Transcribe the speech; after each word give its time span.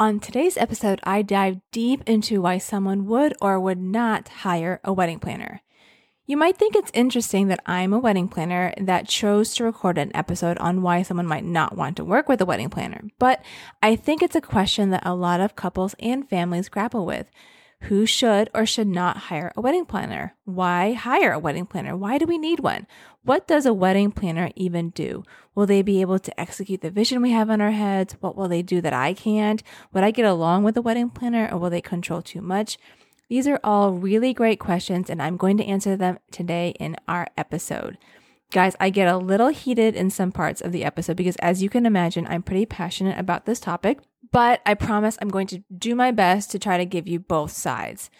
On 0.00 0.18
today's 0.18 0.56
episode, 0.56 0.98
I 1.04 1.20
dive 1.20 1.60
deep 1.72 2.08
into 2.08 2.40
why 2.40 2.56
someone 2.56 3.04
would 3.04 3.34
or 3.38 3.60
would 3.60 3.78
not 3.78 4.28
hire 4.28 4.80
a 4.82 4.94
wedding 4.94 5.18
planner. 5.18 5.60
You 6.24 6.38
might 6.38 6.56
think 6.56 6.74
it's 6.74 6.90
interesting 6.94 7.48
that 7.48 7.60
I'm 7.66 7.92
a 7.92 7.98
wedding 7.98 8.26
planner 8.26 8.72
that 8.78 9.08
chose 9.08 9.54
to 9.56 9.64
record 9.64 9.98
an 9.98 10.10
episode 10.16 10.56
on 10.56 10.80
why 10.80 11.02
someone 11.02 11.26
might 11.26 11.44
not 11.44 11.76
want 11.76 11.98
to 11.98 12.04
work 12.06 12.30
with 12.30 12.40
a 12.40 12.46
wedding 12.46 12.70
planner, 12.70 13.02
but 13.18 13.44
I 13.82 13.94
think 13.94 14.22
it's 14.22 14.34
a 14.34 14.40
question 14.40 14.88
that 14.88 15.04
a 15.04 15.14
lot 15.14 15.42
of 15.42 15.54
couples 15.54 15.94
and 16.00 16.26
families 16.26 16.70
grapple 16.70 17.04
with. 17.04 17.30
Who 17.84 18.06
should 18.06 18.50
or 18.54 18.66
should 18.66 18.86
not 18.86 19.16
hire 19.16 19.52
a 19.56 19.60
wedding 19.60 19.86
planner? 19.86 20.36
Why 20.44 20.92
hire 20.92 21.32
a 21.32 21.38
wedding 21.38 21.66
planner? 21.66 21.96
Why 21.96 22.18
do 22.18 22.26
we 22.26 22.38
need 22.38 22.60
one? 22.60 22.86
What 23.22 23.48
does 23.48 23.66
a 23.66 23.74
wedding 23.74 24.12
planner 24.12 24.50
even 24.54 24.90
do? 24.90 25.24
Will 25.54 25.66
they 25.66 25.82
be 25.82 26.00
able 26.00 26.18
to 26.18 26.40
execute 26.40 26.82
the 26.82 26.90
vision 26.90 27.22
we 27.22 27.32
have 27.32 27.50
in 27.50 27.60
our 27.60 27.70
heads? 27.70 28.16
What 28.20 28.36
will 28.36 28.48
they 28.48 28.62
do 28.62 28.80
that 28.82 28.92
I 28.92 29.14
can't? 29.14 29.62
Would 29.92 30.04
I 30.04 30.10
get 30.10 30.26
along 30.26 30.62
with 30.62 30.76
a 30.76 30.82
wedding 30.82 31.10
planner 31.10 31.48
or 31.50 31.58
will 31.58 31.70
they 31.70 31.80
control 31.80 32.22
too 32.22 32.42
much? 32.42 32.78
These 33.28 33.46
are 33.46 33.60
all 33.62 33.92
really 33.92 34.34
great 34.34 34.58
questions, 34.58 35.08
and 35.08 35.22
I'm 35.22 35.36
going 35.36 35.56
to 35.58 35.64
answer 35.64 35.96
them 35.96 36.18
today 36.32 36.74
in 36.80 36.96
our 37.06 37.28
episode. 37.36 37.96
Guys, 38.50 38.74
I 38.80 38.90
get 38.90 39.06
a 39.06 39.16
little 39.16 39.48
heated 39.48 39.94
in 39.94 40.10
some 40.10 40.32
parts 40.32 40.60
of 40.60 40.72
the 40.72 40.84
episode 40.84 41.16
because, 41.16 41.36
as 41.36 41.62
you 41.62 41.68
can 41.68 41.86
imagine, 41.86 42.26
I'm 42.28 42.42
pretty 42.42 42.66
passionate 42.66 43.16
about 43.16 43.46
this 43.46 43.60
topic 43.60 44.00
but 44.32 44.60
I 44.64 44.74
promise 44.74 45.18
I'm 45.20 45.28
going 45.28 45.46
to 45.48 45.62
do 45.76 45.94
my 45.94 46.10
best 46.10 46.50
to 46.52 46.58
try 46.58 46.78
to 46.78 46.84
give 46.84 47.08
you 47.08 47.18
both 47.18 47.52
sides. 47.52 48.10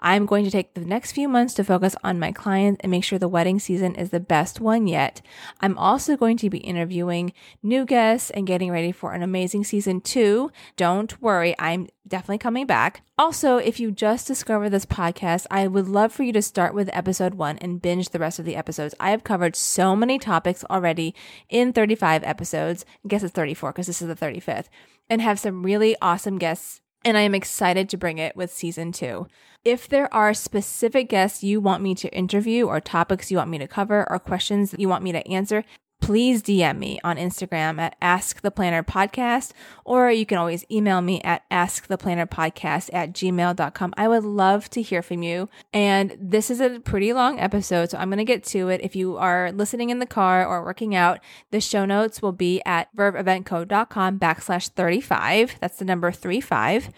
I'm 0.00 0.26
going 0.26 0.44
to 0.44 0.50
take 0.50 0.74
the 0.74 0.84
next 0.84 1.12
few 1.12 1.28
months 1.28 1.54
to 1.54 1.64
focus 1.64 1.96
on 2.02 2.18
my 2.18 2.32
clients 2.32 2.80
and 2.80 2.90
make 2.90 3.04
sure 3.04 3.18
the 3.18 3.28
wedding 3.28 3.58
season 3.58 3.94
is 3.94 4.10
the 4.10 4.20
best 4.20 4.60
one 4.60 4.86
yet. 4.86 5.22
I'm 5.60 5.76
also 5.78 6.16
going 6.16 6.36
to 6.38 6.50
be 6.50 6.58
interviewing 6.58 7.32
new 7.62 7.84
guests 7.84 8.30
and 8.30 8.46
getting 8.46 8.70
ready 8.70 8.92
for 8.92 9.12
an 9.12 9.22
amazing 9.22 9.64
season 9.64 10.00
two. 10.00 10.50
Don't 10.76 11.20
worry, 11.20 11.54
I'm 11.58 11.88
definitely 12.06 12.38
coming 12.38 12.66
back. 12.66 13.02
Also, 13.18 13.56
if 13.56 13.80
you 13.80 13.90
just 13.90 14.26
discovered 14.26 14.70
this 14.70 14.86
podcast, 14.86 15.46
I 15.50 15.66
would 15.66 15.88
love 15.88 16.12
for 16.12 16.22
you 16.22 16.32
to 16.32 16.42
start 16.42 16.74
with 16.74 16.90
episode 16.92 17.34
one 17.34 17.58
and 17.58 17.82
binge 17.82 18.10
the 18.10 18.18
rest 18.18 18.38
of 18.38 18.44
the 18.44 18.56
episodes. 18.56 18.94
I 19.00 19.10
have 19.10 19.24
covered 19.24 19.56
so 19.56 19.96
many 19.96 20.18
topics 20.18 20.64
already 20.70 21.14
in 21.48 21.72
35 21.72 22.22
episodes. 22.24 22.84
I 23.04 23.08
guess 23.08 23.22
it's 23.22 23.32
34 23.32 23.72
because 23.72 23.86
this 23.86 24.02
is 24.02 24.08
the 24.08 24.14
35th 24.14 24.66
and 25.08 25.20
have 25.20 25.38
some 25.38 25.62
really 25.62 25.96
awesome 26.02 26.38
guests. 26.38 26.80
And 27.04 27.16
I 27.16 27.20
am 27.20 27.34
excited 27.34 27.88
to 27.88 27.96
bring 27.96 28.18
it 28.18 28.36
with 28.36 28.52
season 28.52 28.90
two. 28.90 29.28
If 29.64 29.88
there 29.88 30.12
are 30.12 30.34
specific 30.34 31.08
guests 31.08 31.44
you 31.44 31.60
want 31.60 31.82
me 31.82 31.94
to 31.96 32.12
interview, 32.12 32.66
or 32.66 32.80
topics 32.80 33.30
you 33.30 33.36
want 33.36 33.50
me 33.50 33.58
to 33.58 33.68
cover, 33.68 34.10
or 34.10 34.18
questions 34.18 34.74
you 34.78 34.88
want 34.88 35.04
me 35.04 35.12
to 35.12 35.28
answer, 35.28 35.64
please 36.00 36.42
DM 36.42 36.78
me 36.78 36.98
on 37.02 37.16
Instagram 37.16 37.80
at 37.80 37.96
Ask 38.00 38.42
the 38.42 38.50
Planner 38.50 38.82
Podcast, 38.82 39.52
or 39.84 40.10
you 40.10 40.26
can 40.26 40.38
always 40.38 40.64
email 40.70 41.00
me 41.00 41.20
at 41.22 41.48
asktheplannerpodcast 41.50 42.90
at 42.92 43.12
gmail.com. 43.12 43.94
I 43.96 44.08
would 44.08 44.24
love 44.24 44.70
to 44.70 44.82
hear 44.82 45.02
from 45.02 45.22
you. 45.22 45.48
And 45.72 46.16
this 46.20 46.50
is 46.50 46.60
a 46.60 46.80
pretty 46.80 47.12
long 47.12 47.40
episode, 47.40 47.90
so 47.90 47.98
I'm 47.98 48.08
going 48.08 48.18
to 48.18 48.24
get 48.24 48.44
to 48.44 48.68
it. 48.68 48.80
If 48.82 48.94
you 48.94 49.16
are 49.16 49.52
listening 49.52 49.90
in 49.90 49.98
the 49.98 50.06
car 50.06 50.46
or 50.46 50.64
working 50.64 50.94
out, 50.94 51.20
the 51.50 51.60
show 51.60 51.84
notes 51.84 52.22
will 52.22 52.32
be 52.32 52.62
at 52.64 52.94
verveeventco.com 52.96 54.18
backslash 54.18 54.68
35. 54.70 55.56
That's 55.60 55.78
the 55.78 55.84
number 55.84 56.12
35. 56.12 56.90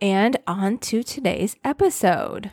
And 0.00 0.36
on 0.46 0.78
to 0.78 1.02
today's 1.02 1.56
episode. 1.64 2.52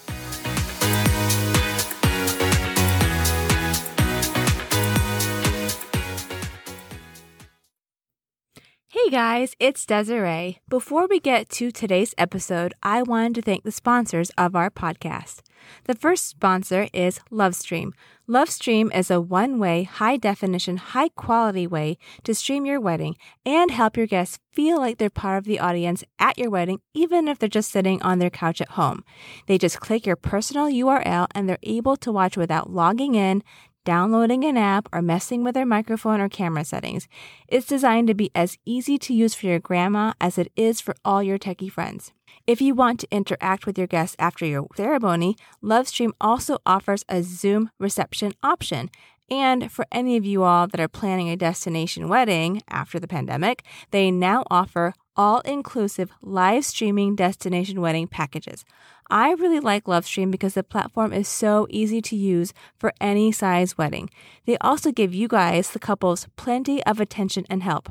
Guys, 9.11 9.57
it's 9.59 9.85
Desiree. 9.85 10.59
Before 10.69 11.05
we 11.05 11.19
get 11.19 11.49
to 11.49 11.69
today's 11.69 12.15
episode, 12.17 12.73
I 12.81 13.01
wanted 13.01 13.35
to 13.35 13.41
thank 13.41 13.65
the 13.65 13.71
sponsors 13.71 14.29
of 14.37 14.55
our 14.55 14.69
podcast. 14.69 15.41
The 15.83 15.95
first 15.95 16.29
sponsor 16.29 16.87
is 16.93 17.19
Lovestream. 17.29 17.91
Lovestream 18.29 18.95
is 18.95 19.11
a 19.11 19.19
one 19.19 19.59
way, 19.59 19.83
high 19.83 20.15
definition, 20.15 20.77
high 20.77 21.09
quality 21.09 21.67
way 21.67 21.97
to 22.23 22.33
stream 22.33 22.65
your 22.65 22.79
wedding 22.79 23.17
and 23.45 23.69
help 23.69 23.97
your 23.97 24.07
guests 24.07 24.39
feel 24.53 24.77
like 24.77 24.97
they're 24.97 25.09
part 25.09 25.39
of 25.39 25.43
the 25.43 25.59
audience 25.59 26.05
at 26.17 26.37
your 26.37 26.49
wedding, 26.49 26.79
even 26.93 27.27
if 27.27 27.37
they're 27.37 27.49
just 27.49 27.71
sitting 27.71 28.01
on 28.01 28.19
their 28.19 28.29
couch 28.29 28.61
at 28.61 28.69
home. 28.69 29.03
They 29.47 29.57
just 29.57 29.81
click 29.81 30.05
your 30.05 30.15
personal 30.15 30.67
URL 30.67 31.27
and 31.35 31.49
they're 31.49 31.57
able 31.63 31.97
to 31.97 32.13
watch 32.13 32.37
without 32.37 32.71
logging 32.71 33.15
in, 33.15 33.43
downloading 33.83 34.43
an 34.43 34.57
app, 34.57 34.87
or 34.93 35.01
messing 35.01 35.43
with 35.43 35.55
their 35.55 35.65
microphone 35.65 36.21
or 36.21 36.29
camera 36.29 36.63
settings. 36.63 37.07
It's 37.47 37.67
designed 37.67 38.07
to 38.07 38.13
be 38.13 38.31
as 38.35 38.57
easy 38.65 38.97
to 38.99 39.13
use 39.13 39.33
for 39.33 39.47
your 39.47 39.59
grandma 39.59 40.13
as 40.19 40.37
it 40.37 40.51
is 40.55 40.81
for 40.81 40.95
all 41.03 41.21
your 41.23 41.37
techie 41.37 41.71
friends. 41.71 42.11
If 42.47 42.61
you 42.61 42.73
want 42.73 42.99
to 43.01 43.07
interact 43.11 43.65
with 43.65 43.77
your 43.77 43.87
guests 43.87 44.15
after 44.17 44.45
your 44.45 44.67
ceremony, 44.75 45.35
Lovestream 45.63 46.11
also 46.19 46.57
offers 46.65 47.05
a 47.07 47.21
Zoom 47.23 47.69
reception 47.79 48.33
option. 48.41 48.89
And 49.29 49.71
for 49.71 49.85
any 49.91 50.17
of 50.17 50.25
you 50.25 50.43
all 50.43 50.67
that 50.67 50.79
are 50.81 50.87
planning 50.87 51.29
a 51.29 51.37
destination 51.37 52.09
wedding 52.09 52.61
after 52.67 52.99
the 52.99 53.07
pandemic, 53.07 53.63
they 53.91 54.11
now 54.11 54.43
offer 54.51 54.93
all 55.15 55.41
inclusive 55.41 56.11
live 56.21 56.65
streaming 56.65 57.15
destination 57.15 57.81
wedding 57.81 58.07
packages. 58.07 58.65
I 59.09 59.33
really 59.33 59.59
like 59.59 59.85
Lovestream 59.85 60.31
because 60.31 60.53
the 60.53 60.63
platform 60.63 61.11
is 61.11 61.27
so 61.27 61.67
easy 61.69 62.01
to 62.03 62.15
use 62.15 62.53
for 62.77 62.93
any 63.01 63.31
size 63.31 63.77
wedding. 63.77 64.09
They 64.45 64.57
also 64.59 64.91
give 64.91 65.13
you 65.13 65.27
guys, 65.27 65.71
the 65.71 65.79
couples, 65.79 66.27
plenty 66.37 66.81
of 66.85 66.99
attention 67.01 67.45
and 67.49 67.61
help. 67.61 67.89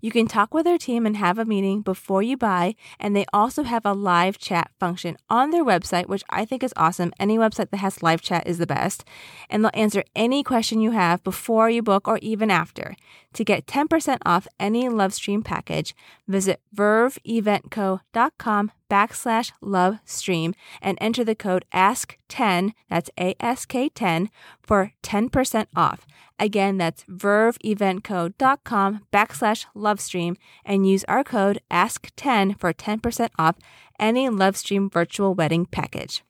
You 0.00 0.10
can 0.10 0.26
talk 0.26 0.54
with 0.54 0.64
their 0.64 0.78
team 0.78 1.06
and 1.06 1.16
have 1.16 1.38
a 1.38 1.44
meeting 1.44 1.82
before 1.82 2.22
you 2.22 2.36
buy, 2.36 2.74
and 2.98 3.14
they 3.14 3.26
also 3.32 3.62
have 3.62 3.84
a 3.84 3.92
live 3.92 4.38
chat 4.38 4.70
function 4.78 5.16
on 5.28 5.50
their 5.50 5.64
website, 5.64 6.06
which 6.06 6.24
I 6.30 6.44
think 6.44 6.62
is 6.62 6.74
awesome. 6.76 7.12
Any 7.18 7.38
website 7.38 7.70
that 7.70 7.78
has 7.78 8.02
live 8.02 8.20
chat 8.20 8.46
is 8.46 8.58
the 8.58 8.66
best, 8.66 9.04
and 9.48 9.64
they'll 9.64 9.70
answer 9.74 10.04
any 10.14 10.42
question 10.42 10.80
you 10.80 10.92
have 10.92 11.22
before 11.24 11.70
you 11.70 11.82
book 11.82 12.08
or 12.08 12.18
even 12.18 12.50
after. 12.50 12.96
To 13.34 13.44
get 13.44 13.66
10% 13.66 14.18
off 14.24 14.46
any 14.60 14.88
Lovestream 14.88 15.44
package, 15.44 15.94
visit 16.28 16.60
verveeventco.com 16.74 18.70
backslash 18.90 19.52
lovestream 19.62 20.54
and 20.80 20.96
enter 21.00 21.24
the 21.24 21.34
code 21.34 21.64
ASK10, 21.72 22.72
that's 22.88 23.10
ASK10, 23.18 24.28
for 24.62 24.92
10% 25.02 25.66
off. 25.74 26.06
Again, 26.38 26.78
that's 26.78 27.04
verveeventco.com 27.04 29.06
backslash 29.12 29.66
lovestream 29.74 30.36
and 30.64 30.88
use 30.88 31.04
our 31.04 31.22
code 31.22 31.60
ASK10 31.70 32.58
for 32.58 32.72
10% 32.72 33.28
off 33.38 33.56
any 33.98 34.28
Lovestream 34.28 34.92
virtual 34.92 35.34
wedding 35.34 35.66
package. 35.66 36.24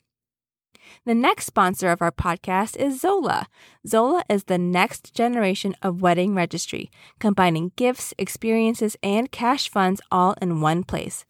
The 1.06 1.14
next 1.14 1.46
sponsor 1.46 1.90
of 1.90 2.02
our 2.02 2.12
podcast 2.12 2.76
is 2.76 3.00
Zola. 3.00 3.46
Zola 3.86 4.22
is 4.28 4.44
the 4.44 4.58
next 4.58 5.14
generation 5.14 5.74
of 5.82 6.02
wedding 6.02 6.34
registry, 6.34 6.90
combining 7.18 7.72
gifts, 7.76 8.14
experiences, 8.18 8.96
and 9.02 9.30
cash 9.30 9.68
funds 9.68 10.00
all 10.10 10.34
in 10.40 10.60
one 10.60 10.84
place. 10.84 11.24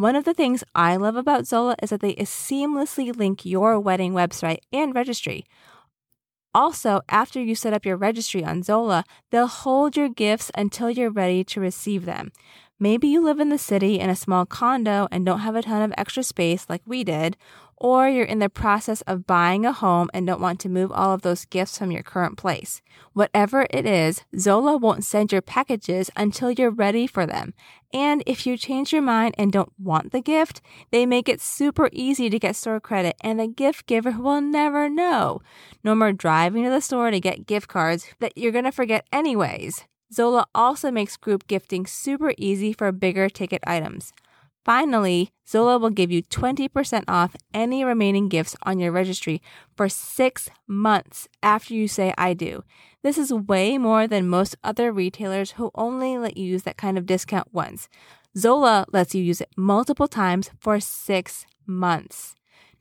One 0.00 0.16
of 0.16 0.24
the 0.24 0.32
things 0.32 0.64
I 0.74 0.96
love 0.96 1.14
about 1.14 1.46
Zola 1.46 1.76
is 1.82 1.90
that 1.90 2.00
they 2.00 2.14
seamlessly 2.14 3.14
link 3.14 3.44
your 3.44 3.78
wedding 3.78 4.14
website 4.14 4.60
and 4.72 4.94
registry. 4.94 5.44
Also, 6.54 7.02
after 7.10 7.38
you 7.38 7.54
set 7.54 7.74
up 7.74 7.84
your 7.84 7.98
registry 7.98 8.42
on 8.42 8.62
Zola, 8.62 9.04
they'll 9.30 9.46
hold 9.46 9.98
your 9.98 10.08
gifts 10.08 10.50
until 10.54 10.88
you're 10.88 11.10
ready 11.10 11.44
to 11.44 11.60
receive 11.60 12.06
them. 12.06 12.32
Maybe 12.82 13.08
you 13.08 13.22
live 13.22 13.40
in 13.40 13.50
the 13.50 13.58
city 13.58 14.00
in 14.00 14.08
a 14.08 14.16
small 14.16 14.46
condo 14.46 15.06
and 15.10 15.26
don't 15.26 15.40
have 15.40 15.54
a 15.54 15.60
ton 15.60 15.82
of 15.82 15.92
extra 15.98 16.22
space 16.22 16.64
like 16.66 16.80
we 16.86 17.04
did, 17.04 17.36
or 17.76 18.08
you're 18.08 18.24
in 18.24 18.38
the 18.38 18.48
process 18.48 19.02
of 19.02 19.26
buying 19.26 19.66
a 19.66 19.72
home 19.72 20.08
and 20.14 20.26
don't 20.26 20.40
want 20.40 20.60
to 20.60 20.68
move 20.70 20.90
all 20.90 21.12
of 21.12 21.20
those 21.20 21.44
gifts 21.44 21.76
from 21.76 21.90
your 21.90 22.02
current 22.02 22.38
place. 22.38 22.80
Whatever 23.12 23.66
it 23.68 23.84
is, 23.84 24.24
Zola 24.38 24.78
won't 24.78 25.04
send 25.04 25.30
your 25.30 25.42
packages 25.42 26.10
until 26.16 26.50
you're 26.50 26.70
ready 26.70 27.06
for 27.06 27.26
them. 27.26 27.52
And 27.92 28.22
if 28.24 28.46
you 28.46 28.56
change 28.56 28.94
your 28.94 29.02
mind 29.02 29.34
and 29.36 29.52
don't 29.52 29.72
want 29.78 30.10
the 30.12 30.22
gift, 30.22 30.62
they 30.90 31.04
make 31.04 31.28
it 31.28 31.42
super 31.42 31.90
easy 31.92 32.30
to 32.30 32.38
get 32.38 32.56
store 32.56 32.80
credit 32.80 33.14
and 33.20 33.38
the 33.38 33.46
gift 33.46 33.84
giver 33.84 34.12
will 34.12 34.40
never 34.40 34.88
know. 34.88 35.42
No 35.84 35.94
more 35.94 36.12
driving 36.12 36.64
to 36.64 36.70
the 36.70 36.80
store 36.80 37.10
to 37.10 37.20
get 37.20 37.46
gift 37.46 37.68
cards 37.68 38.06
that 38.20 38.38
you're 38.38 38.52
going 38.52 38.64
to 38.64 38.72
forget 38.72 39.06
anyways. 39.12 39.84
Zola 40.12 40.46
also 40.54 40.90
makes 40.90 41.16
group 41.16 41.46
gifting 41.46 41.86
super 41.86 42.32
easy 42.36 42.72
for 42.72 42.90
bigger 42.92 43.28
ticket 43.28 43.62
items. 43.66 44.12
Finally, 44.64 45.30
Zola 45.48 45.78
will 45.78 45.90
give 45.90 46.10
you 46.10 46.22
20% 46.22 47.04
off 47.08 47.34
any 47.54 47.82
remaining 47.82 48.28
gifts 48.28 48.56
on 48.62 48.78
your 48.78 48.92
registry 48.92 49.40
for 49.76 49.88
six 49.88 50.50
months 50.66 51.28
after 51.42 51.74
you 51.74 51.88
say 51.88 52.12
I 52.18 52.34
do. 52.34 52.62
This 53.02 53.16
is 53.16 53.32
way 53.32 53.78
more 53.78 54.06
than 54.06 54.28
most 54.28 54.56
other 54.62 54.92
retailers 54.92 55.52
who 55.52 55.70
only 55.74 56.18
let 56.18 56.36
you 56.36 56.44
use 56.44 56.64
that 56.64 56.76
kind 56.76 56.98
of 56.98 57.06
discount 57.06 57.48
once. 57.52 57.88
Zola 58.36 58.84
lets 58.92 59.14
you 59.14 59.22
use 59.22 59.40
it 59.40 59.50
multiple 59.56 60.08
times 60.08 60.50
for 60.60 60.78
six 60.78 61.46
months. 61.66 62.34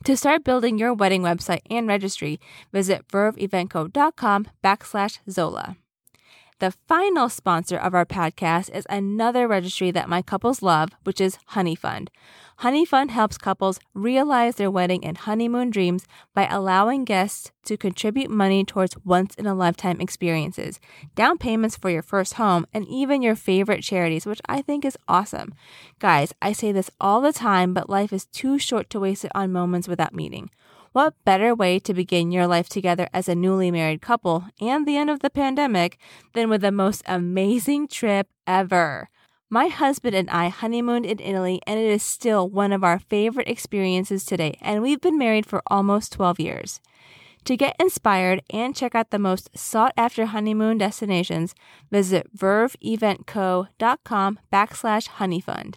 To 0.03 0.15
start 0.15 0.43
building 0.43 0.77
your 0.77 0.93
wedding 0.93 1.21
website 1.21 1.61
and 1.69 1.87
registry, 1.87 2.39
visit 2.71 3.07
verveeventco.com 3.07 4.47
backslash 4.63 5.19
Zola. 5.29 5.77
The 6.59 6.71
final 6.89 7.29
sponsor 7.29 7.77
of 7.77 7.93
our 7.95 8.05
podcast 8.05 8.75
is 8.75 8.85
another 8.89 9.47
registry 9.47 9.91
that 9.91 10.09
my 10.09 10.21
couples 10.21 10.61
love, 10.61 10.89
which 11.05 11.21
is 11.21 11.37
Honeyfund. 11.51 12.09
Honey 12.57 12.83
Fund 12.83 13.11
helps 13.11 13.37
couples 13.37 13.79
realize 13.93 14.55
their 14.55 14.69
wedding 14.69 15.05
and 15.05 15.17
honeymoon 15.17 15.69
dreams 15.69 16.05
by 16.33 16.47
allowing 16.47 17.05
guests 17.05 17.53
to 17.63 17.77
contribute 17.77 18.29
money 18.29 18.65
towards 18.65 18.97
once 19.05 19.35
in 19.35 19.45
a 19.45 19.55
lifetime 19.55 20.01
experiences, 20.01 20.81
down 21.15 21.37
payments 21.37 21.77
for 21.77 21.89
your 21.89 22.01
first 22.01 22.33
home, 22.33 22.67
and 22.73 22.85
even 22.89 23.21
your 23.21 23.35
favorite 23.35 23.81
charities, 23.81 24.25
which 24.25 24.41
I 24.45 24.61
think 24.61 24.83
is 24.83 24.97
awesome. 25.07 25.53
Guys, 25.99 26.33
I 26.41 26.51
say 26.51 26.73
this 26.73 26.91
all 26.99 27.21
the 27.21 27.31
time, 27.31 27.73
but 27.73 27.89
life 27.89 28.11
is 28.11 28.25
too 28.25 28.59
short 28.59 28.89
to 28.89 28.99
waste 28.99 29.23
it 29.23 29.31
on 29.33 29.53
moments 29.53 29.87
without 29.87 30.13
meaning. 30.13 30.49
What 30.91 31.13
better 31.23 31.53
way 31.53 31.77
to 31.79 31.93
begin 31.93 32.31
your 32.31 32.47
life 32.47 32.67
together 32.67 33.07
as 33.13 33.29
a 33.29 33.35
newly 33.35 33.69
married 33.69 34.01
couple 34.01 34.45
and 34.59 34.87
the 34.87 34.97
end 34.97 35.11
of 35.11 35.19
the 35.19 35.29
pandemic 35.29 35.99
than 36.33 36.49
with 36.49 36.61
the 36.61 36.71
most 36.71 37.03
amazing 37.05 37.87
trip 37.87 38.27
ever? 38.47 39.09
My 39.51 39.67
husband 39.67 40.15
and 40.15 40.27
I 40.31 40.49
honeymooned 40.49 41.05
in 41.05 41.19
Italy, 41.19 41.61
and 41.67 41.79
it 41.79 41.85
is 41.85 42.01
still 42.01 42.49
one 42.49 42.71
of 42.71 42.83
our 42.83 42.97
favorite 42.97 43.47
experiences 43.47 44.25
today, 44.25 44.57
and 44.61 44.81
we've 44.81 45.01
been 45.01 45.17
married 45.17 45.45
for 45.45 45.61
almost 45.67 46.11
12 46.13 46.39
years. 46.39 46.81
To 47.45 47.55
get 47.55 47.75
inspired 47.79 48.41
and 48.49 48.75
check 48.75 48.95
out 48.95 49.11
the 49.11 49.19
most 49.19 49.55
sought 49.55 49.93
after 49.95 50.25
honeymoon 50.25 50.79
destinations, 50.79 51.53
visit 51.91 52.35
verveeventco.com 52.35 54.39
backslash 54.51 55.09
honeyfund. 55.09 55.75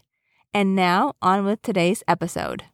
And 0.54 0.74
now 0.74 1.14
on 1.22 1.44
with 1.44 1.62
today's 1.62 2.02
episode. 2.08 2.64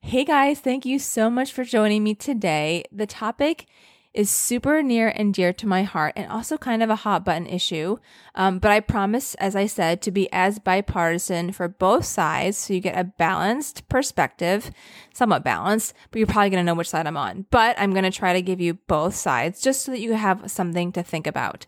Hey 0.00 0.24
guys, 0.24 0.60
thank 0.60 0.86
you 0.86 0.98
so 0.98 1.28
much 1.28 1.52
for 1.52 1.64
joining 1.64 2.02
me 2.02 2.14
today. 2.14 2.84
The 2.90 3.06
topic 3.06 3.66
is 4.14 4.30
super 4.30 4.82
near 4.82 5.08
and 5.08 5.34
dear 5.34 5.52
to 5.52 5.66
my 5.66 5.82
heart 5.82 6.14
and 6.16 6.30
also 6.30 6.56
kind 6.56 6.82
of 6.82 6.88
a 6.88 6.96
hot 6.96 7.26
button 7.26 7.46
issue. 7.46 7.98
Um, 8.34 8.58
but 8.58 8.70
I 8.70 8.80
promise, 8.80 9.34
as 9.34 9.54
I 9.54 9.66
said, 9.66 10.00
to 10.02 10.10
be 10.10 10.32
as 10.32 10.60
bipartisan 10.60 11.52
for 11.52 11.68
both 11.68 12.06
sides 12.06 12.56
so 12.56 12.72
you 12.72 12.80
get 12.80 12.98
a 12.98 13.04
balanced 13.04 13.86
perspective, 13.90 14.70
somewhat 15.12 15.44
balanced, 15.44 15.92
but 16.10 16.18
you're 16.18 16.26
probably 16.26 16.50
going 16.50 16.64
to 16.64 16.66
know 16.66 16.74
which 16.74 16.88
side 16.88 17.06
I'm 17.06 17.18
on. 17.18 17.44
But 17.50 17.78
I'm 17.78 17.92
going 17.92 18.04
to 18.04 18.10
try 18.10 18.32
to 18.32 18.40
give 18.40 18.62
you 18.62 18.74
both 18.74 19.14
sides 19.14 19.60
just 19.60 19.82
so 19.82 19.92
that 19.92 20.00
you 20.00 20.14
have 20.14 20.50
something 20.50 20.90
to 20.92 21.02
think 21.02 21.26
about. 21.26 21.66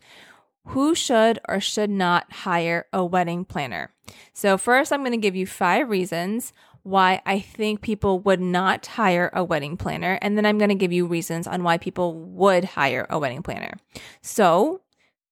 Who 0.67 0.95
should 0.95 1.39
or 1.47 1.59
should 1.59 1.89
not 1.89 2.31
hire 2.31 2.85
a 2.93 3.03
wedding 3.03 3.45
planner? 3.45 3.93
So, 4.33 4.57
first, 4.57 4.91
I'm 4.91 5.01
going 5.01 5.11
to 5.11 5.17
give 5.17 5.35
you 5.35 5.47
five 5.47 5.89
reasons 5.89 6.53
why 6.83 7.21
I 7.25 7.39
think 7.39 7.81
people 7.81 8.19
would 8.19 8.41
not 8.41 8.85
hire 8.85 9.29
a 9.33 9.43
wedding 9.43 9.77
planner. 9.77 10.17
And 10.21 10.37
then 10.37 10.45
I'm 10.45 10.57
going 10.57 10.69
to 10.69 10.75
give 10.75 10.91
you 10.91 11.05
reasons 11.05 11.47
on 11.47 11.63
why 11.63 11.77
people 11.77 12.13
would 12.13 12.63
hire 12.65 13.05
a 13.09 13.19
wedding 13.19 13.43
planner. 13.43 13.77
So, 14.21 14.81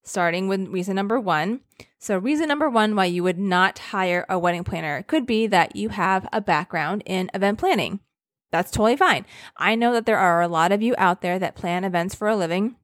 starting 0.04 0.48
with 0.48 0.68
reason 0.68 0.96
number 0.96 1.20
one. 1.20 1.62
So, 1.98 2.18
reason 2.18 2.48
number 2.48 2.70
one 2.70 2.96
why 2.96 3.06
you 3.06 3.24
would 3.24 3.40
not 3.40 3.80
hire 3.80 4.26
a 4.30 4.40
wedding 4.40 4.64
planner 4.64 5.04
could 5.04 5.26
be 5.26 5.48
that 5.48 5.76
you 5.76 5.90
have 5.90 6.28
a 6.32 6.42
background 6.42 7.04
in 7.06 7.30
event 7.34 7.60
planning. 7.60 8.00
That's 8.52 8.72
totally 8.72 8.98
fine. 8.98 9.26
I 9.58 9.76
know 9.76 9.94
that 9.94 10.06
there 10.06 10.18
are 10.18 10.42
a 10.42 10.48
lot 10.48 10.72
of 10.72 10.82
you 10.82 10.96
out 10.98 11.22
there 11.22 11.38
that 11.40 11.56
plan 11.56 11.84
events 11.84 12.16
for 12.16 12.28
a 12.28 12.36
living 12.36 12.76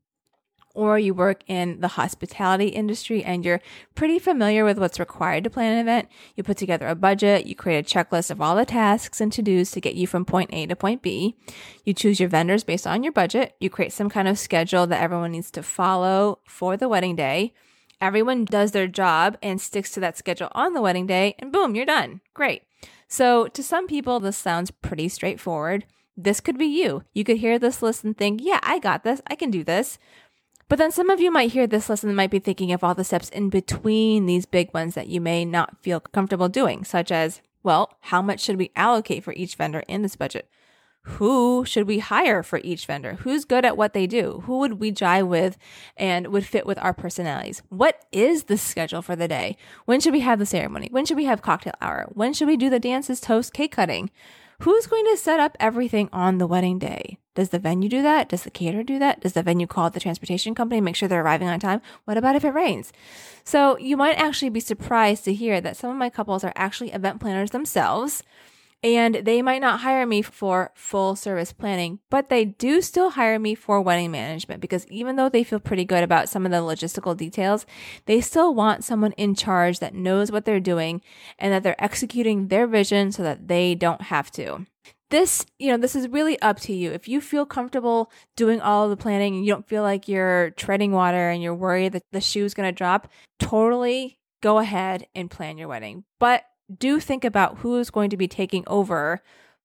or 0.75 0.99
you 0.99 1.13
work 1.13 1.43
in 1.47 1.79
the 1.79 1.89
hospitality 1.89 2.67
industry 2.67 3.23
and 3.23 3.43
you're 3.43 3.61
pretty 3.95 4.19
familiar 4.19 4.63
with 4.63 4.77
what's 4.77 4.99
required 4.99 5.43
to 5.45 5.49
plan 5.49 5.73
an 5.73 5.79
event, 5.79 6.09
you 6.35 6.43
put 6.43 6.57
together 6.57 6.87
a 6.87 6.95
budget, 6.95 7.47
you 7.47 7.55
create 7.55 7.79
a 7.79 7.97
checklist 7.97 8.29
of 8.29 8.41
all 8.41 8.55
the 8.55 8.65
tasks 8.65 9.19
and 9.19 9.31
to 9.33 9.41
dos 9.41 9.71
to 9.71 9.81
get 9.81 9.95
you 9.95 10.05
from 10.05 10.25
point 10.25 10.49
A 10.53 10.67
to 10.67 10.75
point 10.75 11.01
B. 11.01 11.35
You 11.83 11.93
choose 11.93 12.19
your 12.19 12.29
vendors 12.29 12.63
based 12.63 12.85
on 12.85 13.03
your 13.03 13.13
budget. 13.13 13.55
You 13.59 13.69
create 13.69 13.93
some 13.93 14.09
kind 14.09 14.27
of 14.27 14.37
schedule 14.37 14.85
that 14.87 15.01
everyone 15.01 15.31
needs 15.31 15.51
to 15.51 15.63
follow 15.63 16.39
for 16.45 16.77
the 16.77 16.89
wedding 16.89 17.15
day. 17.15 17.53
Everyone 18.01 18.45
does 18.45 18.71
their 18.71 18.87
job 18.87 19.37
and 19.41 19.59
sticks 19.59 19.91
to 19.91 19.99
that 20.01 20.17
schedule 20.17 20.49
on 20.51 20.73
the 20.73 20.81
wedding 20.81 21.07
day, 21.07 21.35
and 21.39 21.51
boom, 21.51 21.75
you're 21.75 21.85
done. 21.85 22.21
Great. 22.33 22.63
So, 23.07 23.47
to 23.47 23.63
some 23.63 23.87
people, 23.87 24.19
this 24.19 24.37
sounds 24.37 24.71
pretty 24.71 25.07
straightforward. 25.09 25.85
This 26.17 26.39
could 26.39 26.57
be 26.57 26.65
you. 26.65 27.03
You 27.13 27.23
could 27.23 27.37
hear 27.37 27.59
this 27.59 27.81
list 27.81 28.03
and 28.03 28.17
think, 28.17 28.39
yeah, 28.43 28.59
I 28.63 28.79
got 28.79 29.03
this. 29.03 29.21
I 29.27 29.35
can 29.35 29.51
do 29.51 29.63
this. 29.63 29.97
But 30.67 30.79
then 30.79 30.91
some 30.91 31.09
of 31.11 31.21
you 31.21 31.31
might 31.31 31.51
hear 31.51 31.67
this 31.67 31.89
lesson 31.89 32.09
and 32.09 32.17
might 32.17 32.31
be 32.31 32.39
thinking 32.39 32.71
of 32.71 32.83
all 32.83 32.95
the 32.95 33.03
steps 33.03 33.29
in 33.29 33.49
between 33.49 34.25
these 34.25 34.47
big 34.47 34.73
ones 34.73 34.95
that 34.95 35.07
you 35.07 35.21
may 35.21 35.45
not 35.45 35.77
feel 35.83 35.99
comfortable 35.99 36.49
doing, 36.49 36.83
such 36.83 37.11
as, 37.11 37.41
well, 37.61 37.97
how 38.01 38.21
much 38.21 38.39
should 38.39 38.57
we 38.57 38.71
allocate 38.75 39.23
for 39.23 39.33
each 39.33 39.55
vendor 39.55 39.83
in 39.87 40.01
this 40.01 40.15
budget? 40.15 40.49
Who 41.03 41.65
should 41.65 41.85
we 41.85 41.99
hire 41.99 42.41
for 42.41 42.59
each 42.63 42.87
vendor? 42.87 43.13
Who's 43.13 43.45
good 43.45 43.63
at 43.63 43.77
what 43.77 43.93
they 43.93 44.07
do? 44.07 44.41
Who 44.45 44.57
would 44.57 44.79
we 44.79 44.91
jive 44.91 45.27
with 45.27 45.55
and 45.95 46.29
would 46.29 46.47
fit 46.47 46.65
with 46.65 46.79
our 46.79 46.93
personalities? 46.93 47.61
What 47.69 48.03
is 48.11 48.45
the 48.45 48.57
schedule 48.57 49.03
for 49.03 49.15
the 49.15 49.27
day? 49.27 49.57
When 49.85 49.99
should 49.99 50.13
we 50.13 50.21
have 50.21 50.39
the 50.39 50.47
ceremony? 50.47 50.87
When 50.89 51.05
should 51.05 51.17
we 51.17 51.25
have 51.25 51.43
cocktail 51.43 51.75
hour? 51.79 52.07
When 52.13 52.33
should 52.33 52.47
we 52.47 52.57
do 52.57 52.71
the 52.71 52.79
dances, 52.79 53.21
toast, 53.21 53.53
cake 53.53 53.73
cutting? 53.73 54.09
Who's 54.59 54.87
going 54.87 55.05
to 55.05 55.17
set 55.17 55.39
up 55.39 55.57
everything 55.59 56.09
on 56.13 56.37
the 56.37 56.47
wedding 56.47 56.79
day? 56.79 57.17
Does 57.35 57.49
the 57.49 57.59
venue 57.59 57.89
do 57.89 58.01
that? 58.01 58.29
Does 58.29 58.43
the 58.43 58.49
caterer 58.49 58.83
do 58.83 58.97
that? 58.99 59.19
Does 59.19 59.33
the 59.33 59.43
venue 59.43 59.67
call 59.67 59.89
the 59.89 59.99
transportation 59.99 60.55
company 60.55 60.79
make 60.79 60.95
sure 60.95 61.09
they're 61.09 61.21
arriving 61.21 61.49
on 61.49 61.59
time? 61.59 61.81
What 62.05 62.17
about 62.17 62.37
if 62.37 62.45
it 62.45 62.51
rains? 62.51 62.93
So 63.43 63.77
you 63.77 63.97
might 63.97 64.17
actually 64.17 64.49
be 64.49 64.61
surprised 64.61 65.25
to 65.25 65.33
hear 65.33 65.59
that 65.59 65.75
some 65.75 65.89
of 65.89 65.97
my 65.97 66.09
couples 66.09 66.45
are 66.45 66.53
actually 66.55 66.93
event 66.93 67.19
planners 67.19 67.51
themselves 67.51 68.23
and 68.85 69.15
they 69.15 69.41
might 69.41 69.61
not 69.61 69.79
hire 69.79 70.05
me 70.05 70.21
for 70.21 70.71
full 70.75 71.15
service 71.15 71.51
planning, 71.51 71.97
but 72.11 72.29
they 72.29 72.45
do 72.45 72.83
still 72.83 73.09
hire 73.09 73.39
me 73.39 73.55
for 73.55 73.81
wedding 73.81 74.11
management 74.11 74.61
because 74.61 74.85
even 74.87 75.15
though 75.15 75.27
they 75.27 75.43
feel 75.43 75.59
pretty 75.59 75.85
good 75.85 76.03
about 76.03 76.29
some 76.29 76.45
of 76.45 76.51
the 76.51 76.59
logistical 76.59 77.17
details, 77.17 77.65
they 78.05 78.21
still 78.21 78.53
want 78.53 78.83
someone 78.83 79.13
in 79.13 79.33
charge 79.33 79.79
that 79.79 79.95
knows 79.95 80.31
what 80.31 80.45
they're 80.45 80.59
doing 80.59 81.01
and 81.39 81.51
that 81.51 81.63
they're 81.63 81.83
executing 81.83 82.49
their 82.49 82.67
vision 82.67 83.11
so 83.11 83.23
that 83.23 83.47
they 83.47 83.73
don't 83.73 84.03
have 84.03 84.29
to. 84.29 84.67
This, 85.09 85.47
you 85.57 85.71
know, 85.71 85.77
this 85.77 85.95
is 85.95 86.07
really 86.07 86.39
up 86.43 86.59
to 86.61 86.73
you. 86.73 86.91
If 86.91 87.07
you 87.07 87.21
feel 87.21 87.45
comfortable 87.47 88.11
doing 88.35 88.61
all 88.61 88.83
of 88.83 88.91
the 88.91 89.01
planning 89.01 89.35
and 89.35 89.45
you 89.45 89.51
don't 89.51 89.67
feel 89.67 89.81
like 89.81 90.07
you're 90.07 90.51
treading 90.51 90.91
water 90.91 91.31
and 91.31 91.41
you're 91.41 91.55
worried 91.55 91.93
that 91.93 92.03
the 92.11 92.21
shoe's 92.21 92.53
going 92.53 92.67
to 92.69 92.77
drop, 92.77 93.07
totally 93.39 94.19
go 94.43 94.59
ahead 94.59 95.07
and 95.15 95.31
plan 95.31 95.57
your 95.57 95.67
wedding. 95.67 96.03
But 96.19 96.43
do 96.73 96.99
think 96.99 97.23
about 97.23 97.59
who 97.59 97.77
is 97.77 97.89
going 97.89 98.09
to 98.09 98.17
be 98.17 98.27
taking 98.27 98.63
over 98.67 99.21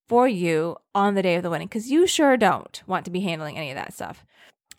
for 0.09 0.27
you 0.27 0.77
on 0.95 1.15
the 1.15 1.23
day 1.23 1.37
of 1.37 1.43
the 1.43 1.51
wedding 1.51 1.69
because 1.69 1.91
you 1.91 2.07
sure 2.07 2.37
don't 2.37 2.83
want 2.87 3.05
to 3.05 3.11
be 3.11 3.21
handling 3.21 3.57
any 3.57 3.71
of 3.71 3.77
that 3.77 3.95
stuff. 3.95 4.25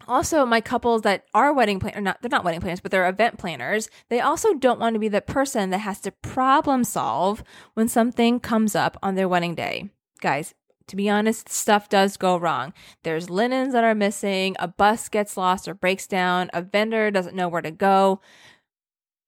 Also, 0.08 0.46
my 0.46 0.60
couples 0.60 1.04
that 1.04 1.26
are 1.34 1.54
wedding 1.54 1.80
planners, 1.80 2.04
not 2.04 2.22
they're 2.22 2.30
not 2.30 2.44
wedding 2.44 2.60
planners, 2.60 2.82
but 2.82 2.92
they're 2.92 3.08
event 3.08 3.38
planners. 3.38 3.90
They 4.10 4.20
also 4.20 4.54
don't 4.54 4.80
want 4.80 4.96
to 4.96 5.00
be 5.00 5.08
the 5.08 5.22
person 5.22 5.70
that 5.70 5.80
has 5.80 6.00
to 6.02 6.12
problem 6.12 6.84
solve 6.84 7.44
when 7.76 7.88
something 7.88 8.40
comes 8.40 8.76
up 8.76 8.98
on 9.02 9.16
their 9.16 9.30
wedding 9.30 9.56
day. 9.56 9.90
Guys, 10.20 10.54
to 10.88 10.96
be 10.96 11.10
honest, 11.10 11.50
stuff 11.50 11.88
does 11.88 12.18
go 12.18 12.36
wrong. 12.36 12.74
There's 13.04 13.30
linens 13.30 13.74
that 13.74 13.84
are 13.84 13.96
missing, 13.96 14.56
a 14.60 14.68
bus 14.68 15.08
gets 15.08 15.38
lost 15.38 15.68
or 15.68 15.74
breaks 15.74 16.08
down, 16.08 16.50
a 16.54 16.62
vendor 16.62 17.12
doesn't 17.12 17.36
know 17.36 17.48
where 17.48 17.62
to 17.62 17.72
go 17.72 18.20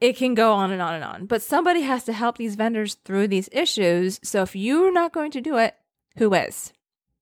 it 0.02 0.18
can 0.18 0.34
go 0.34 0.54
on 0.54 0.72
and 0.72 0.82
on 0.82 0.96
and 0.96 1.04
on. 1.04 1.26
But 1.26 1.42
somebody 1.42 1.82
has 1.82 2.04
to 2.06 2.14
help 2.14 2.38
these 2.38 2.56
vendors 2.56 2.96
through 3.06 3.28
these 3.28 3.50
issues. 3.52 4.20
So 4.24 4.42
if 4.42 4.56
you're 4.56 4.92
not 4.92 5.14
going 5.14 5.32
to 5.32 5.42
do 5.42 5.58
it, 5.58 5.76
who 6.18 6.34
is? 6.34 6.74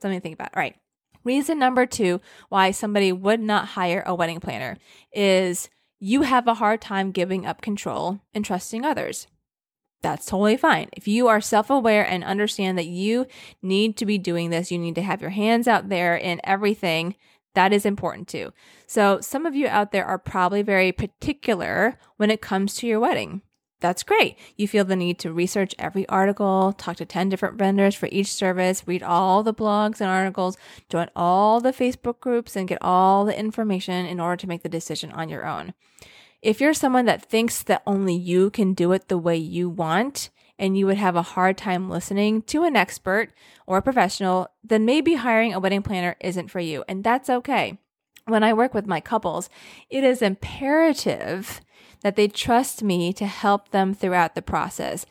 Something 0.01 0.19
to 0.19 0.23
think 0.23 0.35
about. 0.35 0.51
All 0.55 0.61
right. 0.61 0.75
Reason 1.23 1.59
number 1.59 1.85
two 1.85 2.19
why 2.49 2.71
somebody 2.71 3.11
would 3.11 3.39
not 3.39 3.69
hire 3.69 4.03
a 4.05 4.15
wedding 4.15 4.39
planner 4.39 4.77
is 5.13 5.69
you 5.99 6.23
have 6.23 6.47
a 6.47 6.55
hard 6.55 6.81
time 6.81 7.11
giving 7.11 7.45
up 7.45 7.61
control 7.61 8.21
and 8.33 8.43
trusting 8.43 8.83
others. 8.83 9.27
That's 10.01 10.25
totally 10.25 10.57
fine. 10.57 10.89
If 10.93 11.07
you 11.07 11.27
are 11.27 11.39
self 11.41 11.69
aware 11.69 12.03
and 12.03 12.23
understand 12.23 12.77
that 12.79 12.87
you 12.87 13.27
need 13.61 13.97
to 13.97 14.05
be 14.07 14.17
doing 14.17 14.49
this, 14.49 14.71
you 14.71 14.79
need 14.79 14.95
to 14.95 15.03
have 15.03 15.21
your 15.21 15.29
hands 15.29 15.67
out 15.67 15.89
there 15.89 16.15
in 16.15 16.41
everything, 16.43 17.15
that 17.53 17.73
is 17.73 17.85
important 17.85 18.27
too. 18.27 18.53
So, 18.87 19.19
some 19.21 19.45
of 19.45 19.55
you 19.55 19.67
out 19.67 19.91
there 19.91 20.05
are 20.05 20.17
probably 20.17 20.61
very 20.61 20.91
particular 20.91 21.97
when 22.17 22.31
it 22.31 22.41
comes 22.41 22.75
to 22.75 22.87
your 22.87 22.99
wedding. 22.99 23.41
That's 23.81 24.03
great. 24.03 24.37
You 24.55 24.67
feel 24.67 24.85
the 24.85 24.95
need 24.95 25.17
to 25.19 25.33
research 25.33 25.73
every 25.79 26.07
article, 26.07 26.71
talk 26.73 26.97
to 26.97 27.05
10 27.05 27.29
different 27.29 27.57
vendors 27.57 27.95
for 27.95 28.07
each 28.11 28.27
service, 28.27 28.87
read 28.87 29.01
all 29.01 29.41
the 29.41 29.55
blogs 29.55 29.99
and 29.99 30.09
articles, 30.09 30.55
join 30.87 31.09
all 31.15 31.59
the 31.59 31.73
Facebook 31.73 32.19
groups, 32.19 32.55
and 32.55 32.67
get 32.67 32.77
all 32.81 33.25
the 33.25 33.37
information 33.37 34.05
in 34.05 34.19
order 34.19 34.37
to 34.37 34.47
make 34.47 34.61
the 34.61 34.69
decision 34.69 35.11
on 35.11 35.29
your 35.29 35.47
own. 35.47 35.73
If 36.43 36.61
you're 36.61 36.75
someone 36.75 37.05
that 37.05 37.25
thinks 37.25 37.63
that 37.63 37.81
only 37.87 38.15
you 38.15 38.51
can 38.51 38.73
do 38.73 38.91
it 38.91 39.07
the 39.07 39.17
way 39.17 39.37
you 39.37 39.67
want, 39.67 40.29
and 40.61 40.77
you 40.77 40.85
would 40.85 40.97
have 40.97 41.15
a 41.15 41.23
hard 41.23 41.57
time 41.57 41.89
listening 41.89 42.43
to 42.43 42.63
an 42.63 42.75
expert 42.75 43.33
or 43.65 43.79
a 43.79 43.81
professional, 43.81 44.47
then 44.63 44.85
maybe 44.85 45.15
hiring 45.15 45.53
a 45.53 45.59
wedding 45.59 45.81
planner 45.81 46.15
isn't 46.21 46.49
for 46.49 46.59
you. 46.59 46.83
And 46.87 47.03
that's 47.03 47.31
okay. 47.31 47.79
When 48.27 48.43
I 48.43 48.53
work 48.53 48.75
with 48.75 48.85
my 48.85 49.01
couples, 49.01 49.49
it 49.89 50.03
is 50.03 50.21
imperative 50.21 51.61
that 52.01 52.15
they 52.15 52.27
trust 52.27 52.83
me 52.83 53.11
to 53.13 53.25
help 53.25 53.69
them 53.69 53.95
throughout 53.95 54.35
the 54.35 54.43
process. 54.43 55.07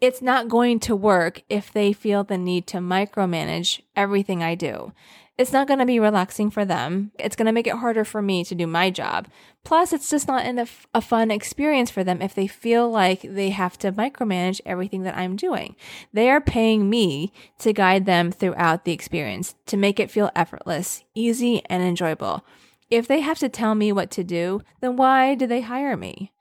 It's 0.00 0.22
not 0.22 0.48
going 0.48 0.78
to 0.80 0.94
work 0.94 1.42
if 1.48 1.72
they 1.72 1.92
feel 1.92 2.22
the 2.22 2.38
need 2.38 2.68
to 2.68 2.78
micromanage 2.78 3.80
everything 3.96 4.40
I 4.40 4.54
do. 4.54 4.92
It's 5.38 5.52
not 5.52 5.66
going 5.66 5.78
to 5.78 5.86
be 5.86 5.98
relaxing 5.98 6.50
for 6.50 6.64
them. 6.64 7.10
It's 7.18 7.36
going 7.36 7.46
to 7.46 7.52
make 7.52 7.66
it 7.66 7.76
harder 7.76 8.04
for 8.04 8.20
me 8.20 8.44
to 8.44 8.54
do 8.54 8.66
my 8.66 8.90
job. 8.90 9.28
Plus, 9.64 9.92
it's 9.92 10.10
just 10.10 10.28
not 10.28 10.44
a, 10.44 10.66
a 10.92 11.00
fun 11.00 11.30
experience 11.30 11.90
for 11.90 12.04
them 12.04 12.20
if 12.20 12.34
they 12.34 12.46
feel 12.46 12.90
like 12.90 13.22
they 13.22 13.50
have 13.50 13.78
to 13.78 13.92
micromanage 13.92 14.60
everything 14.66 15.04
that 15.04 15.16
I'm 15.16 15.36
doing. 15.36 15.74
They 16.12 16.30
are 16.30 16.40
paying 16.40 16.90
me 16.90 17.32
to 17.60 17.72
guide 17.72 18.04
them 18.04 18.30
throughout 18.30 18.84
the 18.84 18.92
experience, 18.92 19.54
to 19.66 19.78
make 19.78 19.98
it 19.98 20.10
feel 20.10 20.30
effortless, 20.36 21.02
easy, 21.14 21.62
and 21.66 21.82
enjoyable. 21.82 22.44
If 22.90 23.08
they 23.08 23.20
have 23.20 23.38
to 23.38 23.48
tell 23.48 23.74
me 23.74 23.90
what 23.90 24.10
to 24.12 24.22
do, 24.22 24.60
then 24.80 24.96
why 24.96 25.34
do 25.34 25.46
they 25.46 25.62
hire 25.62 25.96
me? 25.96 26.32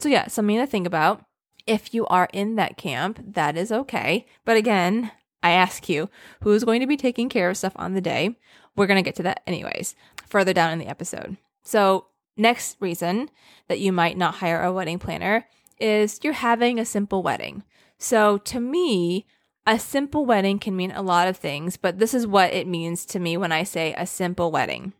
So, 0.00 0.08
yeah, 0.08 0.26
something 0.26 0.58
to 0.58 0.66
think 0.66 0.88
about. 0.88 1.24
If 1.68 1.94
you 1.94 2.04
are 2.06 2.28
in 2.32 2.56
that 2.56 2.76
camp, 2.76 3.22
that 3.34 3.56
is 3.56 3.70
okay. 3.70 4.26
But 4.44 4.56
again, 4.56 5.12
I 5.42 5.50
ask 5.50 5.88
you, 5.88 6.10
who's 6.42 6.64
going 6.64 6.80
to 6.80 6.86
be 6.86 6.96
taking 6.96 7.28
care 7.28 7.48
of 7.48 7.56
stuff 7.56 7.72
on 7.76 7.94
the 7.94 8.00
day? 8.00 8.36
We're 8.76 8.86
going 8.86 9.02
to 9.02 9.06
get 9.08 9.16
to 9.16 9.22
that 9.24 9.42
anyways, 9.46 9.94
further 10.26 10.52
down 10.52 10.72
in 10.72 10.78
the 10.78 10.86
episode. 10.86 11.36
So, 11.62 12.06
next 12.36 12.76
reason 12.80 13.30
that 13.68 13.80
you 13.80 13.92
might 13.92 14.16
not 14.16 14.36
hire 14.36 14.62
a 14.62 14.72
wedding 14.72 14.98
planner 14.98 15.46
is 15.78 16.20
you're 16.22 16.32
having 16.34 16.78
a 16.78 16.84
simple 16.84 17.22
wedding. 17.22 17.62
So, 17.98 18.38
to 18.38 18.60
me, 18.60 19.26
a 19.66 19.78
simple 19.78 20.24
wedding 20.24 20.58
can 20.58 20.76
mean 20.76 20.90
a 20.90 21.02
lot 21.02 21.28
of 21.28 21.36
things, 21.36 21.76
but 21.76 21.98
this 21.98 22.14
is 22.14 22.26
what 22.26 22.52
it 22.52 22.66
means 22.66 23.04
to 23.06 23.20
me 23.20 23.36
when 23.36 23.52
I 23.52 23.62
say 23.62 23.94
a 23.96 24.06
simple 24.06 24.50
wedding. 24.50 24.92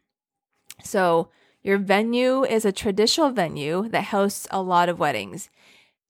So, 0.83 1.29
your 1.63 1.79
venue 1.79 2.45
is 2.45 2.65
a 2.65 2.73
traditional 2.73 3.31
venue 3.31 3.89
that 3.91 4.05
hosts 4.05 4.47
a 4.51 4.63
lot 4.63 4.89
of 4.89 4.99
weddings. 4.99 5.51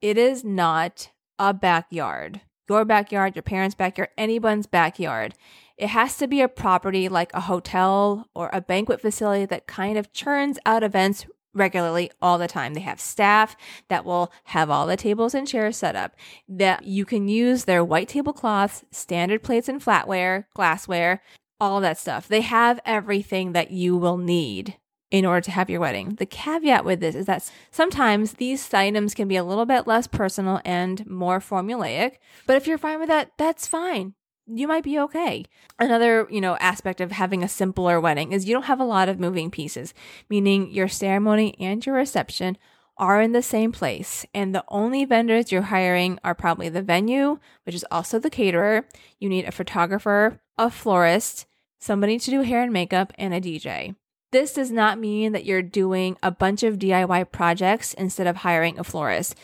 It 0.00 0.16
is 0.16 0.44
not 0.44 1.10
a 1.38 1.52
backyard, 1.52 2.40
your 2.70 2.84
backyard, 2.84 3.34
your 3.34 3.42
parents' 3.42 3.74
backyard, 3.74 4.10
anyone's 4.16 4.68
backyard. 4.68 5.34
It 5.76 5.88
has 5.88 6.16
to 6.18 6.28
be 6.28 6.40
a 6.40 6.46
property 6.46 7.08
like 7.08 7.32
a 7.34 7.40
hotel 7.40 8.28
or 8.32 8.48
a 8.52 8.60
banquet 8.60 9.00
facility 9.00 9.44
that 9.46 9.66
kind 9.66 9.98
of 9.98 10.12
churns 10.12 10.56
out 10.64 10.84
events 10.84 11.26
regularly 11.52 12.12
all 12.22 12.38
the 12.38 12.46
time. 12.46 12.74
They 12.74 12.80
have 12.80 13.00
staff 13.00 13.56
that 13.88 14.04
will 14.04 14.30
have 14.44 14.70
all 14.70 14.86
the 14.86 14.96
tables 14.96 15.34
and 15.34 15.48
chairs 15.48 15.78
set 15.78 15.96
up 15.96 16.14
that 16.48 16.84
you 16.84 17.04
can 17.04 17.26
use 17.26 17.64
their 17.64 17.84
white 17.84 18.08
tablecloths, 18.08 18.84
standard 18.92 19.42
plates 19.42 19.68
and 19.68 19.82
flatware, 19.82 20.44
glassware, 20.54 21.22
all 21.58 21.80
that 21.80 21.98
stuff. 21.98 22.28
They 22.28 22.42
have 22.42 22.78
everything 22.86 23.50
that 23.52 23.72
you 23.72 23.96
will 23.96 24.16
need 24.16 24.76
in 25.10 25.26
order 25.26 25.40
to 25.40 25.50
have 25.50 25.68
your 25.68 25.80
wedding. 25.80 26.14
The 26.14 26.26
caveat 26.26 26.84
with 26.84 27.00
this 27.00 27.14
is 27.14 27.26
that 27.26 27.50
sometimes 27.70 28.34
these 28.34 28.72
items 28.72 29.14
can 29.14 29.28
be 29.28 29.36
a 29.36 29.44
little 29.44 29.66
bit 29.66 29.86
less 29.86 30.06
personal 30.06 30.60
and 30.64 31.06
more 31.06 31.40
formulaic, 31.40 32.16
but 32.46 32.56
if 32.56 32.66
you're 32.66 32.78
fine 32.78 33.00
with 33.00 33.08
that, 33.08 33.32
that's 33.36 33.66
fine. 33.66 34.14
You 34.46 34.66
might 34.66 34.84
be 34.84 34.98
okay. 34.98 35.44
Another, 35.78 36.26
you 36.30 36.40
know, 36.40 36.56
aspect 36.56 37.00
of 37.00 37.12
having 37.12 37.42
a 37.42 37.48
simpler 37.48 38.00
wedding 38.00 38.32
is 38.32 38.46
you 38.46 38.54
don't 38.54 38.64
have 38.64 38.80
a 38.80 38.84
lot 38.84 39.08
of 39.08 39.20
moving 39.20 39.50
pieces, 39.50 39.94
meaning 40.28 40.70
your 40.70 40.88
ceremony 40.88 41.54
and 41.60 41.84
your 41.84 41.94
reception 41.94 42.58
are 42.96 43.22
in 43.22 43.32
the 43.32 43.42
same 43.42 43.72
place, 43.72 44.26
and 44.34 44.54
the 44.54 44.64
only 44.68 45.06
vendors 45.06 45.50
you're 45.50 45.62
hiring 45.62 46.18
are 46.22 46.34
probably 46.34 46.68
the 46.68 46.82
venue, 46.82 47.38
which 47.64 47.74
is 47.74 47.86
also 47.90 48.18
the 48.18 48.28
caterer. 48.28 48.86
You 49.18 49.28
need 49.28 49.46
a 49.46 49.52
photographer, 49.52 50.40
a 50.58 50.70
florist, 50.70 51.46
somebody 51.78 52.18
to 52.18 52.30
do 52.30 52.42
hair 52.42 52.62
and 52.62 52.72
makeup, 52.72 53.12
and 53.16 53.32
a 53.32 53.40
DJ. 53.40 53.94
This 54.32 54.54
does 54.54 54.70
not 54.70 54.98
mean 54.98 55.32
that 55.32 55.44
you're 55.44 55.62
doing 55.62 56.16
a 56.22 56.30
bunch 56.30 56.62
of 56.62 56.78
DIY 56.78 57.32
projects 57.32 57.94
instead 57.94 58.26
of 58.26 58.36
hiring 58.36 58.78
a 58.78 58.84
florist. 58.84 59.34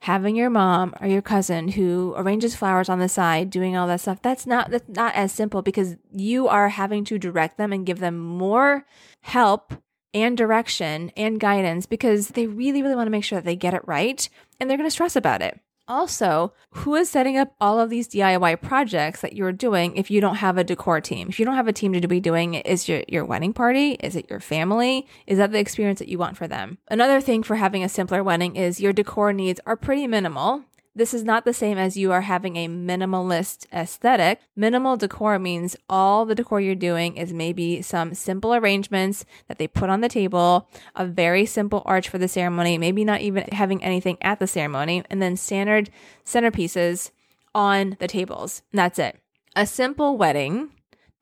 Having 0.00 0.36
your 0.36 0.50
mom 0.50 0.94
or 1.00 1.06
your 1.06 1.22
cousin 1.22 1.68
who 1.68 2.12
arranges 2.16 2.54
flowers 2.54 2.90
on 2.90 2.98
the 2.98 3.08
side, 3.08 3.48
doing 3.48 3.74
all 3.74 3.86
that 3.86 4.02
stuff, 4.02 4.20
that's 4.20 4.46
not 4.46 4.70
that's 4.70 4.88
not 4.88 5.14
as 5.14 5.32
simple 5.32 5.62
because 5.62 5.96
you 6.12 6.46
are 6.46 6.68
having 6.68 7.04
to 7.06 7.18
direct 7.18 7.56
them 7.56 7.72
and 7.72 7.86
give 7.86 8.00
them 8.00 8.18
more 8.18 8.84
help 9.22 9.72
and 10.12 10.36
direction 10.36 11.10
and 11.16 11.40
guidance 11.40 11.86
because 11.86 12.28
they 12.28 12.46
really, 12.46 12.82
really 12.82 12.94
want 12.94 13.06
to 13.06 13.10
make 13.10 13.24
sure 13.24 13.38
that 13.38 13.46
they 13.46 13.56
get 13.56 13.74
it 13.74 13.86
right 13.86 14.28
and 14.60 14.68
they're 14.68 14.76
going 14.76 14.86
to 14.86 14.90
stress 14.92 15.16
about 15.16 15.40
it. 15.40 15.58
Also, 15.86 16.52
who 16.70 16.94
is 16.94 17.10
setting 17.10 17.36
up 17.36 17.54
all 17.60 17.78
of 17.78 17.90
these 17.90 18.08
DIY 18.08 18.62
projects 18.62 19.20
that 19.20 19.34
you're 19.34 19.52
doing 19.52 19.94
if 19.96 20.10
you 20.10 20.20
don't 20.20 20.36
have 20.36 20.56
a 20.56 20.64
decor 20.64 21.00
team? 21.00 21.28
If 21.28 21.38
you 21.38 21.44
don't 21.44 21.56
have 21.56 21.68
a 21.68 21.72
team 21.72 21.92
to 21.92 22.08
be 22.08 22.20
doing 22.20 22.54
it, 22.54 22.66
is 22.66 22.88
your, 22.88 23.02
your 23.06 23.24
wedding 23.24 23.52
party? 23.52 23.92
Is 24.00 24.16
it 24.16 24.30
your 24.30 24.40
family? 24.40 25.06
Is 25.26 25.38
that 25.38 25.52
the 25.52 25.58
experience 25.58 25.98
that 25.98 26.08
you 26.08 26.18
want 26.18 26.36
for 26.36 26.48
them? 26.48 26.78
Another 26.88 27.20
thing 27.20 27.42
for 27.42 27.56
having 27.56 27.84
a 27.84 27.88
simpler 27.88 28.22
wedding 28.22 28.56
is 28.56 28.80
your 28.80 28.92
decor 28.92 29.32
needs 29.32 29.60
are 29.66 29.76
pretty 29.76 30.06
minimal. 30.06 30.64
This 30.96 31.12
is 31.12 31.24
not 31.24 31.44
the 31.44 31.52
same 31.52 31.76
as 31.76 31.96
you 31.96 32.12
are 32.12 32.20
having 32.20 32.54
a 32.54 32.68
minimalist 32.68 33.66
aesthetic. 33.72 34.40
Minimal 34.54 34.96
decor 34.96 35.40
means 35.40 35.76
all 35.88 36.24
the 36.24 36.36
decor 36.36 36.60
you're 36.60 36.76
doing 36.76 37.16
is 37.16 37.32
maybe 37.32 37.82
some 37.82 38.14
simple 38.14 38.54
arrangements 38.54 39.24
that 39.48 39.58
they 39.58 39.66
put 39.66 39.90
on 39.90 40.02
the 40.02 40.08
table, 40.08 40.68
a 40.94 41.04
very 41.04 41.46
simple 41.46 41.82
arch 41.84 42.08
for 42.08 42.18
the 42.18 42.28
ceremony, 42.28 42.78
maybe 42.78 43.04
not 43.04 43.22
even 43.22 43.42
having 43.50 43.82
anything 43.82 44.18
at 44.20 44.38
the 44.38 44.46
ceremony, 44.46 45.02
and 45.10 45.20
then 45.20 45.36
standard 45.36 45.90
centerpieces 46.24 47.10
on 47.56 47.96
the 47.98 48.06
tables. 48.06 48.62
That's 48.72 49.00
it. 49.00 49.18
A 49.56 49.66
simple 49.66 50.16
wedding 50.16 50.70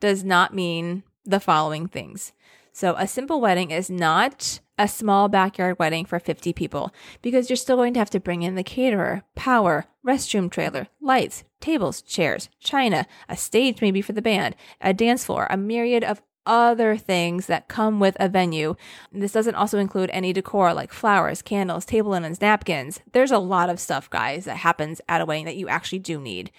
does 0.01 0.23
not 0.23 0.55
mean 0.55 1.03
the 1.25 1.41
following 1.41 1.89
things. 1.89 2.33
So, 2.73 2.95
a 2.97 3.07
simple 3.07 3.41
wedding 3.41 3.71
is 3.71 3.91
not 3.91 4.61
a 4.79 4.89
small 4.89 5.29
backyard 5.29 5.79
wedding 5.79 6.07
for 6.07 6.19
50 6.19 6.55
people 6.55 6.91
because 7.21 7.51
you're 7.51 7.57
still 7.57 7.77
going 7.77 7.93
to 7.95 7.99
have 8.01 8.11
to 8.11 8.21
bring 8.21 8.43
in 8.43 8.55
the 8.55 8.65
caterer, 8.65 9.23
power, 9.35 9.85
restroom 10.05 10.51
trailer, 10.51 10.89
lights, 11.01 11.45
tables, 11.61 12.01
chairs, 12.01 12.49
china, 12.61 13.07
a 13.29 13.37
stage 13.37 13.83
maybe 13.83 14.01
for 14.01 14.13
the 14.13 14.23
band, 14.23 14.57
a 14.81 14.95
dance 14.95 15.25
floor, 15.27 15.47
a 15.51 15.57
myriad 15.57 16.03
of 16.03 16.23
other 16.47 16.97
things 16.97 17.47
that 17.47 17.69
come 17.69 18.01
with 18.01 18.17
a 18.19 18.29
venue. 18.29 18.75
This 19.13 19.33
doesn't 19.33 19.55
also 19.55 19.79
include 19.79 20.11
any 20.13 20.33
decor 20.33 20.75
like 20.75 20.93
flowers, 20.93 21.43
candles, 21.43 21.85
table 21.85 22.11
linens, 22.11 22.41
napkins. 22.41 23.01
There's 23.13 23.31
a 23.31 23.39
lot 23.39 23.71
of 23.71 23.79
stuff, 23.79 24.11
guys, 24.11 24.47
that 24.47 24.57
happens 24.57 25.01
at 25.09 25.21
a 25.21 25.27
wedding 25.27 25.45
that 25.45 25.57
you 25.57 25.69
actually 25.69 26.01
do 26.01 26.21
need. 26.21 26.51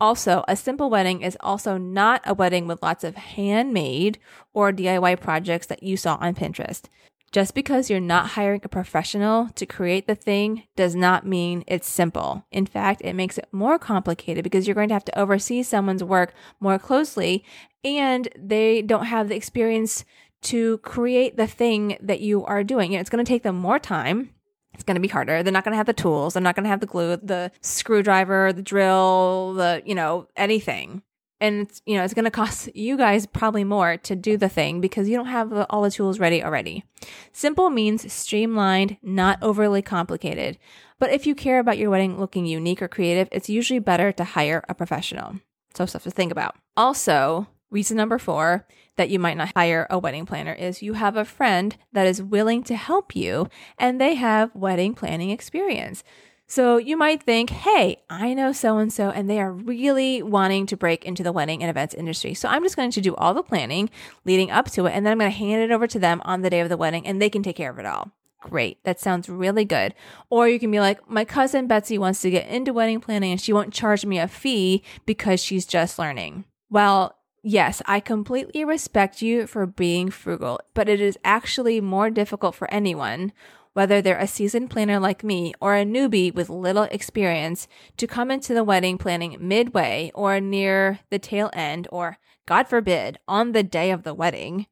Also, 0.00 0.44
a 0.46 0.56
simple 0.56 0.90
wedding 0.90 1.22
is 1.22 1.36
also 1.40 1.78
not 1.78 2.20
a 2.24 2.34
wedding 2.34 2.66
with 2.66 2.82
lots 2.82 3.02
of 3.02 3.14
handmade 3.14 4.18
or 4.52 4.72
DIY 4.72 5.20
projects 5.20 5.66
that 5.66 5.82
you 5.82 5.96
saw 5.96 6.16
on 6.20 6.34
Pinterest. 6.34 6.84
Just 7.32 7.54
because 7.54 7.90
you're 7.90 8.00
not 8.00 8.28
hiring 8.28 8.60
a 8.62 8.68
professional 8.68 9.48
to 9.56 9.66
create 9.66 10.06
the 10.06 10.14
thing 10.14 10.62
does 10.76 10.94
not 10.94 11.26
mean 11.26 11.64
it's 11.66 11.88
simple. 11.88 12.46
In 12.50 12.66
fact, 12.66 13.02
it 13.02 13.14
makes 13.14 13.36
it 13.36 13.48
more 13.52 13.78
complicated 13.78 14.44
because 14.44 14.66
you're 14.66 14.74
going 14.74 14.88
to 14.88 14.94
have 14.94 15.04
to 15.06 15.18
oversee 15.18 15.62
someone's 15.62 16.04
work 16.04 16.34
more 16.60 16.78
closely 16.78 17.44
and 17.84 18.28
they 18.38 18.80
don't 18.80 19.06
have 19.06 19.28
the 19.28 19.36
experience 19.36 20.04
to 20.42 20.78
create 20.78 21.36
the 21.36 21.46
thing 21.46 21.96
that 22.00 22.20
you 22.20 22.44
are 22.44 22.62
doing. 22.62 22.92
You 22.92 22.98
know, 22.98 23.00
it's 23.00 23.10
going 23.10 23.24
to 23.24 23.28
take 23.28 23.42
them 23.42 23.56
more 23.56 23.78
time 23.78 24.30
it's 24.76 24.84
going 24.84 24.96
to 24.96 25.00
be 25.00 25.08
harder. 25.08 25.42
They're 25.42 25.52
not 25.52 25.64
going 25.64 25.72
to 25.72 25.78
have 25.78 25.86
the 25.86 25.94
tools. 25.94 26.34
They're 26.34 26.42
not 26.42 26.54
going 26.54 26.64
to 26.64 26.70
have 26.70 26.80
the 26.80 26.86
glue, 26.86 27.16
the 27.16 27.50
screwdriver, 27.62 28.52
the 28.52 28.62
drill, 28.62 29.54
the, 29.54 29.82
you 29.86 29.94
know, 29.94 30.28
anything. 30.36 31.02
And 31.40 31.62
it's, 31.62 31.80
you 31.86 31.96
know, 31.96 32.04
it's 32.04 32.12
going 32.12 32.26
to 32.26 32.30
cost 32.30 32.74
you 32.76 32.98
guys 32.98 33.24
probably 33.24 33.64
more 33.64 33.96
to 33.96 34.14
do 34.14 34.36
the 34.36 34.50
thing 34.50 34.82
because 34.82 35.08
you 35.08 35.16
don't 35.16 35.26
have 35.26 35.50
all 35.70 35.80
the 35.80 35.90
tools 35.90 36.18
ready 36.18 36.44
already. 36.44 36.84
Simple 37.32 37.70
means 37.70 38.10
streamlined, 38.12 38.98
not 39.02 39.38
overly 39.42 39.80
complicated. 39.80 40.58
But 40.98 41.10
if 41.10 41.26
you 41.26 41.34
care 41.34 41.58
about 41.58 41.78
your 41.78 41.90
wedding 41.90 42.20
looking 42.20 42.44
unique 42.44 42.82
or 42.82 42.88
creative, 42.88 43.28
it's 43.32 43.48
usually 43.48 43.80
better 43.80 44.12
to 44.12 44.24
hire 44.24 44.62
a 44.68 44.74
professional. 44.74 45.40
So 45.74 45.86
stuff 45.86 46.02
to 46.02 46.10
think 46.10 46.32
about. 46.32 46.56
Also, 46.76 47.48
reason 47.70 47.96
number 47.96 48.18
four 48.18 48.66
that 48.96 49.10
you 49.10 49.18
might 49.18 49.36
not 49.36 49.52
hire 49.54 49.86
a 49.90 49.98
wedding 49.98 50.26
planner 50.26 50.52
is 50.52 50.82
you 50.82 50.94
have 50.94 51.16
a 51.16 51.24
friend 51.24 51.76
that 51.92 52.06
is 52.06 52.22
willing 52.22 52.62
to 52.64 52.76
help 52.76 53.14
you 53.14 53.48
and 53.78 54.00
they 54.00 54.14
have 54.14 54.54
wedding 54.54 54.94
planning 54.94 55.30
experience. 55.30 56.02
So 56.48 56.76
you 56.76 56.96
might 56.96 57.24
think, 57.24 57.50
hey, 57.50 58.02
I 58.08 58.32
know 58.32 58.52
so 58.52 58.78
and 58.78 58.92
so, 58.92 59.10
and 59.10 59.28
they 59.28 59.40
are 59.40 59.52
really 59.52 60.22
wanting 60.22 60.66
to 60.66 60.76
break 60.76 61.04
into 61.04 61.24
the 61.24 61.32
wedding 61.32 61.60
and 61.60 61.68
events 61.68 61.92
industry. 61.92 62.34
So 62.34 62.48
I'm 62.48 62.62
just 62.62 62.76
going 62.76 62.92
to 62.92 63.00
do 63.00 63.16
all 63.16 63.34
the 63.34 63.42
planning 63.42 63.90
leading 64.24 64.52
up 64.52 64.70
to 64.72 64.86
it, 64.86 64.92
and 64.92 65.04
then 65.04 65.10
I'm 65.10 65.18
going 65.18 65.30
to 65.30 65.36
hand 65.36 65.62
it 65.62 65.72
over 65.72 65.88
to 65.88 65.98
them 65.98 66.22
on 66.24 66.42
the 66.42 66.50
day 66.50 66.60
of 66.60 66.68
the 66.68 66.76
wedding, 66.76 67.04
and 67.04 67.20
they 67.20 67.30
can 67.30 67.42
take 67.42 67.56
care 67.56 67.72
of 67.72 67.80
it 67.80 67.86
all. 67.86 68.12
Great. 68.42 68.82
That 68.84 69.00
sounds 69.00 69.28
really 69.28 69.64
good. 69.64 69.92
Or 70.30 70.48
you 70.48 70.60
can 70.60 70.70
be 70.70 70.78
like, 70.78 71.10
my 71.10 71.24
cousin 71.24 71.66
Betsy 71.66 71.98
wants 71.98 72.20
to 72.20 72.30
get 72.30 72.46
into 72.46 72.72
wedding 72.72 73.00
planning 73.00 73.32
and 73.32 73.40
she 73.40 73.52
won't 73.52 73.74
charge 73.74 74.06
me 74.06 74.20
a 74.20 74.28
fee 74.28 74.84
because 75.04 75.42
she's 75.42 75.66
just 75.66 75.98
learning. 75.98 76.44
Well, 76.70 77.15
Yes, 77.48 77.80
I 77.86 78.00
completely 78.00 78.64
respect 78.64 79.22
you 79.22 79.46
for 79.46 79.66
being 79.66 80.10
frugal, 80.10 80.58
but 80.74 80.88
it 80.88 81.00
is 81.00 81.16
actually 81.22 81.80
more 81.80 82.10
difficult 82.10 82.56
for 82.56 82.68
anyone 82.72 83.32
whether 83.72 84.02
they're 84.02 84.18
a 84.18 84.26
seasoned 84.26 84.68
planner 84.68 84.98
like 84.98 85.22
me 85.22 85.54
or 85.60 85.76
a 85.76 85.84
newbie 85.84 86.34
with 86.34 86.50
little 86.50 86.88
experience, 86.90 87.68
to 87.98 88.08
come 88.08 88.32
into 88.32 88.52
the 88.52 88.64
wedding 88.64 88.98
planning 88.98 89.36
midway 89.38 90.10
or 90.12 90.40
near 90.40 90.98
the 91.10 91.20
tail 91.20 91.48
end, 91.52 91.86
or 91.92 92.18
God 92.46 92.66
forbid, 92.66 93.20
on 93.28 93.52
the 93.52 93.62
day 93.62 93.92
of 93.92 94.02
the 94.02 94.14
wedding, 94.14 94.66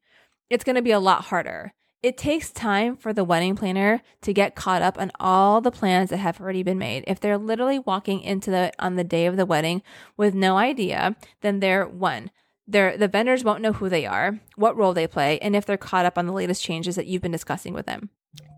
it's 0.49 0.65
going 0.65 0.75
to 0.75 0.81
be 0.81 0.91
a 0.91 0.99
lot 0.99 1.25
harder. 1.25 1.73
It 2.03 2.17
takes 2.17 2.51
time 2.51 2.97
for 2.97 3.13
the 3.13 3.23
wedding 3.23 3.55
planner 3.55 4.01
to 4.23 4.33
get 4.33 4.55
caught 4.55 4.81
up 4.81 4.99
on 4.99 5.13
all 5.17 5.61
the 5.61 5.71
plans 5.71 6.09
that 6.09 6.17
have 6.17 6.41
already 6.41 6.63
been 6.63 6.77
made. 6.77 7.05
If 7.07 7.21
they're 7.21 7.37
literally 7.37 7.79
walking 7.79 8.19
into 8.19 8.51
the 8.51 8.73
on 8.79 8.95
the 8.95 9.05
day 9.05 9.27
of 9.27 9.37
the 9.37 9.45
wedding 9.45 9.81
with 10.17 10.33
no 10.33 10.57
idea, 10.57 11.15
then 11.39 11.61
they're 11.61 11.87
one. 11.87 12.31
They're, 12.67 12.97
the 12.97 13.07
vendors 13.07 13.43
won't 13.43 13.61
know 13.61 13.73
who 13.73 13.89
they 13.89 14.05
are, 14.05 14.39
what 14.55 14.75
role 14.75 14.93
they 14.93 15.07
play, 15.07 15.39
and 15.39 15.55
if 15.55 15.65
they're 15.65 15.77
caught 15.77 16.05
up 16.05 16.17
on 16.17 16.25
the 16.25 16.33
latest 16.33 16.63
changes 16.63 16.95
that 16.95 17.05
you've 17.05 17.21
been 17.21 17.31
discussing 17.31 17.73
with 17.73 17.85
them. 17.85 18.09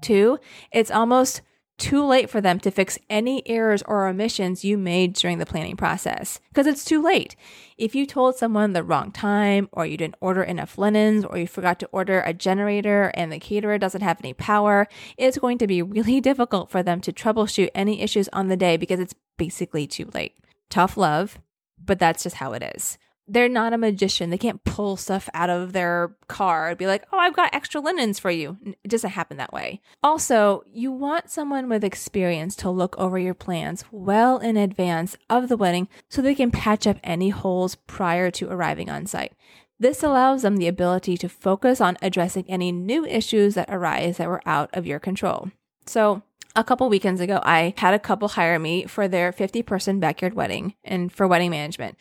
Two, 0.01 0.39
it's 0.71 0.91
almost 0.91 1.41
too 1.77 2.03
late 2.03 2.29
for 2.29 2.41
them 2.41 2.59
to 2.59 2.71
fix 2.71 2.97
any 3.09 3.47
errors 3.47 3.83
or 3.83 4.07
omissions 4.07 4.65
you 4.65 4.77
made 4.77 5.13
during 5.13 5.37
the 5.37 5.45
planning 5.45 5.77
process 5.77 6.39
because 6.49 6.65
it's 6.65 6.83
too 6.83 7.01
late. 7.01 7.35
If 7.77 7.93
you 7.93 8.05
told 8.05 8.35
someone 8.35 8.73
the 8.73 8.83
wrong 8.83 9.11
time, 9.11 9.69
or 9.71 9.85
you 9.85 9.97
didn't 9.97 10.15
order 10.19 10.41
enough 10.41 10.77
linens, 10.77 11.23
or 11.23 11.37
you 11.37 11.47
forgot 11.47 11.79
to 11.79 11.89
order 11.91 12.21
a 12.21 12.33
generator 12.33 13.11
and 13.13 13.31
the 13.31 13.39
caterer 13.39 13.77
doesn't 13.77 14.01
have 14.01 14.19
any 14.21 14.33
power, 14.33 14.87
it's 15.17 15.37
going 15.37 15.59
to 15.59 15.67
be 15.67 15.81
really 15.81 16.19
difficult 16.21 16.71
for 16.71 16.81
them 16.81 16.99
to 17.01 17.13
troubleshoot 17.13 17.69
any 17.75 18.01
issues 18.01 18.27
on 18.29 18.47
the 18.47 18.57
day 18.57 18.77
because 18.77 18.99
it's 18.99 19.15
basically 19.37 19.85
too 19.85 20.09
late. 20.13 20.35
Tough 20.69 20.97
love, 20.97 21.39
but 21.83 21.99
that's 21.99 22.23
just 22.23 22.37
how 22.37 22.53
it 22.53 22.63
is 22.75 22.97
they're 23.27 23.49
not 23.49 23.73
a 23.73 23.77
magician. 23.77 24.29
They 24.29 24.37
can't 24.37 24.63
pull 24.63 24.95
stuff 24.95 25.29
out 25.33 25.49
of 25.49 25.73
their 25.73 26.15
car 26.27 26.69
and 26.69 26.77
be 26.77 26.87
like, 26.87 27.03
oh, 27.11 27.17
I've 27.17 27.35
got 27.35 27.53
extra 27.53 27.81
linens 27.81 28.19
for 28.19 28.31
you. 28.31 28.57
It 28.83 28.89
doesn't 28.89 29.11
happen 29.11 29.37
that 29.37 29.51
way. 29.51 29.81
Also, 30.01 30.63
you 30.71 30.91
want 30.91 31.29
someone 31.29 31.67
with 31.67 31.83
experience 31.83 32.55
to 32.57 32.69
look 32.69 32.97
over 32.97 33.19
your 33.19 33.33
plans 33.33 33.83
well 33.91 34.37
in 34.37 34.55
advance 34.55 35.17
of 35.29 35.49
the 35.49 35.57
wedding 35.57 35.89
so 36.09 36.21
they 36.21 36.35
can 36.35 36.51
patch 36.51 36.87
up 36.87 36.97
any 37.03 37.29
holes 37.29 37.75
prior 37.75 38.31
to 38.31 38.49
arriving 38.49 38.89
on 38.89 39.05
site. 39.05 39.33
This 39.79 40.01
allows 40.01 40.41
them 40.41 40.57
the 40.57 40.67
ability 40.67 41.17
to 41.17 41.29
focus 41.29 41.81
on 41.81 41.97
addressing 42.01 42.45
any 42.49 42.71
new 42.71 43.05
issues 43.05 43.53
that 43.55 43.69
arise 43.69 44.17
that 44.17 44.27
were 44.27 44.41
out 44.45 44.69
of 44.73 44.87
your 44.87 44.99
control. 44.99 45.51
So, 45.85 46.23
a 46.55 46.63
couple 46.63 46.89
weekends 46.89 47.21
ago, 47.21 47.39
I 47.43 47.75
had 47.77 47.93
a 47.93 47.99
couple 47.99 48.29
hire 48.29 48.57
me 48.57 48.85
for 48.85 49.07
their 49.07 49.31
50 49.31 49.61
person 49.61 49.99
backyard 49.99 50.33
wedding 50.33 50.73
and 50.83 51.11
for 51.11 51.27
wedding 51.27 51.51
management. 51.51 51.95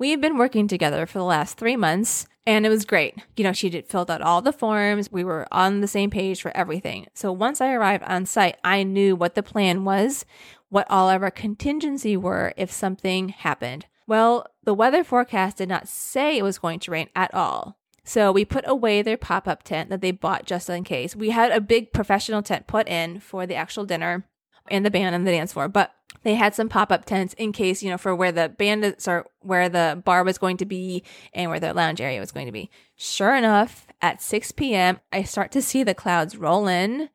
We've 0.00 0.18
been 0.18 0.38
working 0.38 0.66
together 0.66 1.04
for 1.04 1.18
the 1.18 1.24
last 1.24 1.58
three 1.58 1.76
months 1.76 2.26
and 2.46 2.64
it 2.64 2.70
was 2.70 2.86
great. 2.86 3.16
You 3.36 3.44
know, 3.44 3.52
she 3.52 3.68
did 3.68 3.86
filled 3.86 4.10
out 4.10 4.22
all 4.22 4.40
the 4.40 4.50
forms. 4.50 5.12
We 5.12 5.24
were 5.24 5.46
on 5.52 5.82
the 5.82 5.86
same 5.86 6.08
page 6.08 6.40
for 6.40 6.56
everything. 6.56 7.06
So 7.12 7.30
once 7.32 7.60
I 7.60 7.74
arrived 7.74 8.04
on 8.04 8.24
site, 8.24 8.56
I 8.64 8.82
knew 8.82 9.14
what 9.14 9.34
the 9.34 9.42
plan 9.42 9.84
was, 9.84 10.24
what 10.70 10.86
all 10.88 11.10
of 11.10 11.22
our 11.22 11.30
contingency 11.30 12.16
were 12.16 12.54
if 12.56 12.72
something 12.72 13.28
happened. 13.28 13.84
Well, 14.06 14.46
the 14.64 14.72
weather 14.72 15.04
forecast 15.04 15.58
did 15.58 15.68
not 15.68 15.86
say 15.86 16.38
it 16.38 16.44
was 16.44 16.58
going 16.58 16.80
to 16.80 16.90
rain 16.90 17.10
at 17.14 17.34
all. 17.34 17.76
So 18.02 18.32
we 18.32 18.46
put 18.46 18.64
away 18.66 19.02
their 19.02 19.18
pop 19.18 19.46
up 19.46 19.64
tent 19.64 19.90
that 19.90 20.00
they 20.00 20.12
bought 20.12 20.46
just 20.46 20.70
in 20.70 20.82
case. 20.82 21.14
We 21.14 21.28
had 21.28 21.52
a 21.52 21.60
big 21.60 21.92
professional 21.92 22.40
tent 22.42 22.66
put 22.66 22.88
in 22.88 23.20
for 23.20 23.46
the 23.46 23.54
actual 23.54 23.84
dinner 23.84 24.26
and 24.70 24.86
the 24.86 24.90
band 24.90 25.14
and 25.14 25.26
the 25.26 25.32
dance 25.32 25.52
floor, 25.52 25.68
but 25.68 25.92
they 26.22 26.34
had 26.34 26.54
some 26.54 26.68
pop-up 26.68 27.04
tents 27.04 27.34
in 27.34 27.52
case 27.52 27.82
you 27.82 27.90
know 27.90 27.98
for 27.98 28.14
where 28.14 28.32
the 28.32 28.48
bandits 28.48 29.08
are 29.08 29.26
where 29.40 29.68
the 29.68 30.00
bar 30.04 30.24
was 30.24 30.38
going 30.38 30.56
to 30.58 30.66
be 30.66 31.02
and 31.32 31.50
where 31.50 31.60
the 31.60 31.72
lounge 31.74 32.00
area 32.00 32.20
was 32.20 32.32
going 32.32 32.46
to 32.46 32.52
be. 32.52 32.70
Sure 32.96 33.34
enough 33.34 33.86
at 34.02 34.22
6 34.22 34.52
p.m 34.52 34.98
i 35.12 35.22
start 35.22 35.52
to 35.52 35.60
see 35.60 35.82
the 35.82 35.94
clouds 35.94 36.36
roll 36.36 36.66
in 36.66 37.10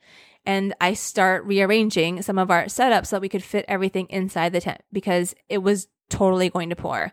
and 0.45 0.73
i 0.79 0.93
start 0.93 1.43
rearranging 1.45 2.21
some 2.21 2.37
of 2.37 2.51
our 2.51 2.65
setups 2.65 3.07
so 3.07 3.15
that 3.15 3.21
we 3.21 3.29
could 3.29 3.43
fit 3.43 3.65
everything 3.67 4.05
inside 4.09 4.53
the 4.53 4.61
tent 4.61 4.81
because 4.93 5.33
it 5.49 5.59
was 5.59 5.87
totally 6.09 6.49
going 6.49 6.69
to 6.69 6.75
pour 6.75 7.11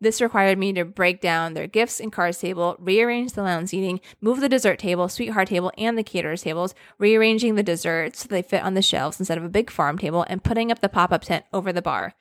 this 0.00 0.20
required 0.20 0.58
me 0.58 0.72
to 0.72 0.84
break 0.84 1.20
down 1.20 1.54
their 1.54 1.66
gifts 1.66 2.00
and 2.00 2.12
cards 2.12 2.38
table, 2.38 2.76
rearrange 2.78 3.32
the 3.32 3.42
lounge 3.42 3.70
seating, 3.70 4.00
move 4.20 4.40
the 4.40 4.48
dessert 4.48 4.78
table, 4.78 5.08
sweetheart 5.08 5.48
table, 5.48 5.72
and 5.76 5.98
the 5.98 6.02
caterer's 6.02 6.42
tables, 6.42 6.74
rearranging 6.98 7.54
the 7.54 7.62
desserts 7.62 8.20
so 8.20 8.28
they 8.28 8.42
fit 8.42 8.62
on 8.62 8.74
the 8.74 8.82
shelves 8.82 9.18
instead 9.18 9.38
of 9.38 9.44
a 9.44 9.48
big 9.48 9.70
farm 9.70 9.98
table, 9.98 10.24
and 10.28 10.44
putting 10.44 10.70
up 10.70 10.80
the 10.80 10.88
pop-up 10.88 11.22
tent 11.22 11.44
over 11.52 11.72
the 11.72 11.82
bar. 11.82 12.14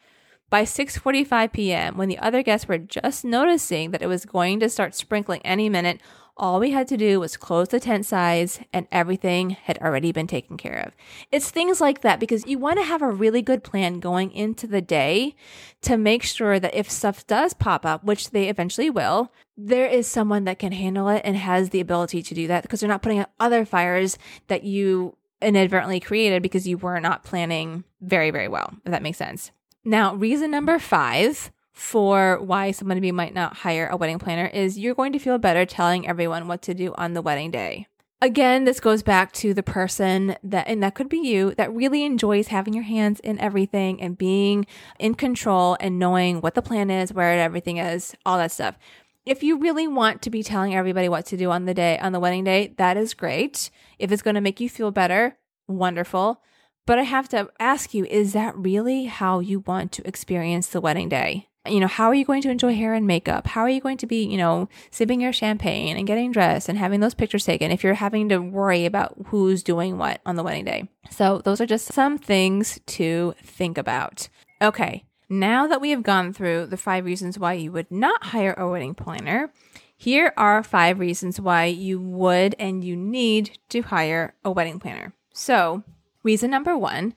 By 0.49 0.63
6:45 0.63 1.51
p.m., 1.51 1.97
when 1.97 2.07
the 2.07 2.19
other 2.19 2.41
guests 2.41 2.67
were 2.67 2.77
just 2.77 3.25
noticing 3.25 3.91
that 3.91 4.01
it 4.01 4.07
was 4.07 4.25
going 4.25 4.61
to 4.61 4.69
start 4.69 4.95
sprinkling 4.95 5.41
any 5.43 5.69
minute, 5.69 5.99
all 6.37 6.59
we 6.59 6.71
had 6.71 6.87
to 6.87 6.97
do 6.97 7.19
was 7.19 7.37
close 7.37 7.69
the 7.69 7.79
tent 7.79 8.05
size 8.05 8.59
and 8.71 8.87
everything 8.91 9.51
had 9.51 9.77
already 9.79 10.11
been 10.11 10.27
taken 10.27 10.57
care 10.57 10.83
of. 10.85 10.93
It's 11.31 11.49
things 11.49 11.81
like 11.81 12.01
that 12.01 12.19
because 12.19 12.45
you 12.45 12.57
want 12.59 12.77
to 12.77 12.85
have 12.85 13.01
a 13.01 13.09
really 13.09 13.41
good 13.41 13.63
plan 13.63 13.99
going 13.99 14.31
into 14.31 14.67
the 14.67 14.81
day 14.81 15.35
to 15.81 15.97
make 15.97 16.23
sure 16.23 16.59
that 16.59 16.75
if 16.75 16.89
stuff 16.89 17.25
does 17.27 17.53
pop 17.53 17.85
up, 17.85 18.03
which 18.03 18.31
they 18.31 18.49
eventually 18.49 18.89
will, 18.89 19.31
there 19.57 19.87
is 19.87 20.07
someone 20.07 20.45
that 20.45 20.59
can 20.59 20.71
handle 20.71 21.09
it 21.09 21.21
and 21.25 21.35
has 21.35 21.69
the 21.69 21.79
ability 21.79 22.21
to 22.21 22.33
do 22.33 22.47
that 22.47 22.63
because 22.63 22.79
they're 22.79 22.89
not 22.89 23.01
putting 23.01 23.19
out 23.19 23.31
other 23.39 23.65
fires 23.65 24.17
that 24.47 24.63
you 24.63 25.15
inadvertently 25.41 25.99
created 25.99 26.41
because 26.41 26.67
you 26.67 26.77
were 26.77 26.99
not 26.99 27.23
planning 27.23 27.83
very, 28.01 28.31
very 28.31 28.47
well, 28.47 28.73
if 28.85 28.91
that 28.91 29.03
makes 29.03 29.17
sense. 29.17 29.51
Now, 29.83 30.15
reason 30.15 30.51
number 30.51 30.79
five 30.79 31.51
for 31.77 32.39
why 32.41 32.71
somebody 32.71 33.11
might 33.11 33.35
not 33.35 33.57
hire 33.57 33.87
a 33.87 33.95
wedding 33.95 34.17
planner 34.17 34.47
is 34.47 34.79
you're 34.79 34.95
going 34.95 35.13
to 35.13 35.19
feel 35.19 35.37
better 35.37 35.63
telling 35.63 36.07
everyone 36.07 36.47
what 36.47 36.59
to 36.63 36.73
do 36.73 36.91
on 36.95 37.13
the 37.13 37.21
wedding 37.21 37.51
day. 37.51 37.85
Again, 38.19 38.63
this 38.63 38.79
goes 38.79 39.03
back 39.03 39.31
to 39.33 39.53
the 39.53 39.61
person 39.61 40.35
that, 40.41 40.67
and 40.67 40.81
that 40.81 40.95
could 40.95 41.07
be 41.07 41.19
you, 41.19 41.53
that 41.53 41.71
really 41.71 42.03
enjoys 42.03 42.47
having 42.47 42.73
your 42.73 42.83
hands 42.83 43.19
in 43.19 43.37
everything 43.37 44.01
and 44.01 44.17
being 44.17 44.65
in 44.97 45.13
control 45.13 45.77
and 45.79 45.99
knowing 45.99 46.41
what 46.41 46.55
the 46.55 46.63
plan 46.63 46.89
is, 46.89 47.13
where 47.13 47.39
everything 47.39 47.77
is, 47.77 48.15
all 48.25 48.39
that 48.39 48.51
stuff. 48.51 48.75
If 49.23 49.43
you 49.43 49.59
really 49.59 49.87
want 49.87 50.23
to 50.23 50.31
be 50.31 50.41
telling 50.41 50.73
everybody 50.73 51.09
what 51.09 51.27
to 51.27 51.37
do 51.37 51.51
on 51.51 51.65
the 51.65 51.75
day, 51.75 51.99
on 51.99 52.11
the 52.11 52.19
wedding 52.19 52.43
day, 52.43 52.73
that 52.77 52.97
is 52.97 53.13
great. 53.13 53.69
If 53.99 54.11
it's 54.11 54.23
going 54.23 54.35
to 54.35 54.41
make 54.41 54.59
you 54.59 54.67
feel 54.67 54.89
better, 54.89 55.37
wonderful. 55.67 56.41
But 56.87 56.97
I 56.97 57.03
have 57.03 57.29
to 57.29 57.51
ask 57.59 57.93
you, 57.93 58.05
is 58.05 58.33
that 58.33 58.57
really 58.57 59.05
how 59.05 59.41
you 59.41 59.59
want 59.59 59.91
to 59.91 60.07
experience 60.07 60.67
the 60.67 60.81
wedding 60.81 61.09
day? 61.09 61.46
You 61.69 61.79
know, 61.79 61.87
how 61.87 62.07
are 62.07 62.15
you 62.15 62.25
going 62.25 62.41
to 62.43 62.49
enjoy 62.49 62.75
hair 62.75 62.93
and 62.93 63.07
makeup? 63.07 63.47
How 63.47 63.61
are 63.61 63.69
you 63.69 63.81
going 63.81 63.97
to 63.97 64.07
be, 64.07 64.25
you 64.25 64.37
know, 64.37 64.69
sipping 64.91 65.21
your 65.21 65.33
champagne 65.33 65.97
and 65.97 66.07
getting 66.07 66.31
dressed 66.31 66.69
and 66.69 66.77
having 66.77 66.99
those 66.99 67.13
pictures 67.13 67.45
taken 67.45 67.71
if 67.71 67.83
you're 67.83 67.93
having 67.93 68.29
to 68.29 68.39
worry 68.39 68.85
about 68.85 69.15
who's 69.27 69.63
doing 69.63 69.97
what 69.97 70.21
on 70.25 70.35
the 70.35 70.43
wedding 70.43 70.65
day? 70.65 70.89
So, 71.09 71.39
those 71.39 71.61
are 71.61 71.65
just 71.65 71.93
some 71.93 72.17
things 72.17 72.79
to 72.85 73.33
think 73.43 73.77
about. 73.77 74.29
Okay, 74.61 75.05
now 75.29 75.67
that 75.67 75.81
we 75.81 75.91
have 75.91 76.03
gone 76.03 76.33
through 76.33 76.67
the 76.67 76.77
five 76.77 77.05
reasons 77.05 77.37
why 77.37 77.53
you 77.53 77.71
would 77.71 77.91
not 77.91 78.25
hire 78.25 78.53
a 78.53 78.69
wedding 78.69 78.95
planner, 78.95 79.51
here 79.95 80.33
are 80.37 80.63
five 80.63 80.99
reasons 80.99 81.41
why 81.41 81.65
you 81.65 81.99
would 81.99 82.55
and 82.59 82.83
you 82.83 82.95
need 82.95 83.57
to 83.69 83.81
hire 83.81 84.35
a 84.45 84.51
wedding 84.51 84.79
planner. 84.79 85.13
So, 85.33 85.83
reason 86.23 86.51
number 86.51 86.77
one 86.77 87.13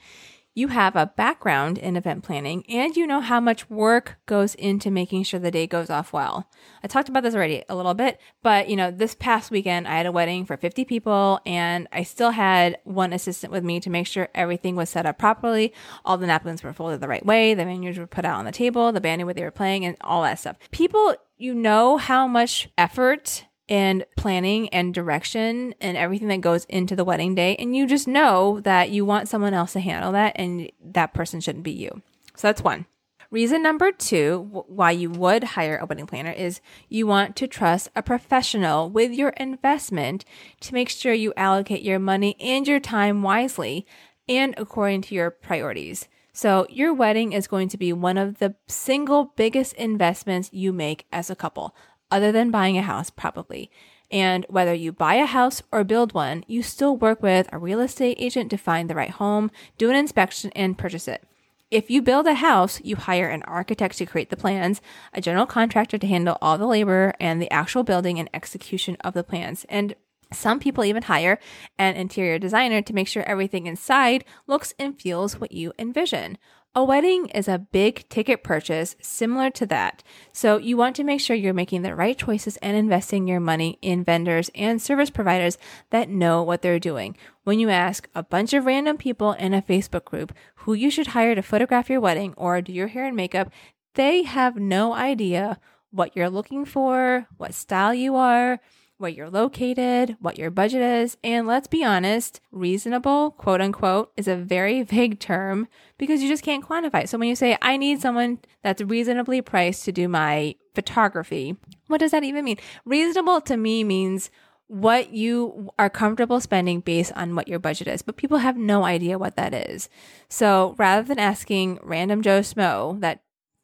you 0.60 0.68
have 0.68 0.94
a 0.94 1.06
background 1.06 1.78
in 1.78 1.96
event 1.96 2.22
planning 2.22 2.62
and 2.68 2.94
you 2.94 3.06
know 3.06 3.20
how 3.20 3.40
much 3.40 3.70
work 3.70 4.18
goes 4.26 4.54
into 4.56 4.90
making 4.90 5.22
sure 5.22 5.40
the 5.40 5.50
day 5.50 5.66
goes 5.66 5.88
off 5.88 6.12
well. 6.12 6.48
I 6.82 6.86
talked 6.86 7.08
about 7.08 7.22
this 7.22 7.34
already 7.34 7.64
a 7.68 7.74
little 7.74 7.94
bit, 7.94 8.20
but 8.42 8.68
you 8.68 8.76
know, 8.76 8.90
this 8.90 9.14
past 9.14 9.50
weekend 9.50 9.88
I 9.88 9.96
had 9.96 10.06
a 10.06 10.12
wedding 10.12 10.44
for 10.44 10.58
50 10.58 10.84
people 10.84 11.40
and 11.46 11.88
I 11.92 12.02
still 12.02 12.30
had 12.30 12.78
one 12.84 13.14
assistant 13.14 13.52
with 13.52 13.64
me 13.64 13.80
to 13.80 13.88
make 13.88 14.06
sure 14.06 14.28
everything 14.34 14.76
was 14.76 14.90
set 14.90 15.06
up 15.06 15.18
properly. 15.18 15.72
All 16.04 16.18
the 16.18 16.26
napkins 16.26 16.62
were 16.62 16.74
folded 16.74 17.00
the 17.00 17.08
right 17.08 17.24
way, 17.24 17.54
the 17.54 17.64
menus 17.64 17.98
were 17.98 18.06
put 18.06 18.26
out 18.26 18.38
on 18.38 18.44
the 18.44 18.52
table, 18.52 18.92
the 18.92 19.00
band 19.00 19.24
what 19.24 19.36
they 19.36 19.42
were 19.42 19.50
playing 19.50 19.84
and 19.84 19.96
all 20.02 20.22
that 20.22 20.38
stuff. 20.38 20.56
People, 20.70 21.14
you 21.36 21.54
know 21.54 21.96
how 21.96 22.26
much 22.26 22.68
effort 22.76 23.44
and 23.70 24.04
planning 24.16 24.68
and 24.70 24.92
direction 24.92 25.74
and 25.80 25.96
everything 25.96 26.28
that 26.28 26.40
goes 26.40 26.64
into 26.64 26.96
the 26.96 27.04
wedding 27.04 27.36
day. 27.36 27.54
And 27.56 27.74
you 27.74 27.86
just 27.86 28.08
know 28.08 28.60
that 28.60 28.90
you 28.90 29.04
want 29.04 29.28
someone 29.28 29.54
else 29.54 29.72
to 29.74 29.80
handle 29.80 30.12
that 30.12 30.32
and 30.34 30.70
that 30.84 31.14
person 31.14 31.40
shouldn't 31.40 31.64
be 31.64 31.70
you. 31.70 32.02
So 32.34 32.48
that's 32.48 32.62
one. 32.62 32.86
Reason 33.30 33.62
number 33.62 33.92
two 33.92 34.64
why 34.66 34.90
you 34.90 35.08
would 35.08 35.44
hire 35.44 35.78
a 35.78 35.86
wedding 35.86 36.08
planner 36.08 36.32
is 36.32 36.60
you 36.88 37.06
want 37.06 37.36
to 37.36 37.46
trust 37.46 37.88
a 37.94 38.02
professional 38.02 38.90
with 38.90 39.12
your 39.12 39.28
investment 39.30 40.24
to 40.62 40.74
make 40.74 40.88
sure 40.88 41.12
you 41.12 41.32
allocate 41.36 41.82
your 41.82 42.00
money 42.00 42.36
and 42.40 42.66
your 42.66 42.80
time 42.80 43.22
wisely 43.22 43.86
and 44.28 44.52
according 44.56 45.02
to 45.02 45.14
your 45.14 45.30
priorities. 45.30 46.08
So, 46.32 46.66
your 46.70 46.94
wedding 46.94 47.32
is 47.32 47.48
going 47.48 47.68
to 47.68 47.76
be 47.76 47.92
one 47.92 48.16
of 48.16 48.38
the 48.38 48.54
single 48.66 49.32
biggest 49.36 49.74
investments 49.74 50.48
you 50.52 50.72
make 50.72 51.06
as 51.12 51.28
a 51.28 51.36
couple 51.36 51.74
other 52.10 52.32
than 52.32 52.50
buying 52.50 52.76
a 52.76 52.82
house, 52.82 53.10
probably. 53.10 53.70
And 54.10 54.44
whether 54.48 54.74
you 54.74 54.90
buy 54.90 55.14
a 55.14 55.26
house 55.26 55.62
or 55.70 55.84
build 55.84 56.14
one, 56.14 56.44
you 56.48 56.62
still 56.62 56.96
work 56.96 57.22
with 57.22 57.48
a 57.52 57.58
real 57.58 57.80
estate 57.80 58.16
agent 58.18 58.50
to 58.50 58.56
find 58.56 58.90
the 58.90 58.94
right 58.96 59.10
home, 59.10 59.50
do 59.78 59.88
an 59.88 59.96
inspection, 59.96 60.50
and 60.56 60.76
purchase 60.76 61.06
it. 61.06 61.22
If 61.70 61.88
you 61.88 62.02
build 62.02 62.26
a 62.26 62.34
house, 62.34 62.80
you 62.82 62.96
hire 62.96 63.28
an 63.28 63.44
architect 63.44 63.98
to 63.98 64.06
create 64.06 64.30
the 64.30 64.36
plans, 64.36 64.80
a 65.14 65.20
general 65.20 65.46
contractor 65.46 65.98
to 65.98 66.06
handle 66.08 66.36
all 66.42 66.58
the 66.58 66.66
labor 66.66 67.14
and 67.20 67.40
the 67.40 67.50
actual 67.52 67.84
building 67.84 68.18
and 68.18 68.28
execution 68.34 68.96
of 69.02 69.14
the 69.14 69.22
plans. 69.22 69.64
And 69.68 69.94
Some 70.32 70.60
people 70.60 70.84
even 70.84 71.02
hire 71.04 71.38
an 71.78 71.96
interior 71.96 72.38
designer 72.38 72.82
to 72.82 72.92
make 72.92 73.08
sure 73.08 73.22
everything 73.24 73.66
inside 73.66 74.24
looks 74.46 74.72
and 74.78 74.98
feels 74.98 75.40
what 75.40 75.52
you 75.52 75.72
envision. 75.78 76.38
A 76.72 76.84
wedding 76.84 77.26
is 77.30 77.48
a 77.48 77.58
big 77.58 78.08
ticket 78.08 78.44
purchase 78.44 78.94
similar 79.00 79.50
to 79.50 79.66
that. 79.66 80.04
So 80.32 80.56
you 80.56 80.76
want 80.76 80.94
to 80.96 81.04
make 81.04 81.20
sure 81.20 81.34
you're 81.34 81.52
making 81.52 81.82
the 81.82 81.96
right 81.96 82.16
choices 82.16 82.58
and 82.58 82.76
investing 82.76 83.26
your 83.26 83.40
money 83.40 83.76
in 83.82 84.04
vendors 84.04 84.52
and 84.54 84.80
service 84.80 85.10
providers 85.10 85.58
that 85.90 86.08
know 86.08 86.44
what 86.44 86.62
they're 86.62 86.78
doing. 86.78 87.16
When 87.42 87.58
you 87.58 87.70
ask 87.70 88.08
a 88.14 88.22
bunch 88.22 88.52
of 88.52 88.66
random 88.66 88.98
people 88.98 89.32
in 89.32 89.52
a 89.52 89.62
Facebook 89.62 90.04
group 90.04 90.32
who 90.58 90.74
you 90.74 90.92
should 90.92 91.08
hire 91.08 91.34
to 91.34 91.42
photograph 91.42 91.90
your 91.90 92.00
wedding 92.00 92.34
or 92.36 92.62
do 92.62 92.72
your 92.72 92.86
hair 92.86 93.04
and 93.04 93.16
makeup, 93.16 93.50
they 93.94 94.22
have 94.22 94.54
no 94.54 94.94
idea 94.94 95.58
what 95.90 96.14
you're 96.14 96.30
looking 96.30 96.64
for, 96.64 97.26
what 97.36 97.52
style 97.52 97.92
you 97.92 98.14
are, 98.14 98.60
where 99.00 99.10
you're 99.10 99.30
located, 99.30 100.16
what 100.20 100.38
your 100.38 100.50
budget 100.50 100.82
is, 100.82 101.16
and 101.24 101.46
let's 101.46 101.66
be 101.66 101.82
honest, 101.82 102.40
reasonable, 102.52 103.32
quote 103.32 103.60
unquote, 103.60 104.12
is 104.16 104.28
a 104.28 104.36
very 104.36 104.82
vague 104.84 105.18
term 105.18 105.66
because 105.98 106.22
you 106.22 106.28
just 106.28 106.44
can't 106.44 106.66
quantify. 106.66 107.08
So 107.08 107.18
when 107.18 107.28
you 107.28 107.36
say, 107.36 107.56
I 107.62 107.76
need 107.76 108.00
someone 108.00 108.38
that's 108.62 108.82
reasonably 108.82 109.42
priced 109.42 109.84
to 109.86 109.92
do 109.92 110.08
my 110.08 110.54
photography, 110.74 111.56
what 111.86 111.98
does 111.98 112.10
that 112.12 112.24
even 112.24 112.44
mean? 112.44 112.58
Reasonable 112.84 113.40
to 113.42 113.56
me 113.56 113.84
means 113.84 114.30
what 114.70 115.12
you 115.12 115.68
are 115.80 115.90
comfortable 115.90 116.38
spending 116.38 116.78
based 116.78 117.12
on 117.16 117.34
what 117.34 117.48
your 117.48 117.58
budget 117.58 117.88
is, 117.88 118.02
but 118.02 118.16
people 118.16 118.38
have 118.38 118.56
no 118.56 118.84
idea 118.84 119.18
what 119.18 119.34
that 119.34 119.52
is. 119.52 119.88
So 120.28 120.76
rather 120.78 121.02
than 121.02 121.18
asking 121.18 121.80
random 121.82 122.22
Joe 122.22 122.38
Schmo 122.38 123.00
that 123.00 123.20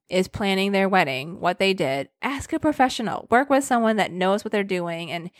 is 0.08 0.28
planning 0.28 0.72
their 0.72 0.88
wedding, 0.88 1.40
what 1.40 1.58
they 1.58 1.74
did, 1.74 2.08
ask 2.22 2.52
a 2.52 2.60
professional. 2.60 3.26
Work 3.30 3.50
with 3.50 3.64
someone 3.64 3.96
that 3.96 4.12
knows 4.12 4.44
what 4.44 4.52
they're 4.52 4.64
doing 4.64 5.10
and 5.10 5.30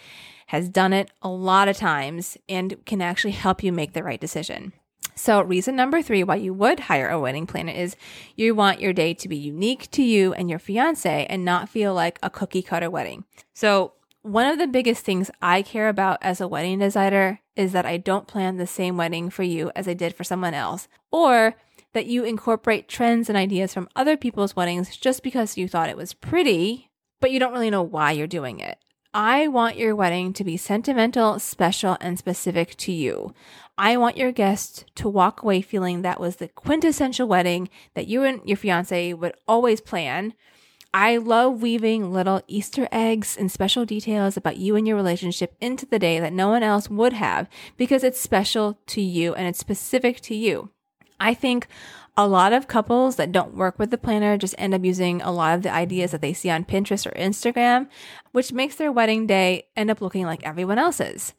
has 0.48 0.68
done 0.68 0.92
it 0.92 1.11
a 1.22 1.29
lot 1.29 1.68
of 1.68 1.76
times 1.76 2.37
and 2.48 2.85
can 2.85 3.00
actually 3.00 3.33
help 3.33 3.62
you 3.62 3.72
make 3.72 3.92
the 3.92 4.02
right 4.02 4.20
decision. 4.20 4.72
So, 5.14 5.40
reason 5.40 5.76
number 5.76 6.02
three 6.02 6.22
why 6.22 6.37
you 6.37 6.52
would 6.52 6.81
hire 6.81 7.09
a 7.09 7.18
wedding 7.18 7.46
planner 7.46 7.72
is 7.72 7.96
you 8.35 8.55
want 8.55 8.81
your 8.81 8.92
day 8.92 9.14
to 9.14 9.29
be 9.29 9.37
unique 9.37 9.90
to 9.92 10.02
you 10.02 10.35
and 10.35 10.50
your 10.50 10.59
fiance 10.59 11.26
and 11.31 11.44
not 11.44 11.70
feel 11.70 11.94
like 11.94 12.18
a 12.22 12.29
cookie 12.29 12.62
cutter 12.62 12.90
wedding. 12.90 13.24
So, 13.55 13.94
one 14.20 14.46
of 14.46 14.59
the 14.59 14.66
biggest 14.66 15.05
things 15.05 15.31
I 15.40 15.62
care 15.62 15.88
about 15.88 16.18
as 16.20 16.40
a 16.40 16.48
wedding 16.48 16.81
designer 16.81 17.40
is 17.55 17.72
that 17.72 17.87
I 17.87 17.96
don't 17.96 18.26
plan 18.26 18.57
the 18.57 18.66
same 18.66 18.96
wedding 18.96 19.31
for 19.31 19.42
you 19.42 19.70
as 19.74 19.88
I 19.88 19.94
did 19.94 20.14
for 20.14 20.24
someone 20.24 20.52
else, 20.52 20.88
or 21.11 21.55
that 21.97 22.05
you 22.05 22.25
incorporate 22.25 22.89
trends 22.89 23.31
and 23.31 23.39
ideas 23.39 23.73
from 23.73 23.89
other 23.97 24.19
people's 24.19 24.55
weddings 24.55 24.99
just 24.99 25.23
because 25.23 25.57
you 25.57 25.67
thought 25.67 25.89
it 25.89 25.97
was 25.97 26.13
pretty, 26.13 26.91
but 27.23 27.31
you 27.31 27.41
don't 27.41 27.55
really 27.55 27.71
know 27.71 27.83
why 27.83 28.13
you're 28.13 28.27
doing 28.27 28.61
it. 28.61 28.77
I 29.15 29.49
want 29.49 29.79
your 29.79 29.97
wedding 29.97 30.35
to 30.35 30.45
be 30.45 30.59
sentimental, 30.59 31.39
special, 31.39 31.97
and 32.03 32.19
specific 32.19 32.77
to 32.77 32.93
you. 32.93 33.33
I 33.79 33.97
want 33.97 34.19
your 34.19 34.31
guests 34.31 34.85
to 34.97 35.09
walk 35.09 35.43
away 35.43 35.63
feeling 35.63 36.03
that 36.03 36.21
was 36.21 36.37
the 36.37 36.49
quintessential 36.49 37.27
wedding 37.27 37.71
that 37.95 38.09
you 38.09 38.25
and 38.25 38.43
your 38.45 38.59
fiance 38.59 39.15
would 39.15 39.33
always 39.49 39.81
plan. 39.81 40.35
I 40.93 41.17
love 41.17 41.63
weaving 41.63 42.13
little 42.13 42.43
Easter 42.47 42.89
eggs 42.93 43.39
and 43.39 43.51
special 43.51 43.87
details 43.87 44.37
about 44.37 44.59
you 44.59 44.77
and 44.77 44.87
your 44.87 44.97
relationship 44.97 45.57
into 45.63 45.87
the 45.87 45.99
day 45.99 46.21
that 46.21 46.35
no 46.35 46.51
one 46.51 46.63
else 46.63 46.91
would 46.91 47.15
have 47.15 47.49
because 47.79 48.05
it's 48.05 48.21
special 48.21 48.79
to 48.89 49.01
you 49.01 49.33
and 49.33 49.47
it's 49.49 49.59
specific 49.59 50.21
to 50.21 50.35
you. 50.35 50.73
I 51.20 51.35
think 51.35 51.66
a 52.16 52.26
lot 52.26 52.52
of 52.52 52.68
couples 52.68 53.16
that 53.16 53.33
don't 53.33 53.55
work 53.55 53.79
with 53.79 53.90
the 53.90 53.98
planner 53.98 54.38
just 54.38 54.55
end 54.57 54.74
up 54.74 54.85
using 54.85 55.20
a 55.20 55.31
lot 55.31 55.55
of 55.55 55.62
the 55.62 55.72
ideas 55.72 56.12
that 56.12 56.22
they 56.22 56.33
see 56.33 56.48
on 56.48 56.64
Pinterest 56.64 57.07
or 57.07 57.11
Instagram, 57.11 57.88
which 58.33 58.52
makes 58.52 58.76
their 58.76 58.92
wedding 58.92 59.26
day 59.26 59.66
end 59.76 59.90
up 59.90 60.00
looking 60.00 60.24
like 60.24 60.42
everyone 60.42 60.79
else's. 60.79 61.35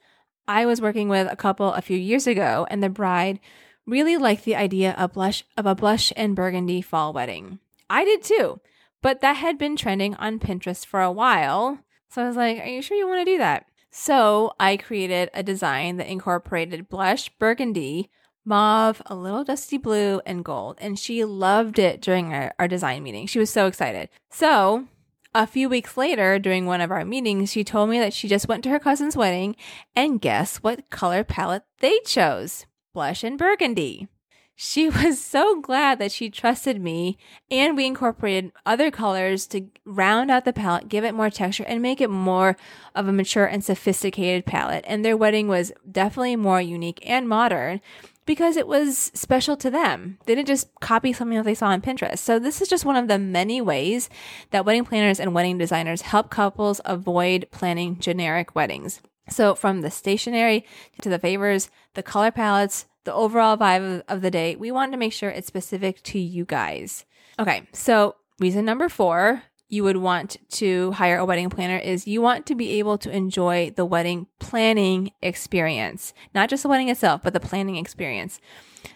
I 0.48 0.66
was 0.66 0.80
working 0.80 1.10
with 1.10 1.28
a 1.32 1.36
couple 1.36 1.74
a 1.74 1.82
few 1.82 1.98
years 1.98 2.28
ago 2.28 2.68
and 2.70 2.82
the 2.82 2.90
bride 2.90 3.40
really 3.86 4.18
liked 4.18 4.46
the 4.46 4.56
idea 4.56 4.94
of 4.98 5.14
blush 5.14 5.44
of 5.58 5.66
a 5.66 5.76
blush 5.76 6.14
and 6.16 6.36
burgundy 6.36 6.82
fall 6.82 7.12
wedding. 7.12 7.60
I 7.90 8.06
did 8.06 8.22
too, 8.22 8.60
but 9.02 9.22
that 9.22 9.38
had 9.38 9.58
been 9.58 9.76
trending 9.76 10.14
on 10.16 10.40
Pinterest 10.40 10.86
for 10.86 11.02
a 11.02 11.12
while. 11.12 11.80
So 12.10 12.24
I 12.24 12.28
was 12.28 12.38
like, 12.38 12.60
"Are 12.60 12.68
you 12.68 12.82
sure 12.82 12.98
you 12.98 13.08
want 13.08 13.26
to 13.26 13.34
do 13.34 13.38
that?" 13.38 13.66
So 13.90 14.54
I 14.60 14.78
created 14.78 15.30
a 15.34 15.42
design 15.42 15.98
that 15.98 16.12
incorporated 16.12 16.90
blush, 16.90 17.30
burgundy, 17.40 18.10
mauve, 18.48 19.02
a 19.06 19.16
little 19.16 19.44
dusty 19.44 19.78
blue, 19.78 20.22
and 20.26 20.44
gold. 20.44 20.78
And 20.80 20.98
she 20.98 21.24
loved 21.26 21.78
it 21.78 22.02
during 22.02 22.34
our, 22.34 22.54
our 22.58 22.68
design 22.68 23.04
meeting. 23.04 23.28
She 23.28 23.40
was 23.40 23.50
so 23.50 23.68
excited. 23.68 24.10
So, 24.32 24.88
a 25.36 25.46
few 25.46 25.70
weeks 25.70 25.98
later, 25.98 26.40
during 26.40 26.66
one 26.66 26.82
of 26.82 26.90
our 26.90 27.06
meetings, 27.06 27.52
she 27.52 27.64
told 27.64 27.90
me 27.90 28.00
that 28.00 28.14
she 28.14 28.28
just 28.28 28.48
went 28.48 28.64
to 28.64 28.70
her 28.70 28.80
cousin's 28.80 29.18
wedding 29.18 29.56
and 29.96 30.22
guess 30.22 30.58
what 30.58 30.90
color 30.90 31.24
palette 31.24 31.64
they 31.80 32.00
chose? 32.06 32.66
Blush 32.94 33.24
and 33.24 33.38
burgundy. 33.38 34.08
She 34.56 34.90
was 34.90 35.24
so 35.24 35.62
glad 35.62 36.00
that 36.00 36.12
she 36.12 36.32
trusted 36.32 36.82
me 36.82 37.18
and 37.52 37.78
we 37.78 37.86
incorporated 37.86 38.52
other 38.66 38.90
colors 38.90 39.46
to 39.48 39.68
round 39.86 40.32
out 40.32 40.46
the 40.46 40.54
palette, 40.54 40.90
give 40.90 41.04
it 41.04 41.14
more 41.14 41.30
texture 41.30 41.66
and 41.68 41.82
make 41.82 42.02
it 42.02 42.10
more 42.10 42.58
of 42.96 43.08
a 43.08 43.14
mature 43.14 43.46
and 43.46 43.64
sophisticated 43.64 44.46
palette. 44.46 44.84
And 44.88 45.06
their 45.06 45.16
wedding 45.16 45.48
was 45.48 45.72
definitely 45.90 46.36
more 46.36 46.60
unique 46.60 47.00
and 47.06 47.30
modern 47.30 47.82
because 48.28 48.58
it 48.58 48.68
was 48.68 49.10
special 49.16 49.58
to 49.58 49.72
them. 49.72 50.20
They 50.26 50.36
didn't 50.36 50.48
just 50.48 50.70
copy 50.80 51.12
something 51.14 51.38
that 51.38 51.46
they 51.46 51.56
saw 51.56 51.70
on 51.70 51.82
Pinterest. 51.82 52.20
So 52.20 52.38
this 52.38 52.62
is 52.62 52.68
just 52.68 52.86
one 52.86 52.96
of 52.96 53.08
the 53.08 53.18
many 53.18 53.62
ways 53.62 54.10
that 54.52 54.66
wedding 54.66 54.86
planners 54.86 55.20
and 55.20 55.34
wedding 55.34 55.58
designers 55.58 56.02
help 56.02 56.30
couples 56.30 56.80
avoid 56.86 57.48
planning 57.50 57.98
generic 57.98 58.54
weddings. 58.54 59.02
So 59.30 59.56
from 59.56 59.82
the 59.82 59.90
stationery 59.90 60.66
to 61.02 61.10
the 61.10 61.18
favors, 61.18 61.70
the 61.96 62.04
color 62.04 62.30
palettes, 62.30 62.86
the 63.06 63.14
overall 63.14 63.58
vibe 63.58 64.04
of 64.08 64.22
the 64.22 64.30
day, 64.30 64.56
we 64.56 64.72
want 64.72 64.92
to 64.92 64.98
make 64.98 65.14
sure 65.14 65.30
it's 65.30 65.48
specific 65.48 66.04
to 66.04 66.20
you 66.20 66.46
guys. 66.46 67.06
Okay, 67.40 67.64
so 67.72 68.16
reason 68.40 68.66
number 68.66 68.90
four 68.90 69.44
you 69.70 69.84
would 69.84 69.98
want 69.98 70.38
to 70.50 70.92
hire 70.92 71.18
a 71.18 71.26
wedding 71.26 71.50
planner 71.50 71.78
is 71.78 72.08
you 72.08 72.22
want 72.22 72.46
to 72.46 72.56
be 72.56 72.80
able 72.80 72.98
to 72.98 73.12
enjoy 73.12 73.72
the 73.76 73.86
wedding 73.86 74.28
planning 74.40 75.12
experience, 75.22 76.14
not 76.34 76.50
just 76.50 76.64
the 76.64 76.70
wedding 76.70 76.90
itself, 76.90 77.22
but 77.24 77.34
the 77.34 77.40
planning 77.40 77.76
experience. 77.76 78.40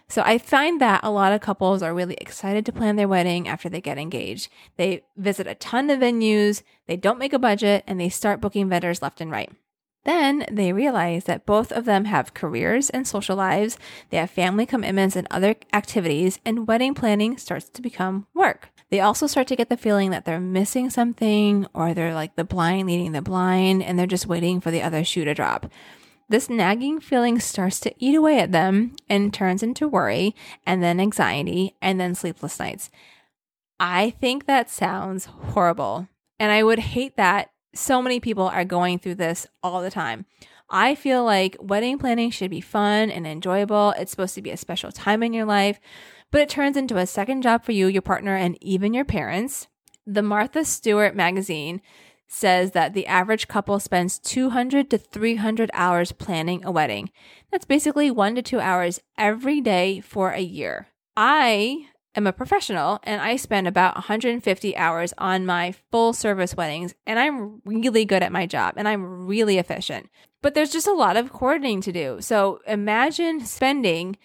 So 0.07 0.21
I 0.25 0.37
find 0.37 0.79
that 0.81 1.01
a 1.03 1.11
lot 1.11 1.33
of 1.33 1.41
couples 1.41 1.81
are 1.81 1.93
really 1.93 2.15
excited 2.15 2.65
to 2.65 2.71
plan 2.71 2.95
their 2.95 3.07
wedding 3.07 3.47
after 3.47 3.69
they 3.69 3.81
get 3.81 3.97
engaged. 3.97 4.49
They 4.77 5.03
visit 5.17 5.47
a 5.47 5.55
ton 5.55 5.89
of 5.89 5.99
venues, 5.99 6.63
they 6.87 6.97
don't 6.97 7.19
make 7.19 7.33
a 7.33 7.39
budget, 7.39 7.83
and 7.87 7.99
they 7.99 8.09
start 8.09 8.41
booking 8.41 8.69
vendors 8.69 9.01
left 9.01 9.21
and 9.21 9.31
right. 9.31 9.51
Then 10.03 10.45
they 10.51 10.73
realize 10.73 11.25
that 11.25 11.45
both 11.45 11.71
of 11.71 11.85
them 11.85 12.05
have 12.05 12.33
careers 12.33 12.89
and 12.89 13.07
social 13.07 13.35
lives, 13.35 13.77
they 14.09 14.17
have 14.17 14.31
family 14.31 14.65
commitments 14.65 15.15
and 15.15 15.27
other 15.29 15.55
activities, 15.73 16.39
and 16.43 16.67
wedding 16.67 16.95
planning 16.95 17.37
starts 17.37 17.69
to 17.69 17.81
become 17.81 18.25
work. 18.33 18.71
They 18.89 18.99
also 18.99 19.27
start 19.27 19.47
to 19.47 19.55
get 19.55 19.69
the 19.69 19.77
feeling 19.77 20.09
that 20.11 20.25
they're 20.25 20.39
missing 20.39 20.89
something 20.89 21.65
or 21.73 21.93
they're 21.93 22.13
like 22.13 22.35
the 22.35 22.43
blind 22.43 22.87
leading 22.87 23.13
the 23.13 23.21
blind 23.21 23.83
and 23.83 23.97
they're 23.97 24.07
just 24.07 24.27
waiting 24.27 24.59
for 24.59 24.71
the 24.71 24.81
other 24.81 25.03
shoe 25.03 25.23
to 25.23 25.33
drop. 25.33 25.71
This 26.27 26.49
nagging 26.49 26.99
feeling 26.99 27.39
starts 27.39 27.79
to 27.81 27.93
eat 27.99 28.15
away 28.15 28.39
at 28.39 28.51
them 28.51 28.95
and 29.09 29.33
turns 29.33 29.63
into 29.63 29.87
worry 29.87 30.35
and 30.65 30.81
then 30.81 30.99
anxiety 30.99 31.75
and 31.81 31.99
then 31.99 32.15
sleepless 32.15 32.59
nights. 32.59 32.89
I 33.79 34.11
think 34.11 34.45
that 34.45 34.69
sounds 34.69 35.25
horrible. 35.25 36.07
And 36.39 36.51
I 36.51 36.63
would 36.63 36.79
hate 36.79 37.17
that 37.17 37.51
so 37.73 38.01
many 38.01 38.19
people 38.19 38.47
are 38.47 38.65
going 38.65 38.99
through 38.99 39.15
this 39.15 39.47
all 39.63 39.81
the 39.81 39.91
time. 39.91 40.25
I 40.69 40.95
feel 40.95 41.23
like 41.23 41.57
wedding 41.59 41.97
planning 41.97 42.31
should 42.31 42.49
be 42.49 42.61
fun 42.61 43.11
and 43.11 43.27
enjoyable. 43.27 43.93
It's 43.97 44.11
supposed 44.11 44.35
to 44.35 44.41
be 44.41 44.51
a 44.51 44.57
special 44.57 44.91
time 44.91 45.21
in 45.21 45.33
your 45.33 45.45
life 45.45 45.79
but 46.31 46.41
it 46.41 46.49
turns 46.49 46.77
into 46.77 46.97
a 46.97 47.05
second 47.05 47.43
job 47.43 47.63
for 47.63 47.73
you, 47.73 47.87
your 47.87 48.01
partner, 48.01 48.35
and 48.35 48.57
even 48.63 48.93
your 48.93 49.05
parents. 49.05 49.67
The 50.07 50.23
Martha 50.23 50.63
Stewart 50.65 51.15
magazine 51.15 51.81
says 52.27 52.71
that 52.71 52.93
the 52.93 53.05
average 53.05 53.49
couple 53.49 53.79
spends 53.79 54.17
200 54.17 54.89
to 54.89 54.97
300 54.97 55.69
hours 55.73 56.13
planning 56.13 56.63
a 56.63 56.71
wedding. 56.71 57.11
That's 57.51 57.65
basically 57.65 58.09
one 58.09 58.35
to 58.35 58.41
two 58.41 58.61
hours 58.61 59.01
every 59.17 59.59
day 59.59 59.99
for 59.99 60.31
a 60.31 60.39
year. 60.39 60.87
I 61.17 61.87
am 62.15 62.27
a 62.27 62.33
professional 62.33 62.99
and 63.03 63.21
I 63.21 63.35
spend 63.35 63.67
about 63.67 63.95
150 63.95 64.77
hours 64.77 65.13
on 65.17 65.45
my 65.45 65.73
full 65.91 66.13
service 66.13 66.55
weddings, 66.55 66.93
and 67.05 67.19
I'm 67.19 67.61
really 67.65 68.05
good 68.05 68.23
at 68.23 68.31
my 68.31 68.45
job 68.45 68.73
and 68.77 68.87
I'm 68.87 69.27
really 69.27 69.57
efficient. 69.57 70.09
But 70.41 70.53
there's 70.53 70.71
just 70.71 70.87
a 70.87 70.93
lot 70.93 71.17
of 71.17 71.31
coordinating 71.31 71.81
to 71.81 71.91
do. 71.91 72.17
So 72.21 72.59
imagine 72.67 73.45
spending 73.45 74.17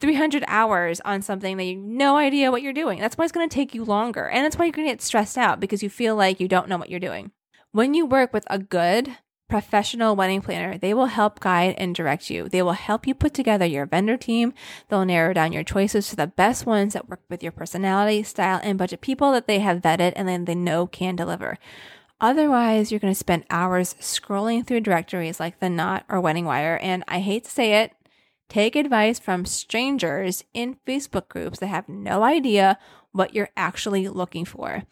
300 0.00 0.44
hours 0.46 1.00
on 1.00 1.22
something 1.22 1.56
that 1.56 1.64
you 1.64 1.76
have 1.76 1.84
no 1.84 2.16
idea 2.16 2.50
what 2.50 2.62
you're 2.62 2.72
doing. 2.72 3.00
That's 3.00 3.16
why 3.16 3.24
it's 3.24 3.32
going 3.32 3.48
to 3.48 3.54
take 3.54 3.74
you 3.74 3.84
longer. 3.84 4.28
And 4.28 4.44
that's 4.44 4.56
why 4.56 4.66
you're 4.66 4.72
going 4.72 4.86
to 4.86 4.92
get 4.92 5.02
stressed 5.02 5.38
out 5.38 5.60
because 5.60 5.82
you 5.82 5.90
feel 5.90 6.16
like 6.16 6.40
you 6.40 6.48
don't 6.48 6.68
know 6.68 6.78
what 6.78 6.90
you're 6.90 7.00
doing. 7.00 7.32
When 7.72 7.94
you 7.94 8.06
work 8.06 8.32
with 8.32 8.44
a 8.48 8.58
good 8.58 9.16
professional 9.54 10.16
wedding 10.16 10.40
planner, 10.40 10.76
they 10.76 10.92
will 10.92 11.06
help 11.06 11.38
guide 11.38 11.76
and 11.78 11.94
direct 11.94 12.28
you. 12.28 12.48
They 12.48 12.60
will 12.60 12.72
help 12.72 13.06
you 13.06 13.14
put 13.14 13.34
together 13.34 13.64
your 13.64 13.86
vendor 13.86 14.16
team. 14.16 14.52
They'll 14.88 15.04
narrow 15.04 15.32
down 15.32 15.52
your 15.52 15.62
choices 15.62 16.08
to 16.08 16.16
the 16.16 16.26
best 16.26 16.66
ones 16.66 16.92
that 16.94 17.08
work 17.08 17.20
with 17.30 17.40
your 17.40 17.52
personality, 17.52 18.24
style, 18.24 18.58
and 18.64 18.76
budget 18.76 19.00
people 19.00 19.30
that 19.30 19.46
they 19.46 19.60
have 19.60 19.80
vetted 19.80 20.12
and 20.16 20.26
then 20.26 20.44
they 20.44 20.56
know 20.56 20.88
can 20.88 21.14
deliver. 21.14 21.56
Otherwise, 22.20 22.90
you're 22.90 22.98
going 22.98 23.12
to 23.12 23.16
spend 23.16 23.44
hours 23.48 23.94
scrolling 24.00 24.66
through 24.66 24.80
directories 24.80 25.38
like 25.38 25.60
The 25.60 25.70
Knot 25.70 26.04
or 26.08 26.20
WeddingWire. 26.20 26.80
And 26.82 27.04
I 27.06 27.20
hate 27.20 27.44
to 27.44 27.50
say 27.52 27.84
it, 27.84 27.92
take 28.54 28.76
advice 28.76 29.18
from 29.18 29.44
strangers 29.44 30.44
in 30.54 30.76
Facebook 30.86 31.28
groups 31.28 31.58
that 31.58 31.66
have 31.66 31.88
no 31.88 32.22
idea 32.22 32.78
what 33.10 33.34
you're 33.34 33.50
actually 33.56 34.06
looking 34.06 34.44
for. 34.44 34.84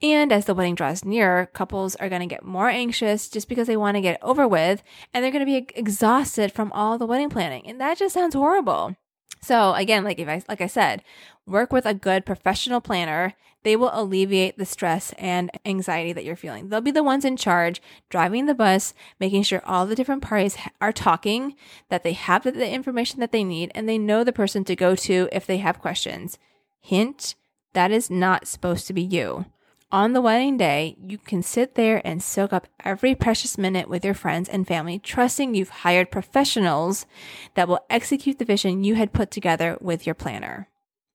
And 0.00 0.32
as 0.32 0.46
the 0.46 0.54
wedding 0.54 0.74
draws 0.74 1.04
nearer, 1.04 1.44
couples 1.44 1.96
are 1.96 2.08
going 2.08 2.22
to 2.22 2.34
get 2.34 2.46
more 2.46 2.70
anxious 2.70 3.28
just 3.28 3.46
because 3.46 3.66
they 3.66 3.76
want 3.76 3.96
to 3.96 4.00
get 4.00 4.18
over 4.22 4.48
with 4.48 4.82
and 5.12 5.22
they're 5.22 5.30
going 5.30 5.44
to 5.44 5.60
be 5.60 5.68
exhausted 5.78 6.50
from 6.50 6.72
all 6.72 6.96
the 6.96 7.04
wedding 7.04 7.28
planning. 7.28 7.66
And 7.66 7.78
that 7.78 7.98
just 7.98 8.14
sounds 8.14 8.34
horrible. 8.34 8.96
So 9.40 9.74
again, 9.74 10.04
like 10.04 10.18
if 10.18 10.28
I 10.28 10.42
like 10.48 10.60
I 10.60 10.66
said, 10.66 11.02
work 11.46 11.72
with 11.72 11.86
a 11.86 11.94
good 11.94 12.26
professional 12.26 12.80
planner. 12.80 13.34
They 13.62 13.76
will 13.76 13.90
alleviate 13.92 14.56
the 14.56 14.64
stress 14.64 15.12
and 15.18 15.50
anxiety 15.66 16.14
that 16.14 16.24
you're 16.24 16.34
feeling. 16.34 16.70
They'll 16.70 16.80
be 16.80 16.90
the 16.90 17.02
ones 17.02 17.26
in 17.26 17.36
charge, 17.36 17.82
driving 18.08 18.46
the 18.46 18.54
bus, 18.54 18.94
making 19.18 19.42
sure 19.42 19.62
all 19.66 19.84
the 19.84 19.94
different 19.94 20.22
parties 20.22 20.56
are 20.80 20.92
talking, 20.92 21.56
that 21.90 22.02
they 22.02 22.14
have 22.14 22.44
the, 22.44 22.52
the 22.52 22.70
information 22.70 23.20
that 23.20 23.32
they 23.32 23.44
need, 23.44 23.70
and 23.74 23.86
they 23.86 23.98
know 23.98 24.24
the 24.24 24.32
person 24.32 24.64
to 24.64 24.74
go 24.74 24.94
to 24.94 25.28
if 25.30 25.46
they 25.46 25.58
have 25.58 25.78
questions. 25.78 26.38
Hint, 26.80 27.34
that 27.74 27.90
is 27.90 28.08
not 28.08 28.46
supposed 28.46 28.86
to 28.86 28.94
be 28.94 29.02
you. 29.02 29.44
On 29.92 30.12
the 30.12 30.20
wedding 30.20 30.56
day, 30.56 30.96
you 31.04 31.18
can 31.18 31.42
sit 31.42 31.74
there 31.74 32.00
and 32.06 32.22
soak 32.22 32.52
up 32.52 32.68
every 32.84 33.16
precious 33.16 33.58
minute 33.58 33.88
with 33.88 34.04
your 34.04 34.14
friends 34.14 34.48
and 34.48 34.64
family, 34.64 35.00
trusting 35.00 35.52
you've 35.52 35.68
hired 35.68 36.12
professionals 36.12 37.06
that 37.54 37.66
will 37.66 37.84
execute 37.90 38.38
the 38.38 38.44
vision 38.44 38.84
you 38.84 38.94
had 38.94 39.12
put 39.12 39.32
together 39.32 39.76
with 39.80 40.06
your 40.06 40.14
planner. 40.14 40.68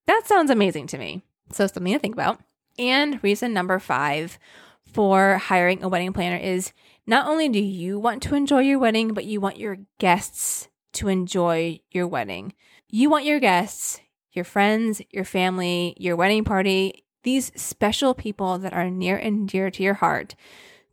That 0.08 0.24
sounds 0.26 0.52
amazing 0.52 0.88
to 0.88 0.98
me. 0.98 1.24
So, 1.54 1.68
something 1.68 1.94
to 1.94 2.00
think 2.00 2.16
about. 2.16 2.42
And 2.78 3.24
reason 3.24 3.54
number 3.54 3.80
five 3.80 4.38
for 4.92 5.38
hiring 5.38 5.82
a 5.82 5.88
wedding 5.88 6.12
planner 6.12 6.36
is 6.36 6.74
not 7.08 7.28
only 7.28 7.48
do 7.48 7.60
you 7.60 7.98
want 7.98 8.24
to 8.24 8.36
enjoy 8.36 8.60
your 8.60 8.80
wedding, 8.80 9.14
but 9.14 9.24
you 9.24 9.40
want 9.40 9.58
your 9.58 9.78
guests 10.00 10.68
to 10.94 11.08
enjoy 11.08 11.80
your 11.92 12.08
wedding. 12.08 12.54
You 12.90 13.10
want 13.10 13.24
your 13.24 13.40
guests, 13.40 14.02
your 14.34 14.44
friends, 14.44 15.02
your 15.12 15.24
family, 15.24 15.96
your 15.98 16.18
wedding 16.18 16.44
party, 16.44 17.05
these 17.26 17.52
special 17.56 18.14
people 18.14 18.58
that 18.60 18.72
are 18.74 18.90
near 18.90 19.18
and 19.18 19.50
dear 19.50 19.70
to 19.72 19.84
your 19.84 19.96
heart 19.96 20.36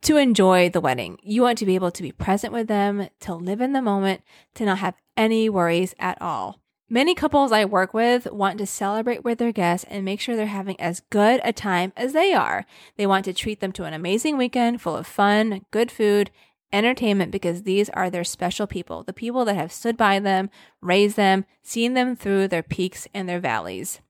to 0.00 0.16
enjoy 0.16 0.68
the 0.68 0.80
wedding. 0.80 1.18
You 1.22 1.42
want 1.42 1.58
to 1.58 1.66
be 1.66 1.76
able 1.76 1.92
to 1.92 2.02
be 2.02 2.10
present 2.10 2.52
with 2.52 2.66
them, 2.66 3.08
to 3.20 3.34
live 3.34 3.60
in 3.60 3.72
the 3.72 3.82
moment, 3.82 4.22
to 4.54 4.64
not 4.64 4.78
have 4.78 4.96
any 5.16 5.48
worries 5.48 5.94
at 6.00 6.20
all. 6.20 6.58
Many 6.88 7.14
couples 7.14 7.52
I 7.52 7.64
work 7.64 7.94
with 7.94 8.30
want 8.32 8.58
to 8.58 8.66
celebrate 8.66 9.24
with 9.24 9.38
their 9.38 9.52
guests 9.52 9.86
and 9.88 10.04
make 10.04 10.20
sure 10.20 10.34
they're 10.34 10.46
having 10.46 10.80
as 10.80 11.00
good 11.10 11.40
a 11.44 11.52
time 11.52 11.92
as 11.96 12.12
they 12.12 12.32
are. 12.32 12.66
They 12.96 13.06
want 13.06 13.24
to 13.26 13.32
treat 13.32 13.60
them 13.60 13.72
to 13.72 13.84
an 13.84 13.94
amazing 13.94 14.36
weekend 14.36 14.82
full 14.82 14.96
of 14.96 15.06
fun, 15.06 15.64
good 15.70 15.90
food, 15.90 16.30
entertainment 16.72 17.30
because 17.30 17.62
these 17.62 17.88
are 17.90 18.10
their 18.10 18.24
special 18.24 18.66
people, 18.66 19.02
the 19.04 19.12
people 19.12 19.44
that 19.44 19.56
have 19.56 19.72
stood 19.72 19.96
by 19.96 20.18
them, 20.18 20.50
raised 20.80 21.16
them, 21.16 21.44
seen 21.62 21.94
them 21.94 22.16
through 22.16 22.48
their 22.48 22.62
peaks 22.62 23.06
and 23.14 23.28
their 23.28 23.40
valleys. 23.40 24.00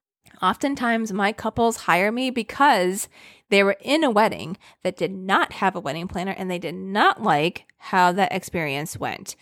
Oftentimes, 0.43 1.13
my 1.13 1.33
couples 1.33 1.77
hire 1.77 2.11
me 2.11 2.31
because 2.31 3.09
they 3.49 3.63
were 3.63 3.77
in 3.81 4.03
a 4.03 4.11
wedding 4.11 4.57
that 4.83 4.97
did 4.97 5.13
not 5.13 5.53
have 5.55 5.77
a 5.77 5.81
wedding 5.81 6.09
planner 6.09 6.33
and 6.33 6.51
they 6.51 6.59
did 6.59 6.75
not 6.75 7.23
like 7.23 7.67
how 7.79 8.11
that 8.13 8.33
experience 8.33 8.99
went. 8.99 9.37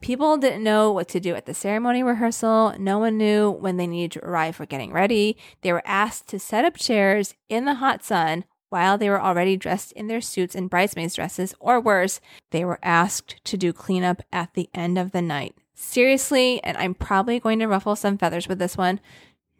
People 0.00 0.38
didn't 0.38 0.64
know 0.64 0.90
what 0.90 1.08
to 1.08 1.20
do 1.20 1.34
at 1.34 1.44
the 1.46 1.54
ceremony 1.54 2.02
rehearsal. 2.02 2.74
No 2.78 2.98
one 2.98 3.18
knew 3.18 3.50
when 3.50 3.76
they 3.76 3.86
needed 3.86 4.12
to 4.12 4.24
arrive 4.24 4.56
for 4.56 4.66
getting 4.66 4.92
ready. 4.92 5.36
They 5.60 5.72
were 5.72 5.82
asked 5.84 6.26
to 6.28 6.38
set 6.38 6.64
up 6.64 6.76
chairs 6.76 7.34
in 7.48 7.66
the 7.66 7.74
hot 7.74 8.02
sun 8.02 8.44
while 8.70 8.96
they 8.96 9.10
were 9.10 9.20
already 9.20 9.56
dressed 9.56 9.92
in 9.92 10.06
their 10.06 10.20
suits 10.20 10.54
and 10.54 10.70
bridesmaids' 10.70 11.16
dresses, 11.16 11.54
or 11.58 11.80
worse, 11.80 12.20
they 12.50 12.64
were 12.64 12.78
asked 12.82 13.44
to 13.44 13.56
do 13.56 13.72
cleanup 13.72 14.22
at 14.32 14.54
the 14.54 14.70
end 14.72 14.96
of 14.96 15.10
the 15.10 15.20
night. 15.20 15.54
Seriously, 15.74 16.62
and 16.62 16.76
I'm 16.76 16.94
probably 16.94 17.40
going 17.40 17.58
to 17.58 17.66
ruffle 17.66 17.96
some 17.96 18.16
feathers 18.16 18.46
with 18.46 18.58
this 18.58 18.76
one, 18.76 19.00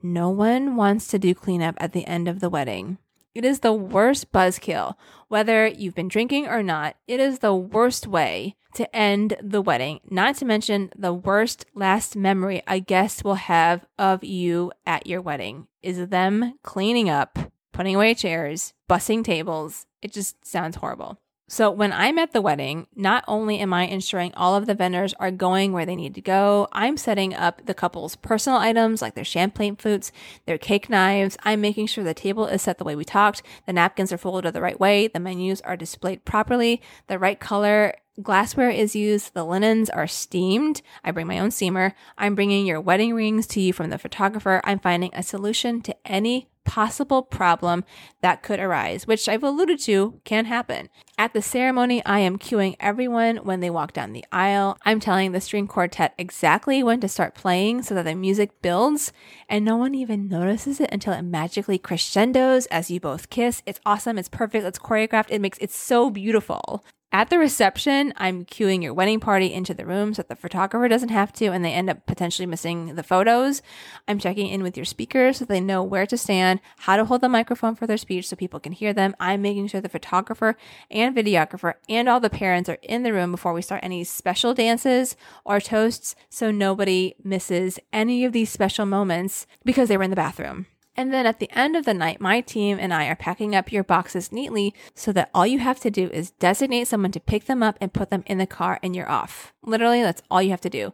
no 0.02 0.30
one 0.30 0.76
wants 0.76 1.08
to 1.08 1.18
do 1.18 1.34
cleanup 1.34 1.76
at 1.78 1.92
the 1.92 2.06
end 2.06 2.28
of 2.28 2.40
the 2.40 2.48
wedding. 2.50 2.98
It 3.34 3.44
is 3.44 3.60
the 3.60 3.72
worst 3.72 4.32
buzzkill. 4.32 4.94
Whether 5.28 5.66
you've 5.68 5.94
been 5.94 6.08
drinking 6.08 6.48
or 6.48 6.62
not, 6.62 6.96
it 7.06 7.20
is 7.20 7.38
the 7.38 7.54
worst 7.54 8.06
way 8.06 8.56
to 8.74 8.94
end 8.94 9.36
the 9.40 9.62
wedding. 9.62 10.00
Not 10.10 10.36
to 10.36 10.44
mention 10.44 10.90
the 10.96 11.14
worst 11.14 11.64
last 11.74 12.16
memory 12.16 12.62
a 12.66 12.80
guest 12.80 13.24
will 13.24 13.36
have 13.36 13.86
of 13.98 14.24
you 14.24 14.72
at 14.84 15.06
your 15.06 15.20
wedding 15.20 15.68
is 15.82 16.08
them 16.08 16.54
cleaning 16.62 17.08
up, 17.08 17.38
putting 17.72 17.94
away 17.94 18.14
chairs, 18.14 18.74
bussing 18.88 19.24
tables. 19.24 19.86
It 20.02 20.12
just 20.12 20.44
sounds 20.44 20.76
horrible. 20.76 21.18
So 21.52 21.68
when 21.68 21.92
I'm 21.92 22.16
at 22.20 22.30
the 22.30 22.40
wedding, 22.40 22.86
not 22.94 23.24
only 23.26 23.58
am 23.58 23.74
I 23.74 23.82
ensuring 23.88 24.32
all 24.36 24.54
of 24.54 24.66
the 24.66 24.74
vendors 24.74 25.14
are 25.14 25.32
going 25.32 25.72
where 25.72 25.84
they 25.84 25.96
need 25.96 26.14
to 26.14 26.20
go, 26.20 26.68
I'm 26.70 26.96
setting 26.96 27.34
up 27.34 27.66
the 27.66 27.74
couple's 27.74 28.14
personal 28.14 28.60
items 28.60 29.02
like 29.02 29.16
their 29.16 29.24
champagne 29.24 29.74
flutes, 29.74 30.12
their 30.46 30.58
cake 30.58 30.88
knives. 30.88 31.36
I'm 31.42 31.60
making 31.60 31.88
sure 31.88 32.04
the 32.04 32.14
table 32.14 32.46
is 32.46 32.62
set 32.62 32.78
the 32.78 32.84
way 32.84 32.94
we 32.94 33.04
talked, 33.04 33.42
the 33.66 33.72
napkins 33.72 34.12
are 34.12 34.16
folded 34.16 34.54
the 34.54 34.60
right 34.60 34.78
way, 34.78 35.08
the 35.08 35.18
menus 35.18 35.60
are 35.62 35.76
displayed 35.76 36.24
properly, 36.24 36.80
the 37.08 37.18
right 37.18 37.40
color 37.40 37.94
glassware 38.22 38.70
is 38.70 38.94
used, 38.94 39.34
the 39.34 39.44
linens 39.44 39.90
are 39.90 40.06
steamed. 40.06 40.82
I 41.02 41.10
bring 41.10 41.26
my 41.26 41.38
own 41.38 41.50
steamer. 41.50 41.94
I'm 42.18 42.34
bringing 42.34 42.66
your 42.66 42.80
wedding 42.80 43.14
rings 43.14 43.46
to 43.48 43.60
you 43.60 43.72
from 43.72 43.90
the 43.90 43.98
photographer. 43.98 44.60
I'm 44.62 44.78
finding 44.78 45.10
a 45.14 45.22
solution 45.22 45.80
to 45.82 45.96
any 46.06 46.49
possible 46.64 47.22
problem 47.22 47.84
that 48.20 48.42
could 48.42 48.60
arise, 48.60 49.06
which 49.06 49.28
I've 49.28 49.42
alluded 49.42 49.80
to 49.80 50.20
can 50.24 50.44
happen. 50.44 50.88
At 51.18 51.32
the 51.32 51.42
ceremony, 51.42 52.04
I 52.04 52.20
am 52.20 52.38
cueing 52.38 52.76
everyone 52.80 53.38
when 53.38 53.60
they 53.60 53.70
walk 53.70 53.92
down 53.92 54.12
the 54.12 54.24
aisle. 54.30 54.78
I'm 54.84 55.00
telling 55.00 55.32
the 55.32 55.40
string 55.40 55.66
quartet 55.66 56.14
exactly 56.16 56.82
when 56.82 57.00
to 57.00 57.08
start 57.08 57.34
playing 57.34 57.82
so 57.82 57.94
that 57.94 58.04
the 58.04 58.14
music 58.14 58.62
builds, 58.62 59.12
and 59.48 59.64
no 59.64 59.76
one 59.76 59.94
even 59.94 60.28
notices 60.28 60.80
it 60.80 60.90
until 60.92 61.12
it 61.12 61.22
magically 61.22 61.78
crescendos 61.78 62.66
as 62.66 62.90
you 62.90 63.00
both 63.00 63.30
kiss. 63.30 63.62
It's 63.66 63.80
awesome, 63.84 64.18
it's 64.18 64.28
perfect, 64.28 64.64
it's 64.64 64.78
choreographed, 64.78 65.30
it 65.30 65.40
makes 65.40 65.58
it 65.58 65.70
so 65.70 66.10
beautiful. 66.10 66.84
At 67.12 67.28
the 67.28 67.40
reception, 67.40 68.14
I'm 68.18 68.44
cueing 68.44 68.84
your 68.84 68.94
wedding 68.94 69.18
party 69.18 69.52
into 69.52 69.74
the 69.74 69.84
room 69.84 70.14
so 70.14 70.22
that 70.22 70.28
the 70.28 70.36
photographer 70.36 70.86
doesn't 70.86 71.08
have 71.08 71.32
to 71.34 71.46
and 71.46 71.64
they 71.64 71.72
end 71.72 71.90
up 71.90 72.06
potentially 72.06 72.46
missing 72.46 72.94
the 72.94 73.02
photos. 73.02 73.62
I'm 74.06 74.20
checking 74.20 74.46
in 74.46 74.62
with 74.62 74.76
your 74.76 74.84
speakers 74.84 75.38
so 75.38 75.44
they 75.44 75.60
know 75.60 75.82
where 75.82 76.06
to 76.06 76.16
stand, 76.16 76.60
how 76.78 76.96
to 76.96 77.04
hold 77.04 77.22
the 77.22 77.28
microphone 77.28 77.74
for 77.74 77.88
their 77.88 77.96
speech 77.96 78.28
so 78.28 78.36
people 78.36 78.60
can 78.60 78.70
hear 78.70 78.92
them. 78.92 79.16
I'm 79.18 79.42
making 79.42 79.66
sure 79.66 79.80
the 79.80 79.88
photographer 79.88 80.56
and 80.88 81.16
videographer 81.16 81.74
and 81.88 82.08
all 82.08 82.20
the 82.20 82.30
parents 82.30 82.68
are 82.68 82.78
in 82.80 83.02
the 83.02 83.12
room 83.12 83.32
before 83.32 83.54
we 83.54 83.62
start 83.62 83.82
any 83.82 84.04
special 84.04 84.54
dances 84.54 85.16
or 85.44 85.60
toasts 85.60 86.14
so 86.28 86.52
nobody 86.52 87.16
misses 87.24 87.80
any 87.92 88.24
of 88.24 88.32
these 88.32 88.50
special 88.50 88.86
moments 88.86 89.48
because 89.64 89.88
they 89.88 89.96
were 89.96 90.04
in 90.04 90.10
the 90.10 90.16
bathroom. 90.16 90.66
And 91.00 91.14
then 91.14 91.24
at 91.24 91.38
the 91.38 91.50
end 91.58 91.76
of 91.76 91.86
the 91.86 91.94
night, 91.94 92.20
my 92.20 92.42
team 92.42 92.76
and 92.78 92.92
I 92.92 93.06
are 93.06 93.16
packing 93.16 93.54
up 93.54 93.72
your 93.72 93.82
boxes 93.82 94.30
neatly 94.30 94.74
so 94.94 95.14
that 95.14 95.30
all 95.32 95.46
you 95.46 95.58
have 95.58 95.80
to 95.80 95.90
do 95.90 96.10
is 96.12 96.32
designate 96.32 96.88
someone 96.88 97.10
to 97.12 97.20
pick 97.20 97.46
them 97.46 97.62
up 97.62 97.78
and 97.80 97.90
put 97.90 98.10
them 98.10 98.22
in 98.26 98.36
the 98.36 98.46
car 98.46 98.78
and 98.82 98.94
you're 98.94 99.08
off. 99.08 99.54
Literally, 99.62 100.02
that's 100.02 100.20
all 100.30 100.42
you 100.42 100.50
have 100.50 100.60
to 100.60 100.68
do. 100.68 100.92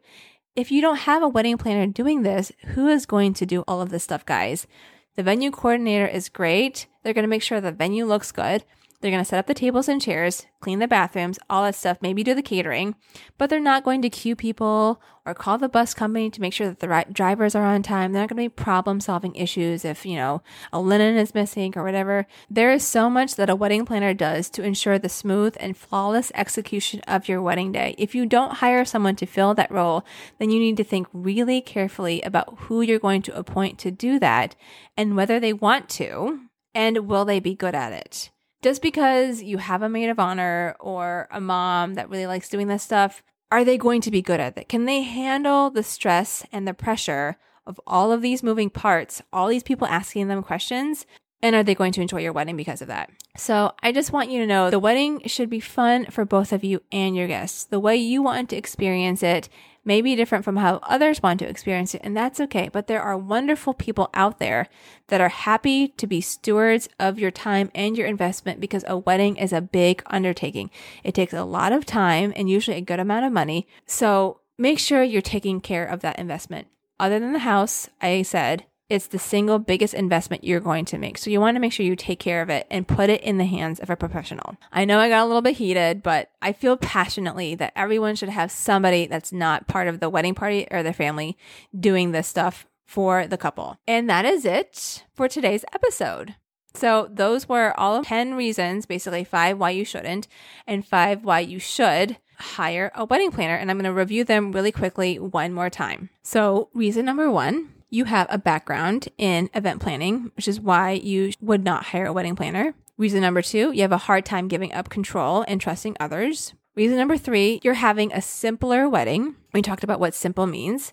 If 0.54 0.70
you 0.70 0.80
don't 0.80 0.98
have 0.98 1.24
a 1.24 1.28
wedding 1.28 1.58
planner 1.58 1.88
doing 1.88 2.22
this, 2.22 2.52
who 2.66 2.86
is 2.86 3.04
going 3.04 3.34
to 3.34 3.46
do 3.46 3.64
all 3.66 3.82
of 3.82 3.88
this 3.88 4.04
stuff, 4.04 4.24
guys? 4.24 4.68
The 5.16 5.24
venue 5.24 5.50
coordinator 5.50 6.06
is 6.06 6.28
great. 6.28 6.86
They're 7.02 7.12
going 7.12 7.24
to 7.24 7.28
make 7.28 7.42
sure 7.42 7.60
the 7.60 7.72
venue 7.72 8.06
looks 8.06 8.30
good. 8.30 8.62
They're 9.00 9.10
going 9.10 9.22
to 9.22 9.28
set 9.28 9.38
up 9.38 9.46
the 9.46 9.54
tables 9.54 9.88
and 9.88 10.00
chairs, 10.00 10.46
clean 10.60 10.78
the 10.78 10.88
bathrooms, 10.88 11.38
all 11.50 11.64
that 11.64 11.74
stuff, 11.74 11.98
maybe 12.00 12.24
do 12.24 12.34
the 12.34 12.42
catering, 12.42 12.94
but 13.36 13.50
they're 13.50 13.60
not 13.60 13.84
going 13.84 14.00
to 14.02 14.10
cue 14.10 14.34
people 14.34 15.00
or 15.26 15.34
call 15.34 15.58
the 15.58 15.68
bus 15.68 15.92
company 15.92 16.30
to 16.30 16.40
make 16.40 16.52
sure 16.52 16.68
that 16.68 16.78
the 16.78 16.88
right 16.88 17.12
drivers 17.12 17.54
are 17.54 17.64
on 17.64 17.82
time. 17.82 18.12
They're 18.12 18.22
not 18.22 18.30
going 18.30 18.42
to 18.42 18.48
be 18.50 18.62
problem 18.62 19.00
solving 19.00 19.34
issues 19.34 19.84
if, 19.84 20.06
you 20.06 20.16
know, 20.16 20.42
a 20.72 20.80
linen 20.80 21.16
is 21.16 21.34
missing 21.34 21.74
or 21.76 21.82
whatever. 21.82 22.26
There 22.48 22.72
is 22.72 22.86
so 22.86 23.10
much 23.10 23.34
that 23.34 23.50
a 23.50 23.56
wedding 23.56 23.84
planner 23.84 24.14
does 24.14 24.48
to 24.50 24.62
ensure 24.62 24.98
the 24.98 25.08
smooth 25.08 25.56
and 25.60 25.76
flawless 25.76 26.32
execution 26.34 27.00
of 27.00 27.28
your 27.28 27.42
wedding 27.42 27.72
day. 27.72 27.94
If 27.98 28.14
you 28.14 28.24
don't 28.24 28.58
hire 28.58 28.84
someone 28.84 29.16
to 29.16 29.26
fill 29.26 29.54
that 29.54 29.70
role, 29.70 30.06
then 30.38 30.50
you 30.50 30.60
need 30.60 30.76
to 30.78 30.84
think 30.84 31.08
really 31.12 31.60
carefully 31.60 32.22
about 32.22 32.54
who 32.60 32.80
you're 32.80 32.98
going 32.98 33.22
to 33.22 33.36
appoint 33.36 33.78
to 33.80 33.90
do 33.90 34.18
that 34.20 34.54
and 34.96 35.16
whether 35.16 35.38
they 35.38 35.52
want 35.52 35.88
to 35.90 36.40
and 36.74 37.08
will 37.08 37.24
they 37.24 37.40
be 37.40 37.54
good 37.54 37.74
at 37.74 37.92
it 37.92 38.30
just 38.62 38.82
because 38.82 39.42
you 39.42 39.58
have 39.58 39.82
a 39.82 39.88
maid 39.88 40.08
of 40.08 40.18
honor 40.18 40.76
or 40.80 41.28
a 41.30 41.40
mom 41.40 41.94
that 41.94 42.10
really 42.10 42.26
likes 42.26 42.48
doing 42.48 42.68
this 42.68 42.82
stuff, 42.82 43.22
are 43.50 43.64
they 43.64 43.78
going 43.78 44.00
to 44.00 44.10
be 44.10 44.22
good 44.22 44.40
at 44.40 44.58
it? 44.58 44.68
Can 44.68 44.86
they 44.86 45.02
handle 45.02 45.70
the 45.70 45.82
stress 45.82 46.44
and 46.52 46.66
the 46.66 46.74
pressure 46.74 47.36
of 47.66 47.80
all 47.86 48.12
of 48.12 48.22
these 48.22 48.42
moving 48.42 48.70
parts, 48.70 49.22
all 49.32 49.48
these 49.48 49.62
people 49.62 49.86
asking 49.86 50.28
them 50.28 50.42
questions? 50.42 51.06
And 51.42 51.54
are 51.54 51.62
they 51.62 51.74
going 51.74 51.92
to 51.92 52.00
enjoy 52.00 52.22
your 52.22 52.32
wedding 52.32 52.56
because 52.56 52.80
of 52.80 52.88
that? 52.88 53.10
So 53.36 53.72
I 53.82 53.92
just 53.92 54.10
want 54.10 54.30
you 54.30 54.40
to 54.40 54.46
know 54.46 54.70
the 54.70 54.78
wedding 54.78 55.20
should 55.26 55.50
be 55.50 55.60
fun 55.60 56.06
for 56.06 56.24
both 56.24 56.52
of 56.52 56.64
you 56.64 56.80
and 56.90 57.14
your 57.14 57.28
guests. 57.28 57.64
The 57.64 57.78
way 57.78 57.96
you 57.96 58.22
want 58.22 58.50
to 58.50 58.56
experience 58.56 59.22
it 59.22 59.48
may 59.86 60.02
be 60.02 60.16
different 60.16 60.44
from 60.44 60.56
how 60.56 60.80
others 60.82 61.22
want 61.22 61.38
to 61.38 61.48
experience 61.48 61.94
it, 61.94 62.02
and 62.04 62.16
that's 62.16 62.40
okay. 62.40 62.68
But 62.70 62.88
there 62.88 63.00
are 63.00 63.16
wonderful 63.16 63.72
people 63.72 64.10
out 64.12 64.38
there 64.38 64.68
that 65.06 65.20
are 65.20 65.28
happy 65.28 65.88
to 65.88 66.06
be 66.06 66.20
stewards 66.20 66.88
of 66.98 67.18
your 67.18 67.30
time 67.30 67.70
and 67.74 67.96
your 67.96 68.06
investment 68.06 68.60
because 68.60 68.84
a 68.86 68.98
wedding 68.98 69.36
is 69.36 69.52
a 69.52 69.60
big 69.60 70.02
undertaking. 70.06 70.70
It 71.04 71.14
takes 71.14 71.32
a 71.32 71.44
lot 71.44 71.72
of 71.72 71.86
time 71.86 72.32
and 72.36 72.50
usually 72.50 72.76
a 72.76 72.82
good 72.82 73.00
amount 73.00 73.24
of 73.24 73.32
money. 73.32 73.66
So 73.86 74.40
make 74.58 74.78
sure 74.78 75.02
you're 75.02 75.22
taking 75.22 75.60
care 75.60 75.86
of 75.86 76.00
that 76.00 76.18
investment. 76.18 76.66
Other 76.98 77.18
than 77.18 77.32
the 77.32 77.40
house, 77.40 77.88
I 78.00 78.22
said, 78.22 78.64
it's 78.88 79.08
the 79.08 79.18
single 79.18 79.58
biggest 79.58 79.94
investment 79.94 80.44
you're 80.44 80.60
going 80.60 80.84
to 80.86 80.98
make. 80.98 81.18
So 81.18 81.30
you 81.30 81.40
want 81.40 81.56
to 81.56 81.60
make 81.60 81.72
sure 81.72 81.84
you 81.84 81.96
take 81.96 82.20
care 82.20 82.40
of 82.40 82.50
it 82.50 82.66
and 82.70 82.86
put 82.86 83.10
it 83.10 83.22
in 83.22 83.38
the 83.38 83.44
hands 83.44 83.80
of 83.80 83.90
a 83.90 83.96
professional. 83.96 84.56
I 84.72 84.84
know 84.84 84.98
I 84.98 85.08
got 85.08 85.24
a 85.24 85.26
little 85.26 85.42
bit 85.42 85.56
heated, 85.56 86.02
but 86.02 86.30
I 86.40 86.52
feel 86.52 86.76
passionately 86.76 87.54
that 87.56 87.72
everyone 87.74 88.14
should 88.14 88.28
have 88.28 88.52
somebody 88.52 89.06
that's 89.06 89.32
not 89.32 89.66
part 89.66 89.88
of 89.88 89.98
the 90.00 90.08
wedding 90.08 90.34
party 90.34 90.68
or 90.70 90.82
their 90.82 90.92
family 90.92 91.36
doing 91.78 92.12
this 92.12 92.28
stuff 92.28 92.66
for 92.84 93.26
the 93.26 93.36
couple. 93.36 93.76
And 93.88 94.08
that 94.08 94.24
is 94.24 94.44
it 94.44 95.04
for 95.12 95.28
today's 95.28 95.64
episode. 95.74 96.36
So 96.74 97.08
those 97.10 97.48
were 97.48 97.78
all 97.78 98.04
10 98.04 98.34
reasons, 98.34 98.86
basically 98.86 99.24
five 99.24 99.58
why 99.58 99.70
you 99.70 99.84
shouldn't 99.84 100.28
and 100.66 100.86
five 100.86 101.24
why 101.24 101.40
you 101.40 101.58
should 101.58 102.18
hire 102.38 102.92
a 102.94 103.04
wedding 103.04 103.30
planner. 103.30 103.56
And 103.56 103.70
I'm 103.70 103.78
going 103.78 103.84
to 103.84 103.98
review 103.98 104.24
them 104.24 104.52
really 104.52 104.72
quickly 104.72 105.18
one 105.18 105.52
more 105.54 105.70
time. 105.70 106.10
So 106.22 106.68
reason 106.74 107.06
number 107.06 107.30
one, 107.30 107.72
you 107.90 108.04
have 108.04 108.26
a 108.30 108.38
background 108.38 109.08
in 109.18 109.50
event 109.54 109.80
planning, 109.80 110.30
which 110.36 110.48
is 110.48 110.60
why 110.60 110.92
you 110.92 111.32
would 111.40 111.64
not 111.64 111.86
hire 111.86 112.06
a 112.06 112.12
wedding 112.12 112.36
planner. 112.36 112.74
Reason 112.98 113.20
number 113.20 113.42
two, 113.42 113.72
you 113.72 113.82
have 113.82 113.92
a 113.92 113.98
hard 113.98 114.24
time 114.24 114.48
giving 114.48 114.72
up 114.72 114.88
control 114.88 115.44
and 115.46 115.60
trusting 115.60 115.96
others. 116.00 116.54
Reason 116.74 116.96
number 116.96 117.16
three, 117.16 117.60
you're 117.62 117.74
having 117.74 118.12
a 118.12 118.20
simpler 118.20 118.88
wedding. 118.88 119.36
We 119.52 119.62
talked 119.62 119.84
about 119.84 120.00
what 120.00 120.14
simple 120.14 120.46
means. 120.46 120.92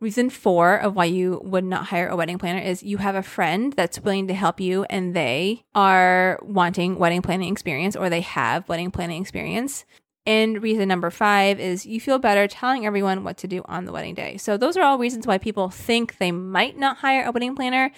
Reason 0.00 0.28
four 0.28 0.76
of 0.76 0.94
why 0.94 1.06
you 1.06 1.40
would 1.44 1.64
not 1.64 1.86
hire 1.86 2.08
a 2.08 2.16
wedding 2.16 2.38
planner 2.38 2.60
is 2.60 2.82
you 2.82 2.98
have 2.98 3.14
a 3.14 3.22
friend 3.22 3.72
that's 3.72 4.00
willing 4.00 4.28
to 4.28 4.34
help 4.34 4.60
you 4.60 4.84
and 4.90 5.14
they 5.14 5.64
are 5.74 6.38
wanting 6.42 6.98
wedding 6.98 7.22
planning 7.22 7.50
experience 7.50 7.96
or 7.96 8.10
they 8.10 8.20
have 8.20 8.68
wedding 8.68 8.90
planning 8.90 9.22
experience. 9.22 9.84
And 10.26 10.62
reason 10.62 10.88
number 10.88 11.10
five 11.10 11.60
is 11.60 11.84
you 11.84 12.00
feel 12.00 12.18
better 12.18 12.48
telling 12.48 12.86
everyone 12.86 13.24
what 13.24 13.36
to 13.38 13.48
do 13.48 13.62
on 13.66 13.84
the 13.84 13.92
wedding 13.92 14.14
day. 14.14 14.38
So 14.38 14.56
those 14.56 14.76
are 14.76 14.82
all 14.82 14.98
reasons 14.98 15.26
why 15.26 15.36
people 15.36 15.68
think 15.68 16.16
they 16.16 16.32
might 16.32 16.78
not 16.78 16.98
hire 16.98 17.24
a 17.24 17.30
wedding 17.30 17.54
planner. 17.54 17.90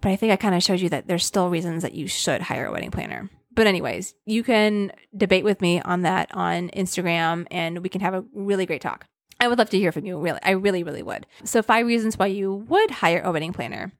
But 0.00 0.10
I 0.10 0.16
think 0.16 0.32
I 0.32 0.36
kind 0.36 0.54
of 0.54 0.62
showed 0.62 0.80
you 0.80 0.88
that 0.90 1.08
there's 1.08 1.24
still 1.24 1.50
reasons 1.50 1.82
that 1.82 1.94
you 1.94 2.06
should 2.06 2.42
hire 2.42 2.66
a 2.66 2.72
wedding 2.72 2.92
planner. 2.92 3.30
But 3.54 3.66
anyways, 3.66 4.14
you 4.24 4.44
can 4.44 4.92
debate 5.14 5.44
with 5.44 5.60
me 5.60 5.80
on 5.80 6.02
that 6.02 6.30
on 6.32 6.70
Instagram 6.70 7.46
and 7.50 7.82
we 7.82 7.88
can 7.88 8.00
have 8.00 8.14
a 8.14 8.24
really 8.32 8.64
great 8.64 8.80
talk. 8.80 9.06
I 9.40 9.48
would 9.48 9.58
love 9.58 9.70
to 9.70 9.78
hear 9.78 9.90
from 9.90 10.06
you. 10.06 10.20
Really, 10.20 10.38
I 10.44 10.52
really, 10.52 10.84
really 10.84 11.02
would. 11.02 11.26
So, 11.42 11.62
five 11.62 11.84
reasons 11.84 12.16
why 12.16 12.26
you 12.26 12.54
would 12.68 12.92
hire 12.92 13.20
a 13.24 13.32
wedding 13.32 13.52
planner. 13.52 13.90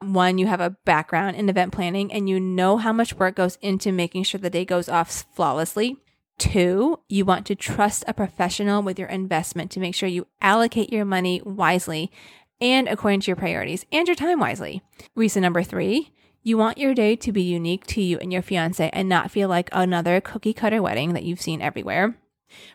One, 0.00 0.38
you 0.38 0.48
have 0.48 0.60
a 0.60 0.70
background 0.84 1.36
in 1.36 1.48
event 1.48 1.72
planning 1.72 2.12
and 2.12 2.28
you 2.28 2.40
know 2.40 2.78
how 2.78 2.92
much 2.92 3.14
work 3.14 3.36
goes 3.36 3.56
into 3.62 3.92
making 3.92 4.24
sure 4.24 4.40
the 4.40 4.50
day 4.50 4.64
goes 4.64 4.88
off 4.88 5.24
flawlessly. 5.36 5.98
Two, 6.38 7.00
you 7.08 7.24
want 7.24 7.46
to 7.46 7.56
trust 7.56 8.04
a 8.06 8.14
professional 8.14 8.80
with 8.80 8.96
your 8.96 9.08
investment 9.08 9.72
to 9.72 9.80
make 9.80 9.96
sure 9.96 10.08
you 10.08 10.28
allocate 10.40 10.92
your 10.92 11.04
money 11.04 11.42
wisely 11.44 12.12
and 12.60 12.86
according 12.88 13.20
to 13.20 13.26
your 13.26 13.36
priorities 13.36 13.84
and 13.90 14.06
your 14.06 14.14
time 14.14 14.38
wisely. 14.38 14.80
Reason 15.16 15.42
number 15.42 15.64
three, 15.64 16.12
you 16.44 16.56
want 16.56 16.78
your 16.78 16.94
day 16.94 17.16
to 17.16 17.32
be 17.32 17.42
unique 17.42 17.86
to 17.88 18.00
you 18.00 18.18
and 18.18 18.32
your 18.32 18.42
fiance 18.42 18.88
and 18.92 19.08
not 19.08 19.32
feel 19.32 19.48
like 19.48 19.68
another 19.72 20.20
cookie 20.20 20.52
cutter 20.52 20.80
wedding 20.80 21.12
that 21.12 21.24
you've 21.24 21.40
seen 21.40 21.60
everywhere. 21.60 22.16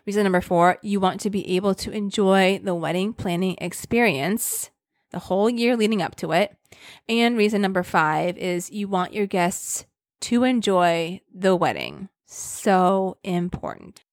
Reason 0.06 0.22
number 0.22 0.42
four, 0.42 0.78
you 0.82 1.00
want 1.00 1.20
to 1.20 1.30
be 1.30 1.56
able 1.56 1.74
to 1.74 1.90
enjoy 1.90 2.60
the 2.62 2.74
wedding 2.74 3.14
planning 3.14 3.56
experience 3.58 4.70
the 5.10 5.18
whole 5.20 5.48
year 5.48 5.74
leading 5.74 6.02
up 6.02 6.16
to 6.16 6.32
it. 6.32 6.54
And 7.08 7.36
reason 7.36 7.62
number 7.62 7.82
five 7.82 8.36
is 8.36 8.70
you 8.70 8.88
want 8.88 9.14
your 9.14 9.26
guests 9.26 9.86
to 10.20 10.44
enjoy 10.44 11.22
the 11.34 11.56
wedding 11.56 12.10
so 12.36 13.16
important. 13.24 14.03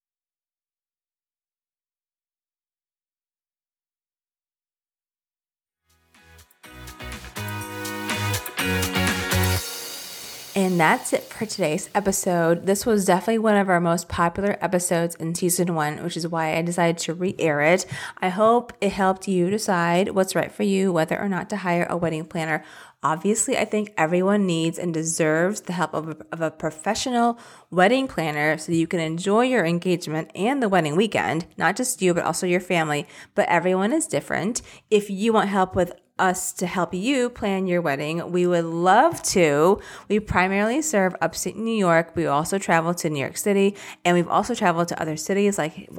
And 10.53 10.77
that's 10.77 11.13
it 11.13 11.23
for 11.23 11.45
today's 11.45 11.89
episode. 11.95 12.65
This 12.65 12.85
was 12.85 13.05
definitely 13.05 13.37
one 13.37 13.55
of 13.55 13.69
our 13.69 13.79
most 13.79 14.09
popular 14.09 14.57
episodes 14.59 15.15
in 15.15 15.33
season 15.33 15.75
one, 15.75 16.03
which 16.03 16.17
is 16.17 16.27
why 16.27 16.57
I 16.57 16.61
decided 16.61 16.97
to 16.99 17.13
re 17.13 17.33
air 17.39 17.61
it. 17.61 17.85
I 18.17 18.27
hope 18.27 18.73
it 18.81 18.91
helped 18.91 19.29
you 19.29 19.49
decide 19.49 20.09
what's 20.09 20.35
right 20.35 20.51
for 20.51 20.63
you, 20.63 20.91
whether 20.91 21.17
or 21.17 21.29
not 21.29 21.49
to 21.51 21.57
hire 21.57 21.87
a 21.89 21.95
wedding 21.95 22.25
planner 22.25 22.65
Obviously, 23.03 23.57
I 23.57 23.65
think 23.65 23.93
everyone 23.97 24.45
needs 24.45 24.77
and 24.77 24.93
deserves 24.93 25.61
the 25.61 25.73
help 25.73 25.95
of 25.95 26.09
a, 26.09 26.17
of 26.31 26.41
a, 26.41 26.51
professional 26.51 27.39
wedding 27.71 28.07
planner 28.07 28.59
so 28.59 28.71
you 28.71 28.85
can 28.85 28.99
enjoy 28.99 29.45
your 29.45 29.65
engagement 29.65 30.29
and 30.35 30.61
the 30.61 30.69
wedding 30.69 30.95
weekend, 30.95 31.47
not 31.57 31.75
just 31.75 32.03
you, 32.03 32.13
but 32.13 32.23
also 32.23 32.45
your 32.45 32.59
family. 32.59 33.07
But 33.33 33.49
everyone 33.49 33.91
is 33.91 34.05
different. 34.05 34.61
If 34.91 35.09
you 35.09 35.33
want 35.33 35.49
help 35.49 35.75
with 35.75 35.93
us 36.21 36.53
to 36.53 36.67
help 36.67 36.93
you 36.93 37.29
plan 37.29 37.67
your 37.67 37.81
wedding, 37.81 38.31
we 38.31 38.45
would 38.45 38.65
love 38.65 39.21
to. 39.23 39.81
We 40.07 40.19
primarily 40.19 40.81
serve 40.81 41.15
upstate 41.19 41.57
New 41.57 41.75
York. 41.75 42.15
We 42.15 42.27
also 42.27 42.57
travel 42.57 42.93
to 42.93 43.09
New 43.09 43.19
York 43.19 43.37
City, 43.37 43.75
and 44.05 44.15
we've 44.15 44.27
also 44.27 44.53
traveled 44.53 44.87
to 44.89 45.01
other 45.01 45.17
cities 45.17 45.57
like 45.57 45.89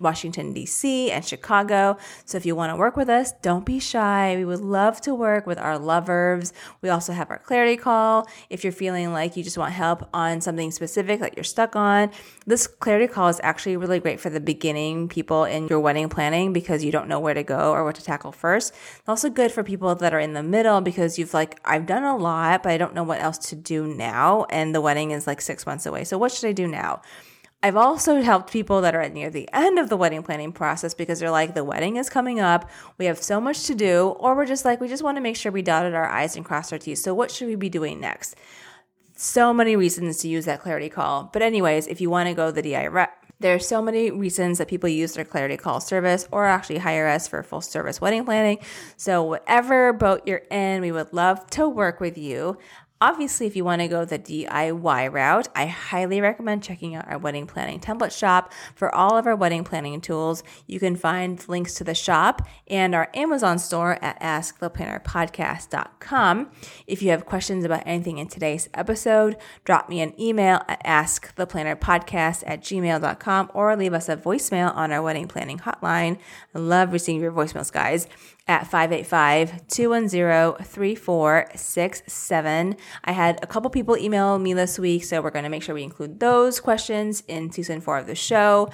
Washington, 0.00 0.52
D.C. 0.52 1.10
and 1.10 1.24
Chicago. 1.24 1.96
So 2.26 2.36
if 2.36 2.44
you 2.44 2.54
want 2.54 2.72
to 2.72 2.76
work 2.76 2.96
with 2.96 3.08
us, 3.08 3.32
don't 3.42 3.64
be 3.64 3.80
shy. 3.80 4.36
We 4.36 4.44
would 4.44 4.60
love 4.60 5.00
to 5.02 5.14
work 5.14 5.46
with 5.46 5.58
our 5.58 5.78
lovers. 5.78 6.52
We 6.82 6.90
also 6.90 7.12
have 7.12 7.30
our 7.30 7.38
clarity 7.38 7.76
call. 7.76 8.28
If 8.50 8.62
you're 8.62 8.72
feeling 8.72 9.12
like 9.12 9.36
you 9.36 9.42
just 9.42 9.56
want 9.56 9.72
help 9.72 10.08
on 10.12 10.40
something 10.42 10.70
specific 10.70 11.20
that 11.20 11.36
you're 11.36 11.44
stuck 11.44 11.74
on, 11.74 12.10
this 12.46 12.66
clarity 12.66 13.06
call 13.06 13.28
is 13.28 13.40
actually 13.42 13.76
really 13.78 13.98
great 13.98 14.20
for 14.20 14.28
the 14.28 14.40
beginning 14.40 15.08
people 15.08 15.44
in 15.44 15.68
your 15.68 15.80
wedding 15.80 16.08
planning 16.08 16.52
because 16.52 16.84
you 16.84 16.92
don't 16.92 17.08
know 17.08 17.20
where 17.20 17.34
to 17.34 17.42
go 17.42 17.72
or 17.72 17.84
what 17.84 17.94
to 17.94 18.02
tackle 18.02 18.32
first. 18.32 18.74
It's 18.98 19.08
also 19.08 19.30
good 19.30 19.50
for 19.50 19.62
people 19.70 19.94
that 19.94 20.12
are 20.12 20.18
in 20.18 20.32
the 20.32 20.42
middle 20.42 20.80
because 20.80 21.16
you've 21.16 21.32
like, 21.32 21.60
I've 21.64 21.86
done 21.86 22.02
a 22.02 22.16
lot, 22.16 22.64
but 22.64 22.72
I 22.72 22.76
don't 22.76 22.92
know 22.92 23.04
what 23.04 23.20
else 23.20 23.38
to 23.50 23.56
do 23.56 23.86
now. 23.86 24.46
And 24.50 24.74
the 24.74 24.80
wedding 24.80 25.12
is 25.12 25.28
like 25.28 25.40
six 25.40 25.64
months 25.64 25.86
away. 25.86 26.02
So 26.02 26.18
what 26.18 26.32
should 26.32 26.48
I 26.48 26.52
do 26.52 26.66
now? 26.66 27.02
I've 27.62 27.76
also 27.76 28.20
helped 28.20 28.50
people 28.50 28.80
that 28.80 28.96
are 28.96 29.08
near 29.08 29.30
the 29.30 29.48
end 29.52 29.78
of 29.78 29.88
the 29.88 29.96
wedding 29.96 30.24
planning 30.24 30.50
process 30.50 30.92
because 30.92 31.20
they're 31.20 31.30
like, 31.30 31.54
the 31.54 31.62
wedding 31.62 31.96
is 31.96 32.10
coming 32.10 32.40
up. 32.40 32.68
We 32.98 33.04
have 33.04 33.22
so 33.22 33.40
much 33.40 33.64
to 33.68 33.76
do. 33.76 34.16
Or 34.18 34.34
we're 34.34 34.46
just 34.46 34.64
like, 34.64 34.80
we 34.80 34.88
just 34.88 35.04
want 35.04 35.18
to 35.18 35.20
make 35.20 35.36
sure 35.36 35.52
we 35.52 35.62
dotted 35.62 35.94
our 35.94 36.08
I's 36.08 36.34
and 36.34 36.44
crossed 36.44 36.72
our 36.72 36.78
T's. 36.80 37.00
So 37.00 37.14
what 37.14 37.30
should 37.30 37.46
we 37.46 37.54
be 37.54 37.68
doing 37.68 38.00
next? 38.00 38.34
So 39.14 39.54
many 39.54 39.76
reasons 39.76 40.18
to 40.18 40.28
use 40.28 40.46
that 40.46 40.62
clarity 40.62 40.88
call. 40.88 41.30
But 41.32 41.42
anyways, 41.42 41.86
if 41.86 42.00
you 42.00 42.10
want 42.10 42.28
to 42.28 42.34
go 42.34 42.50
the 42.50 42.62
DI 42.62 42.88
there 43.40 43.54
are 43.54 43.58
so 43.58 43.80
many 43.82 44.10
reasons 44.10 44.58
that 44.58 44.68
people 44.68 44.88
use 44.88 45.14
their 45.14 45.24
Clarity 45.24 45.56
Call 45.56 45.80
service 45.80 46.28
or 46.30 46.44
actually 46.44 46.78
hire 46.78 47.08
us 47.08 47.26
for 47.26 47.42
full 47.42 47.62
service 47.62 48.00
wedding 48.00 48.24
planning. 48.24 48.58
So, 48.96 49.22
whatever 49.22 49.92
boat 49.92 50.22
you're 50.26 50.42
in, 50.50 50.82
we 50.82 50.92
would 50.92 51.12
love 51.12 51.46
to 51.50 51.68
work 51.68 52.00
with 52.00 52.18
you. 52.18 52.58
Obviously, 53.02 53.46
if 53.46 53.56
you 53.56 53.64
want 53.64 53.80
to 53.80 53.88
go 53.88 54.04
the 54.04 54.18
DIY 54.18 55.10
route, 55.10 55.48
I 55.56 55.64
highly 55.64 56.20
recommend 56.20 56.62
checking 56.62 56.94
out 56.94 57.08
our 57.08 57.16
wedding 57.16 57.46
planning 57.46 57.80
template 57.80 58.14
shop 58.14 58.52
for 58.74 58.94
all 58.94 59.16
of 59.16 59.26
our 59.26 59.34
wedding 59.34 59.64
planning 59.64 60.02
tools. 60.02 60.42
You 60.66 60.78
can 60.78 60.96
find 60.96 61.42
links 61.48 61.72
to 61.76 61.84
the 61.84 61.94
shop 61.94 62.46
and 62.68 62.94
our 62.94 63.08
Amazon 63.14 63.58
store 63.58 63.96
at 64.02 64.20
asktheplannerpodcast.com. 64.20 66.50
If 66.86 67.02
you 67.02 67.08
have 67.08 67.24
questions 67.24 67.64
about 67.64 67.84
anything 67.86 68.18
in 68.18 68.28
today's 68.28 68.68
episode, 68.74 69.38
drop 69.64 69.88
me 69.88 70.02
an 70.02 70.12
email 70.20 70.60
at 70.68 70.84
asktheplannerpodcast 70.84 72.44
at 72.46 72.60
gmail.com 72.60 73.50
or 73.54 73.74
leave 73.76 73.94
us 73.94 74.10
a 74.10 74.16
voicemail 74.18 74.76
on 74.76 74.92
our 74.92 75.00
wedding 75.00 75.26
planning 75.26 75.60
hotline. 75.60 76.18
I 76.54 76.58
love 76.58 76.92
receiving 76.92 77.22
your 77.22 77.32
voicemails, 77.32 77.72
guys 77.72 78.06
at 78.46 78.66
585 78.66 79.66
210 79.68 80.64
3467. 80.64 82.76
I 83.04 83.12
had 83.12 83.38
a 83.42 83.46
couple 83.46 83.70
people 83.70 83.96
email 83.96 84.38
me 84.38 84.52
this 84.54 84.78
week, 84.78 85.04
so 85.04 85.22
we're 85.22 85.30
going 85.30 85.44
to 85.44 85.48
make 85.48 85.62
sure 85.62 85.74
we 85.74 85.82
include 85.82 86.20
those 86.20 86.60
questions 86.60 87.22
in 87.28 87.52
season 87.52 87.80
four 87.80 87.96
of 87.98 88.06
the 88.06 88.14
show. 88.14 88.68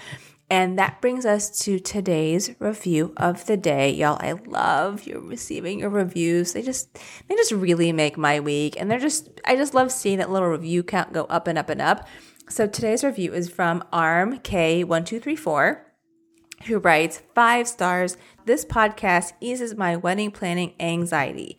And 0.49 0.79
that 0.79 1.01
brings 1.01 1.27
us 1.27 1.59
to 1.65 1.81
today's 1.81 2.55
review 2.61 3.13
of 3.17 3.47
the 3.47 3.57
day. 3.57 3.91
Y'all, 3.91 4.17
I 4.21 4.33
love 4.33 5.05
you 5.05 5.19
receiving 5.19 5.81
your 5.81 5.91
reviews. 5.91 6.53
They 6.53 6.63
just 6.63 6.97
they 7.27 7.35
just 7.35 7.51
really 7.51 7.91
make 7.93 8.17
my 8.17 8.39
week. 8.39 8.81
And 8.81 8.89
they're 8.89 9.01
just 9.01 9.29
I 9.45 9.57
just 9.57 9.75
love 9.75 9.91
seeing 9.91 10.19
that 10.19 10.31
little 10.31 10.49
review 10.49 10.85
count 10.85 11.13
go 11.13 11.25
up 11.25 11.49
and 11.49 11.59
up 11.59 11.69
and 11.69 11.83
up. 11.83 12.07
So 12.49 12.69
today's 12.69 13.03
review 13.03 13.35
is 13.35 13.51
from 13.51 13.83
Arm 13.93 14.39
K1234 14.39 15.86
who 16.65 16.79
writes 16.79 17.23
five 17.35 17.69
stars. 17.69 18.17
This 18.45 18.65
podcast 18.65 19.33
eases 19.41 19.77
my 19.77 19.97
wedding 19.97 20.31
planning 20.31 20.75
anxiety. 20.81 21.57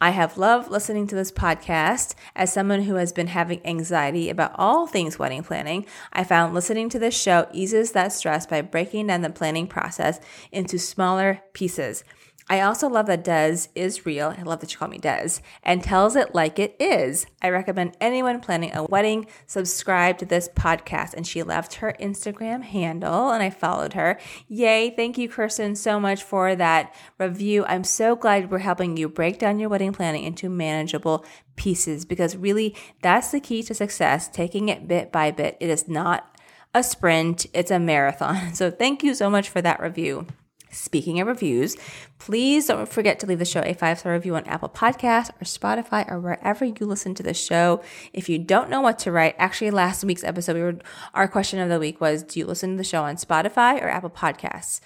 I 0.00 0.10
have 0.10 0.36
loved 0.36 0.70
listening 0.70 1.06
to 1.06 1.14
this 1.14 1.32
podcast. 1.32 2.14
As 2.36 2.52
someone 2.52 2.82
who 2.82 2.96
has 2.96 3.12
been 3.12 3.28
having 3.28 3.64
anxiety 3.64 4.28
about 4.28 4.54
all 4.56 4.86
things 4.86 5.18
wedding 5.18 5.42
planning, 5.42 5.86
I 6.12 6.24
found 6.24 6.52
listening 6.52 6.88
to 6.90 6.98
this 6.98 7.18
show 7.18 7.46
eases 7.52 7.92
that 7.92 8.12
stress 8.12 8.46
by 8.46 8.60
breaking 8.60 9.06
down 9.06 9.22
the 9.22 9.30
planning 9.30 9.66
process 9.66 10.20
into 10.52 10.78
smaller 10.78 11.40
pieces. 11.52 12.04
I 12.48 12.60
also 12.60 12.88
love 12.88 13.06
that 13.06 13.24
Des 13.24 13.68
is 13.74 14.04
real. 14.04 14.34
I 14.36 14.42
love 14.42 14.60
that 14.60 14.72
you 14.72 14.78
call 14.78 14.88
me 14.88 14.98
Des 14.98 15.40
and 15.62 15.82
tells 15.82 16.14
it 16.14 16.34
like 16.34 16.58
it 16.58 16.76
is. 16.78 17.26
I 17.40 17.48
recommend 17.48 17.96
anyone 18.00 18.40
planning 18.40 18.74
a 18.74 18.84
wedding 18.84 19.26
subscribe 19.46 20.18
to 20.18 20.26
this 20.26 20.48
podcast. 20.48 21.14
And 21.14 21.26
she 21.26 21.42
left 21.42 21.76
her 21.76 21.94
Instagram 21.98 22.62
handle 22.62 23.30
and 23.30 23.42
I 23.42 23.48
followed 23.48 23.94
her. 23.94 24.18
Yay. 24.46 24.90
Thank 24.90 25.16
you, 25.16 25.28
Kirsten, 25.28 25.74
so 25.74 25.98
much 25.98 26.22
for 26.22 26.54
that 26.54 26.94
review. 27.18 27.64
I'm 27.64 27.84
so 27.84 28.14
glad 28.14 28.50
we're 28.50 28.58
helping 28.58 28.96
you 28.98 29.08
break 29.08 29.38
down 29.38 29.58
your 29.58 29.70
wedding 29.70 29.92
planning 29.92 30.24
into 30.24 30.50
manageable 30.50 31.24
pieces 31.56 32.04
because 32.04 32.36
really 32.36 32.76
that's 33.00 33.30
the 33.30 33.40
key 33.40 33.62
to 33.62 33.74
success, 33.74 34.28
taking 34.28 34.68
it 34.68 34.86
bit 34.86 35.10
by 35.10 35.30
bit. 35.30 35.56
It 35.60 35.70
is 35.70 35.88
not 35.88 36.30
a 36.74 36.82
sprint, 36.82 37.46
it's 37.54 37.70
a 37.70 37.78
marathon. 37.78 38.34
So 38.54 38.70
thank 38.70 39.02
you 39.02 39.14
so 39.14 39.30
much 39.30 39.48
for 39.48 39.62
that 39.62 39.80
review. 39.80 40.26
Speaking 40.74 41.20
of 41.20 41.28
reviews, 41.28 41.76
please 42.18 42.66
don't 42.66 42.88
forget 42.88 43.20
to 43.20 43.26
leave 43.26 43.38
the 43.38 43.44
show 43.44 43.60
a 43.60 43.74
five 43.74 44.00
star 44.00 44.12
review 44.12 44.34
on 44.36 44.44
Apple 44.44 44.68
Podcasts 44.68 45.30
or 45.40 45.44
Spotify 45.44 46.10
or 46.10 46.20
wherever 46.20 46.64
you 46.64 46.74
listen 46.80 47.14
to 47.14 47.22
the 47.22 47.34
show. 47.34 47.82
If 48.12 48.28
you 48.28 48.38
don't 48.38 48.70
know 48.70 48.80
what 48.80 48.98
to 49.00 49.12
write, 49.12 49.36
actually, 49.38 49.70
last 49.70 50.04
week's 50.04 50.24
episode, 50.24 50.56
we 50.56 50.62
were, 50.62 50.78
our 51.14 51.28
question 51.28 51.60
of 51.60 51.68
the 51.68 51.78
week 51.78 52.00
was 52.00 52.22
Do 52.22 52.40
you 52.40 52.46
listen 52.46 52.72
to 52.72 52.76
the 52.76 52.84
show 52.84 53.04
on 53.04 53.16
Spotify 53.16 53.80
or 53.80 53.88
Apple 53.88 54.10
Podcasts? 54.10 54.80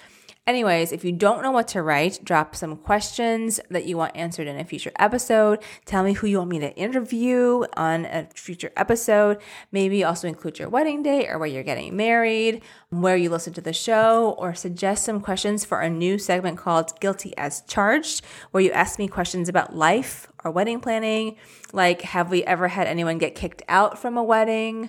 Anyways, 0.49 0.93
if 0.93 1.05
you 1.05 1.13
don't 1.13 1.43
know 1.43 1.51
what 1.51 1.69
to 1.69 1.83
write, 1.83 2.25
drop 2.25 2.57
some 2.57 2.75
questions 2.79 3.61
that 3.69 3.85
you 3.85 3.99
want 3.99 4.17
answered 4.17 4.47
in 4.47 4.59
a 4.59 4.65
future 4.65 4.91
episode. 4.99 5.63
Tell 5.85 6.03
me 6.03 6.15
who 6.15 6.27
you 6.27 6.39
want 6.39 6.49
me 6.49 6.59
to 6.61 6.75
interview 6.75 7.65
on 7.77 8.07
a 8.07 8.27
future 8.35 8.73
episode. 8.75 9.43
Maybe 9.73 10.03
also 10.03 10.27
include 10.27 10.59
your 10.59 10.71
wedding 10.71 11.03
date 11.03 11.29
or 11.29 11.39
where 11.39 11.49
you're 11.49 11.63
getting 11.63 11.95
married, 11.95 12.63
where 12.89 13.15
you 13.15 13.29
listen 13.29 13.53
to 13.53 13.61
the 13.61 13.75
show, 13.75 14.37
or 14.39 14.55
suggest 14.55 15.05
some 15.05 15.21
questions 15.21 15.67
for 15.67 15.83
a 15.83 15.91
new 15.91 16.17
segment 16.17 16.57
called 16.57 16.99
Guilty 16.99 17.37
as 17.37 17.61
Charged, 17.67 18.25
where 18.51 18.63
you 18.63 18.71
ask 18.71 18.99
me 18.99 19.07
questions 19.07 19.51
about 19.51 19.77
life 19.77 20.33
or 20.45 20.51
wedding 20.51 20.81
planning. 20.81 21.37
Like, 21.75 22.01
have 22.01 22.31
we 22.31 22.43
ever 22.45 22.69
had 22.69 22.87
anyone 22.87 23.19
get 23.19 23.35
kicked 23.35 23.63
out 23.69 23.99
from 23.99 24.17
a 24.17 24.25
wedding? 24.25 24.89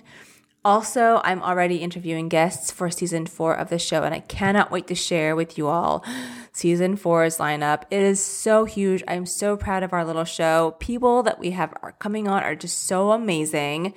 Also, 0.62 1.22
I'm 1.24 1.42
already 1.42 1.76
interviewing 1.76 2.28
guests 2.28 2.70
for 2.70 2.90
season 2.90 3.24
four 3.24 3.54
of 3.54 3.70
the 3.70 3.78
show, 3.78 4.02
and 4.02 4.14
I 4.14 4.20
cannot 4.20 4.70
wait 4.70 4.86
to 4.88 4.94
share 4.94 5.34
with 5.34 5.56
you 5.56 5.68
all 5.68 6.04
season 6.52 6.96
four's 6.96 7.38
lineup. 7.38 7.84
It 7.90 8.02
is 8.02 8.22
so 8.22 8.66
huge. 8.66 9.02
I'm 9.08 9.24
so 9.24 9.56
proud 9.56 9.82
of 9.82 9.94
our 9.94 10.04
little 10.04 10.24
show. 10.24 10.76
People 10.78 11.22
that 11.22 11.38
we 11.38 11.52
have 11.52 11.72
are 11.82 11.92
coming 11.92 12.28
on 12.28 12.42
are 12.42 12.54
just 12.54 12.86
so 12.86 13.12
amazing. 13.12 13.94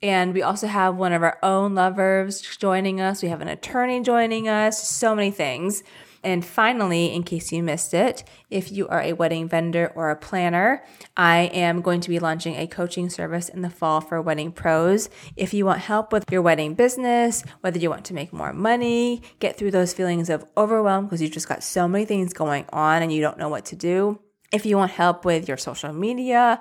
And 0.00 0.32
we 0.32 0.42
also 0.42 0.68
have 0.68 0.94
one 0.94 1.12
of 1.12 1.24
our 1.24 1.38
own 1.42 1.74
lovers 1.74 2.40
joining 2.40 3.00
us. 3.00 3.20
We 3.20 3.28
have 3.30 3.40
an 3.40 3.48
attorney 3.48 4.00
joining 4.02 4.46
us, 4.46 4.88
so 4.88 5.14
many 5.14 5.32
things. 5.32 5.82
And 6.26 6.44
finally, 6.44 7.14
in 7.14 7.22
case 7.22 7.52
you 7.52 7.62
missed 7.62 7.94
it, 7.94 8.24
if 8.50 8.72
you 8.72 8.88
are 8.88 9.00
a 9.00 9.12
wedding 9.12 9.48
vendor 9.48 9.92
or 9.94 10.10
a 10.10 10.16
planner, 10.16 10.84
I 11.16 11.42
am 11.54 11.82
going 11.82 12.00
to 12.00 12.08
be 12.08 12.18
launching 12.18 12.56
a 12.56 12.66
coaching 12.66 13.08
service 13.10 13.48
in 13.48 13.62
the 13.62 13.70
fall 13.70 14.00
for 14.00 14.20
wedding 14.20 14.50
pros. 14.50 15.08
If 15.36 15.54
you 15.54 15.64
want 15.64 15.82
help 15.82 16.12
with 16.12 16.24
your 16.32 16.42
wedding 16.42 16.74
business, 16.74 17.44
whether 17.60 17.78
you 17.78 17.90
want 17.90 18.06
to 18.06 18.14
make 18.14 18.32
more 18.32 18.52
money, 18.52 19.22
get 19.38 19.56
through 19.56 19.70
those 19.70 19.92
feelings 19.92 20.28
of 20.28 20.44
overwhelm 20.56 21.04
because 21.04 21.22
you've 21.22 21.30
just 21.30 21.48
got 21.48 21.62
so 21.62 21.86
many 21.86 22.04
things 22.04 22.32
going 22.32 22.64
on 22.72 23.04
and 23.04 23.12
you 23.12 23.20
don't 23.20 23.38
know 23.38 23.48
what 23.48 23.66
to 23.66 23.76
do. 23.76 24.18
If 24.50 24.66
you 24.66 24.76
want 24.76 24.90
help 24.90 25.24
with 25.24 25.46
your 25.46 25.58
social 25.58 25.92
media, 25.92 26.60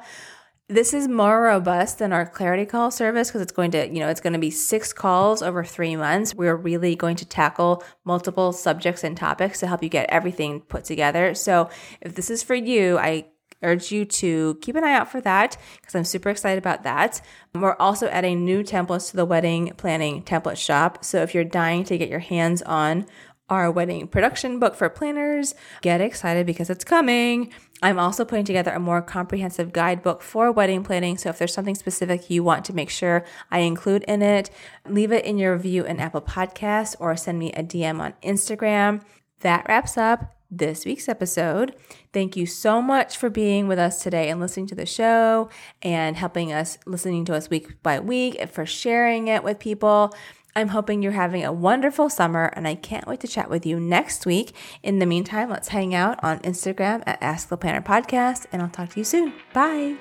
this 0.68 0.96
is 0.96 1.08
more 1.08 1.44
robust 1.44 2.00
than 2.00 2.12
our 2.12 2.26
clarity 2.26 2.66
call 2.66 2.90
service 2.90 3.30
because 3.30 3.42
it's 3.42 3.52
going 3.52 3.70
to, 3.72 3.88
you 3.88 4.00
know, 4.00 4.10
it's 4.10 4.22
going 4.22 4.34
to 4.34 4.40
be 4.40 4.50
six 4.50 4.94
calls 4.94 5.44
over 5.44 5.64
three 5.64 5.96
months. 5.96 6.34
We're 6.34 6.56
really 6.56 6.96
going 6.96 7.18
to 7.18 7.26
tackle 7.26 7.84
multiple 8.04 8.52
subjects 8.52 9.04
and 9.04 9.16
topics 9.16 9.60
to 9.60 9.68
help 9.68 9.84
you 9.84 9.90
get 9.90 10.10
everything 10.10 10.62
put 10.62 10.84
together. 10.84 11.36
So 11.36 11.70
if 12.02 12.16
this 12.16 12.32
is 12.32 12.42
for 12.42 12.56
you, 12.56 12.98
I 12.98 13.28
urge 13.62 13.92
you 13.92 14.06
to 14.06 14.58
keep 14.62 14.76
an 14.76 14.84
eye 14.84 14.94
out 14.94 15.12
for 15.12 15.22
that 15.22 15.56
because 15.80 15.94
I'm 15.94 16.04
super 16.04 16.30
excited 16.30 16.58
about 16.58 16.84
that. 16.84 17.22
We're 17.54 17.76
also 17.76 18.08
adding 18.08 18.44
new 18.44 18.64
templates 18.64 19.12
to 19.12 19.18
the 19.18 19.26
wedding 19.26 19.72
planning 19.78 20.24
template 20.24 20.58
shop. 20.58 21.06
So 21.06 21.22
if 21.22 21.36
you're 21.36 21.44
dying 21.44 21.84
to 21.86 21.98
get 21.98 22.10
your 22.10 22.20
hands 22.20 22.64
on 22.64 23.06
our 23.50 23.70
wedding 23.70 24.08
production 24.08 24.60
book 24.60 24.76
for 24.76 24.90
planners. 24.90 25.54
Get 25.82 26.02
excited 26.02 26.46
because 26.46 26.70
it's 26.70 26.84
coming. 26.84 27.52
I'm 27.82 28.00
also 28.00 28.26
putting 28.26 28.46
together 28.46 28.72
a 28.72 28.80
more 28.80 29.02
comprehensive 29.02 29.74
guidebook 29.74 30.22
for 30.22 30.52
wedding 30.52 30.84
planning. 30.84 31.18
So 31.18 31.30
if 31.30 31.38
there's 31.38 31.54
something 31.54 31.76
specific 31.76 32.30
you 32.30 32.44
want 32.44 32.66
to 32.66 32.74
make 32.74 32.90
sure 32.90 33.26
I 33.52 33.60
include 33.60 34.04
in 34.04 34.22
it, 34.22 34.50
leave 34.88 35.12
it 35.12 35.26
in 35.26 35.38
your 35.38 35.54
review 35.54 35.86
in 35.86 36.00
Apple 36.00 36.22
Podcasts 36.22 36.96
or 37.00 37.16
send 37.16 37.38
me 37.38 37.52
a 37.54 37.64
DM 37.64 38.00
on 38.00 38.14
Instagram. 38.24 39.04
That 39.42 39.66
wraps 39.68 39.98
up 39.98 40.36
this 40.50 40.86
week's 40.86 41.10
episode. 41.10 41.76
Thank 42.14 42.36
you 42.36 42.46
so 42.46 42.82
much 42.82 43.18
for 43.18 43.30
being 43.30 43.68
with 43.68 43.80
us 43.80 44.02
today 44.02 44.30
and 44.30 44.40
listening 44.40 44.68
to 44.68 44.76
the 44.76 44.86
show 44.86 45.50
and 45.82 46.16
helping 46.16 46.54
us 46.54 46.78
listening 46.86 47.26
to 47.26 47.36
us 47.36 47.50
week 47.50 47.82
by 47.84 48.00
week 48.00 48.38
and 48.40 48.50
for 48.50 48.66
sharing 48.66 49.28
it 49.28 49.44
with 49.44 49.60
people. 49.60 50.14
I'm 50.56 50.70
hoping 50.70 51.02
you're 51.02 51.12
having 51.12 51.44
a 51.44 51.52
wonderful 51.52 52.10
summer 52.10 52.46
and 52.54 52.68
I 52.68 52.76
can't 52.76 53.08
wait 53.08 53.20
to 53.22 53.28
chat 53.28 53.50
with 53.50 53.66
you 53.66 53.80
next 53.80 54.26
week. 54.26 54.54
In 54.84 55.00
the 55.00 55.06
meantime, 55.06 55.50
let's 55.50 55.68
hang 55.68 55.94
out 55.94 56.24
on 56.24 56.40
Instagram 56.40 57.04
at 57.06 57.22
Ask 57.22 57.50
the 57.50 57.58
Planner 57.58 57.82
Podcast 57.82 58.46
and 58.52 58.62
I'll 58.62 58.70
talk 58.70 58.90
to 58.92 59.00
you 59.00 59.04
soon. 59.04 59.34
Bye. 59.54 59.98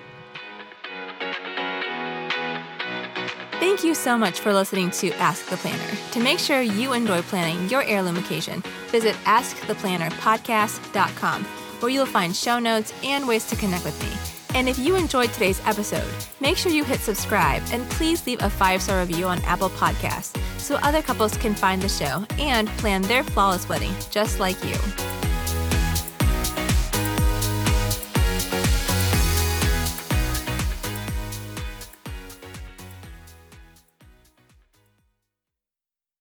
Thank 3.59 3.83
you 3.83 3.95
so 3.95 4.17
much 4.17 4.41
for 4.41 4.53
listening 4.53 4.91
to 4.93 5.11
Ask 5.15 5.49
the 5.49 5.57
Planner. 5.57 5.99
To 6.13 6.21
make 6.21 6.39
sure 6.39 6.61
you 6.61 6.93
enjoy 6.93 7.23
planning 7.23 7.69
your 7.69 7.83
heirloom 7.83 8.17
occasion, 8.17 8.63
visit 8.89 9.17
AskThePlannerPodcast.com 9.25 11.45
where 11.81 11.91
you'll 11.91 12.07
find 12.07 12.35
show 12.35 12.59
notes 12.59 12.95
and 13.03 13.27
ways 13.27 13.47
to 13.49 13.57
connect 13.57 13.85
with 13.85 14.01
me. 14.03 14.34
And 14.55 14.69
if 14.69 14.79
you 14.79 14.95
enjoyed 14.95 15.33
today's 15.33 15.61
episode, 15.67 16.09
make 16.41 16.57
sure 16.57 16.71
you 16.71 16.85
hit 16.85 17.01
subscribe 17.01 17.63
and 17.73 17.89
please 17.91 18.25
leave 18.25 18.41
a 18.41 18.49
five 18.49 18.81
star 18.81 19.01
review 19.01 19.27
on 19.27 19.43
Apple 19.43 19.71
Podcasts 19.71 20.41
so 20.59 20.77
other 20.77 21.03
couples 21.03 21.37
can 21.37 21.55
find 21.55 21.83
the 21.83 21.89
show 21.89 22.25
and 22.39 22.69
plan 22.79 23.03
their 23.03 23.25
flawless 23.25 23.69
wedding 23.69 23.93
just 24.11 24.39
like 24.39 24.63
you. 24.65 24.77